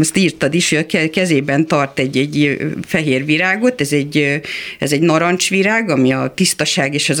ezt 0.00 0.16
írtad 0.16 0.54
is, 0.54 0.68
hogy 0.68 0.86
a 0.92 1.10
kezében 1.10 1.66
tart 1.66 1.98
egy, 1.98 2.16
egy 2.16 2.56
fehér 2.86 3.24
virágot, 3.24 3.80
ez 3.80 3.92
egy, 3.92 4.40
ez 4.78 4.92
egy 4.92 5.00
narancsvirág, 5.00 5.90
ami 5.90 6.12
a 6.12 6.32
tisztaság 6.34 6.94
és 6.94 7.08
az 7.08 7.20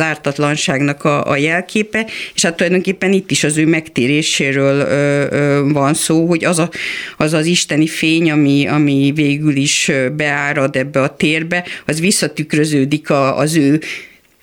ártatlanságnak 0.58 1.04
a, 1.04 1.30
a 1.30 1.36
jelképe, 1.36 2.06
és 2.34 2.42
hát 2.42 2.56
tulajdonképpen 2.56 3.12
itt 3.12 3.30
is 3.30 3.44
az 3.44 3.56
ő 3.56 3.66
megtéréséről 3.66 4.80
ö, 4.80 5.26
ö, 5.30 5.62
van 5.72 5.94
szó, 5.94 6.26
hogy 6.26 6.44
az, 6.44 6.58
a, 6.58 6.70
az 7.16 7.32
az 7.32 7.46
isteni 7.46 7.86
fény, 7.86 8.30
ami, 8.30 8.66
ami 8.66 9.12
végül 9.14 9.56
is 9.56 9.90
beárad 10.16 10.76
ebbe 10.76 11.02
a 11.02 11.16
térbe, 11.16 11.64
az 11.86 12.00
visszatükröződik 12.00 13.10
a, 13.10 13.38
az 13.38 13.56
ő 13.56 13.80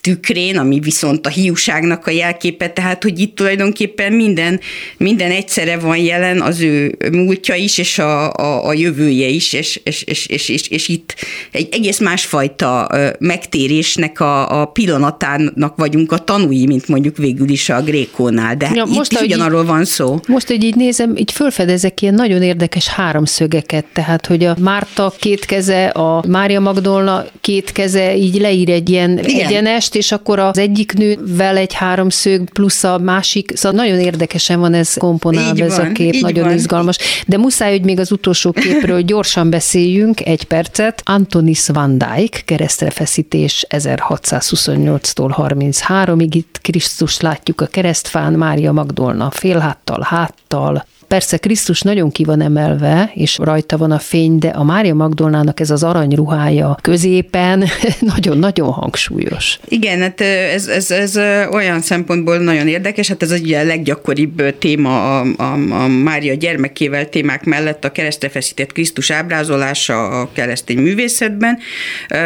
tükrén, 0.06 0.58
ami 0.58 0.80
viszont 0.80 1.26
a 1.26 1.30
hiúságnak 1.30 2.08
a 2.08 2.12
jelképe, 2.12 2.70
tehát 2.70 3.04
hogy 3.04 3.20
itt 3.20 3.36
tulajdonképpen 3.36 4.14
minden, 4.14 4.60
minden 4.98 5.32
egyszerre 5.32 5.78
van 5.78 5.98
jelen, 5.98 6.42
az 6.42 6.62
ő 6.62 6.98
múltja 7.12 7.56
is, 7.56 7.78
és 7.78 8.00
a, 8.00 8.32
a, 8.32 8.68
a 8.68 8.74
jövője 8.74 9.28
is, 9.28 9.54
és, 9.54 9.82
és, 9.84 10.04
és, 10.04 10.26
és, 10.26 10.50
és, 10.50 10.68
és 10.68 10.88
itt 10.88 11.16
egy 11.52 11.68
egész 11.72 12.00
másfajta 12.00 12.90
megtérésnek 13.20 14.20
a, 14.20 14.62
a 14.62 14.66
pillanatának 14.66 15.76
vagyunk 15.76 16.12
a 16.12 16.18
tanúi, 16.18 16.66
mint 16.66 16.88
mondjuk 16.88 17.18
végül 17.18 17.50
is 17.50 17.70
a 17.70 17.82
Grékónál, 17.82 18.56
de 18.56 18.72
ja, 18.74 18.86
most, 18.86 19.12
itt 19.12 19.20
is 19.20 19.26
ugyanarról 19.26 19.62
így, 19.62 19.68
van 19.68 19.86
szó. 19.86 20.20
Most, 20.28 20.48
hogy 20.48 20.64
így 20.64 20.76
nézem, 20.76 21.16
így 21.16 21.32
fölfedezek 21.32 22.02
ilyen 22.02 22.14
nagyon 22.14 22.42
érdekes 22.42 22.88
háromszögeket, 22.88 23.86
tehát, 23.94 24.26
hogy 24.26 24.44
a 24.44 24.56
Márta 24.60 25.14
két 25.20 25.46
keze, 25.46 25.86
a 25.86 26.24
Mária 26.28 26.60
Magdolna 26.60 27.26
két 27.42 27.72
keze 27.72 28.16
így 28.16 28.40
leír 28.40 28.70
egy 28.70 28.90
ilyen 28.90 29.18
Igen. 29.18 29.46
egyenest, 29.46 29.95
és 29.96 30.12
akkor 30.12 30.40
az 30.40 30.58
egyik 30.58 30.94
nővel 30.94 31.58
egy 31.58 31.74
háromszög 31.74 32.50
plusz 32.50 32.84
a 32.84 32.98
másik, 32.98 33.52
szóval 33.56 33.86
nagyon 33.86 34.00
érdekesen 34.00 34.60
van 34.60 34.74
ez 34.74 34.94
komponálva 34.94 35.64
ez 35.64 35.78
van, 35.78 35.86
a 35.86 35.92
kép, 35.92 36.22
nagyon 36.22 36.44
van. 36.44 36.54
izgalmas. 36.54 36.98
De 37.28 37.38
muszáj, 37.38 37.72
hogy 37.72 37.84
még 37.84 38.00
az 38.00 38.12
utolsó 38.12 38.52
képről 38.52 39.02
gyorsan 39.12 39.50
beszéljünk, 39.50 40.26
egy 40.26 40.44
percet. 40.44 41.02
Antonis 41.06 41.68
van 41.68 41.98
Dijk, 41.98 42.42
keresztrefeszítés 42.46 43.66
1628-tól 43.70 45.34
33-ig, 45.38 46.30
itt 46.32 46.60
Krisztus 46.62 47.20
látjuk 47.20 47.62
a 47.62 47.66
keresztfán, 47.66 48.34
Mária 48.34 48.72
Magdolna 48.72 49.32
félháttal, 49.32 50.02
háttal, 50.02 50.86
Persze 51.08 51.38
Krisztus 51.38 51.82
nagyon 51.82 52.12
ki 52.12 52.24
van 52.24 52.42
emelve, 52.42 53.12
és 53.14 53.38
rajta 53.38 53.78
van 53.78 53.92
a 53.92 54.00
fény, 54.00 54.38
de 54.38 54.48
a 54.48 54.64
Mária 54.64 54.94
Magdolnának 54.94 55.60
ez 55.60 55.70
az 55.70 55.84
aranyruhája 55.84 56.78
középen 56.82 57.64
nagyon-nagyon 58.14 58.72
hangsúlyos. 58.72 59.60
Igen, 59.68 60.00
hát 60.00 60.22
ez, 60.22 60.68
ez, 60.68 60.92
ez 60.92 61.18
olyan 61.52 61.82
szempontból 61.82 62.38
nagyon 62.38 62.68
érdekes, 62.68 63.08
hát 63.08 63.22
ez 63.22 63.32
ugye 63.32 63.60
a 63.60 63.64
leggyakoribb 63.64 64.58
téma 64.60 65.20
a, 65.20 65.26
a, 65.38 65.54
a 65.84 65.88
Mária 65.88 66.34
gyermekével 66.34 67.10
témák 67.10 67.44
mellett 67.44 67.86
a 67.86 67.92
keresztre 67.92 68.30
feszített 68.30 68.72
Krisztus 68.72 69.12
ábrázolása 69.12 70.08
a 70.22 70.30
keresztény 70.34 70.78
művészetben. 70.78 71.58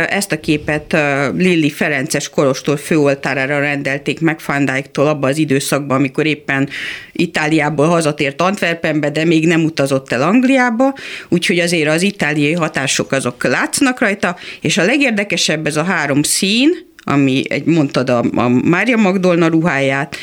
Ezt 0.09 0.31
a 0.31 0.39
képet 0.39 0.97
Lilli 1.35 1.69
Ferences 1.69 2.29
Kolostor 2.29 2.79
főoltárára 2.79 3.59
rendelték 3.59 4.19
meg 4.19 4.39
Fandáiktól 4.39 5.07
abban 5.07 5.29
az 5.29 5.37
időszakban, 5.37 5.97
amikor 5.97 6.25
éppen 6.25 6.69
Itáliából 7.11 7.87
hazatért 7.87 8.41
Antwerpenbe, 8.79 9.09
de 9.09 9.25
még 9.25 9.47
nem 9.47 9.63
utazott 9.63 10.11
el 10.11 10.21
Angliába, 10.21 10.93
úgyhogy 11.29 11.59
azért 11.59 11.89
az 11.89 12.01
itáliai 12.01 12.53
hatások 12.53 13.11
azok 13.11 13.43
látszanak 13.43 13.99
rajta, 13.99 14.35
és 14.61 14.77
a 14.77 14.85
legérdekesebb 14.85 15.67
ez 15.67 15.75
a 15.75 15.83
három 15.83 16.23
szín, 16.23 16.87
ami 17.03 17.43
egy, 17.49 17.65
mondtad 17.65 18.09
a, 18.09 18.23
a 18.35 18.47
Mária 18.47 18.97
Magdolna 18.97 19.47
ruháját, 19.47 20.15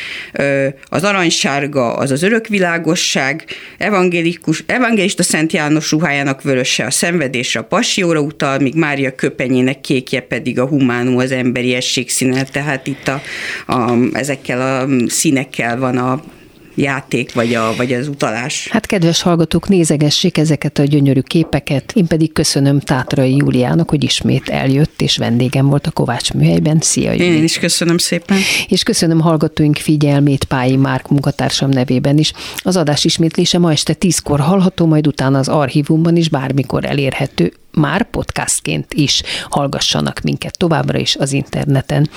az 0.85 1.05
aranysárga, 1.05 1.95
az 1.95 2.11
az 2.11 2.23
örökvilágosság, 2.23 3.45
evangélikus, 3.79 4.65
evangélista 4.67 5.23
Szent 5.23 5.53
János 5.53 5.91
ruhájának 5.91 6.43
vöröse 6.43 6.85
a 6.85 6.91
szenvedésre, 6.91 7.61
a 7.61 7.65
passióra 7.65 8.21
utal, 8.21 8.59
míg 8.59 8.75
Mária 8.75 9.15
köpenyének 9.15 9.81
kékje 9.81 10.21
pedig 10.21 10.59
a 10.59 10.67
humánum, 10.67 11.17
az 11.17 11.33
emberiesség 11.33 12.11
színe, 12.11 12.45
tehát 12.45 12.87
itt 12.87 13.09
a, 13.09 13.23
a, 13.73 13.97
ezekkel 14.13 14.61
a 14.61 14.89
színekkel 15.09 15.79
van 15.79 15.97
a 15.97 16.23
játék, 16.77 17.35
vagy, 17.35 17.55
a, 17.55 17.75
vagy 17.77 17.93
az 17.93 18.09
utalás. 18.09 18.69
Hát 18.71 18.87
kedves 18.87 19.23
hallgatók, 19.23 19.69
nézegessék 19.69 20.39
ezeket 20.39 20.79
a 20.79 20.85
gyönyörű 20.85 21.21
képeket. 21.21 21.93
Én 21.95 22.07
pedig 22.07 22.33
köszönöm 22.33 22.81
Tátrai 22.81 23.37
Júliának, 23.37 23.91
hogy 23.91 24.05
ismét 24.05 24.49
eljött, 24.49 25.03
és 25.03 25.17
vendégem 25.17 25.67
volt 25.67 25.87
a 25.87 25.91
Kovács 25.91 26.33
műhelyben. 26.33 26.79
Szia, 26.81 27.13
Júli. 27.13 27.25
Én 27.25 27.43
is 27.43 27.59
köszönöm 27.59 27.99
szépen. 27.99 28.39
És 28.69 28.83
köszönöm 28.83 29.21
hallgatóink 29.21 29.77
figyelmét 29.77 30.45
Pályi 30.45 30.77
Márk 30.77 31.09
munkatársam 31.09 31.71
nevében 31.71 32.19
is. 32.19 32.33
Az 32.59 32.77
adás 32.77 33.05
ismétlése 33.05 33.59
ma 33.59 33.73
este 33.73 33.95
tízkor 33.95 34.41
hallható, 34.41 34.87
majd 34.87 35.07
utána 35.07 35.39
az 35.39 35.49
archívumban 35.49 36.17
is 36.17 36.29
bármikor 36.29 36.85
elérhető 36.85 37.53
már 37.81 38.11
podcastként 38.11 38.95
is 38.95 39.23
hallgassanak 39.49 40.21
minket 40.21 40.59
továbbra 40.59 40.99
is 40.99 41.17
az 41.17 41.33
interneten. 41.33 42.09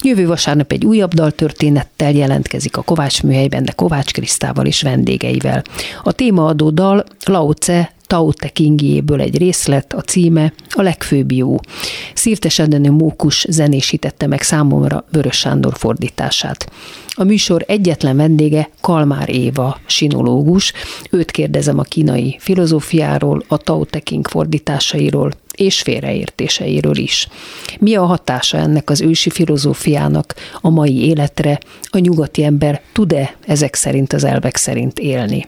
Jövő 0.00 0.26
vasárnap 0.26 0.72
egy 0.72 0.84
újabb 0.84 1.14
daltörténettel 1.14 2.12
jelentkezik 2.12 2.76
a 2.76 2.82
Kovács 2.82 3.22
műhelyben, 3.22 3.64
de 3.64 3.72
Kovács 3.72 4.12
Krisztával 4.12 4.66
és 4.66 4.82
vendégeivel. 4.82 5.62
A 6.02 6.12
témaadó 6.12 6.70
dal 6.70 7.04
Lao 7.24 7.52
Tse 7.52 7.94
Tao 8.06 8.32
Te 8.32 8.48
Kingjéből 8.48 9.20
egy 9.20 9.38
részlet, 9.38 9.92
a 9.92 10.00
címe 10.00 10.52
A 10.68 10.82
legfőbb 10.82 11.32
jó. 11.32 11.56
Szirtes 12.14 12.58
Edenő 12.58 12.90
Mókus 12.90 13.46
zenésítette 13.48 14.26
meg 14.26 14.42
számomra 14.42 15.04
Vörös 15.10 15.36
Sándor 15.36 15.72
fordítását. 15.76 16.70
A 17.18 17.24
műsor 17.24 17.64
egyetlen 17.66 18.16
vendége 18.16 18.70
Kalmár 18.80 19.28
Éva, 19.28 19.80
sinológus. 19.86 20.72
Őt 21.10 21.30
kérdezem 21.30 21.78
a 21.78 21.82
kínai 21.82 22.36
filozófiáról, 22.40 23.42
a 23.48 23.56
Tao 23.56 23.84
Te 23.84 23.98
King 23.98 24.28
fordításairól, 24.28 25.30
és 25.54 25.80
félreértéseiről 25.80 26.96
is. 26.96 27.28
Mi 27.78 27.94
a 27.94 28.04
hatása 28.04 28.58
ennek 28.58 28.90
az 28.90 29.00
ősi 29.00 29.30
filozófiának 29.30 30.34
a 30.60 30.70
mai 30.70 31.06
életre? 31.06 31.60
A 31.84 31.98
nyugati 31.98 32.44
ember 32.44 32.80
tud-e 32.92 33.36
ezek 33.46 33.74
szerint 33.74 34.12
az 34.12 34.24
elvek 34.24 34.56
szerint 34.56 34.98
élni? 34.98 35.46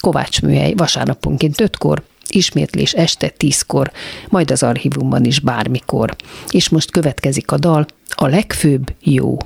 Kovács 0.00 0.42
műhely 0.42 0.72
vasárnaponként 0.76 1.54
5-kor, 1.62 2.02
ismétlés 2.28 2.92
este 2.92 3.32
10-kor, 3.38 3.90
majd 4.28 4.50
az 4.50 4.62
archívumban 4.62 5.24
is 5.24 5.40
bármikor. 5.40 6.16
És 6.50 6.68
most 6.68 6.90
következik 6.90 7.52
a 7.52 7.58
dal, 7.58 7.86
a 8.08 8.26
legfőbb 8.26 8.92
jó. 9.00 9.36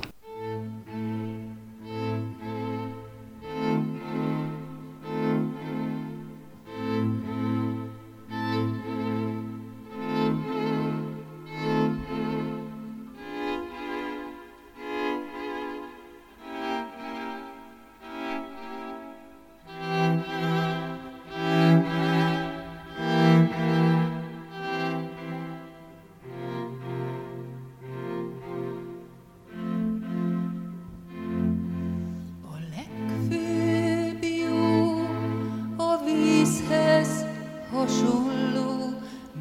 hasonló, 37.83 38.93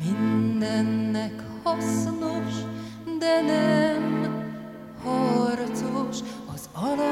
mindennek 0.05 1.43
hasznos, 1.63 2.55
de 3.19 3.41
nem 3.41 4.45
harcos 5.05 6.19
az 6.55 6.69
alá. 6.73 7.12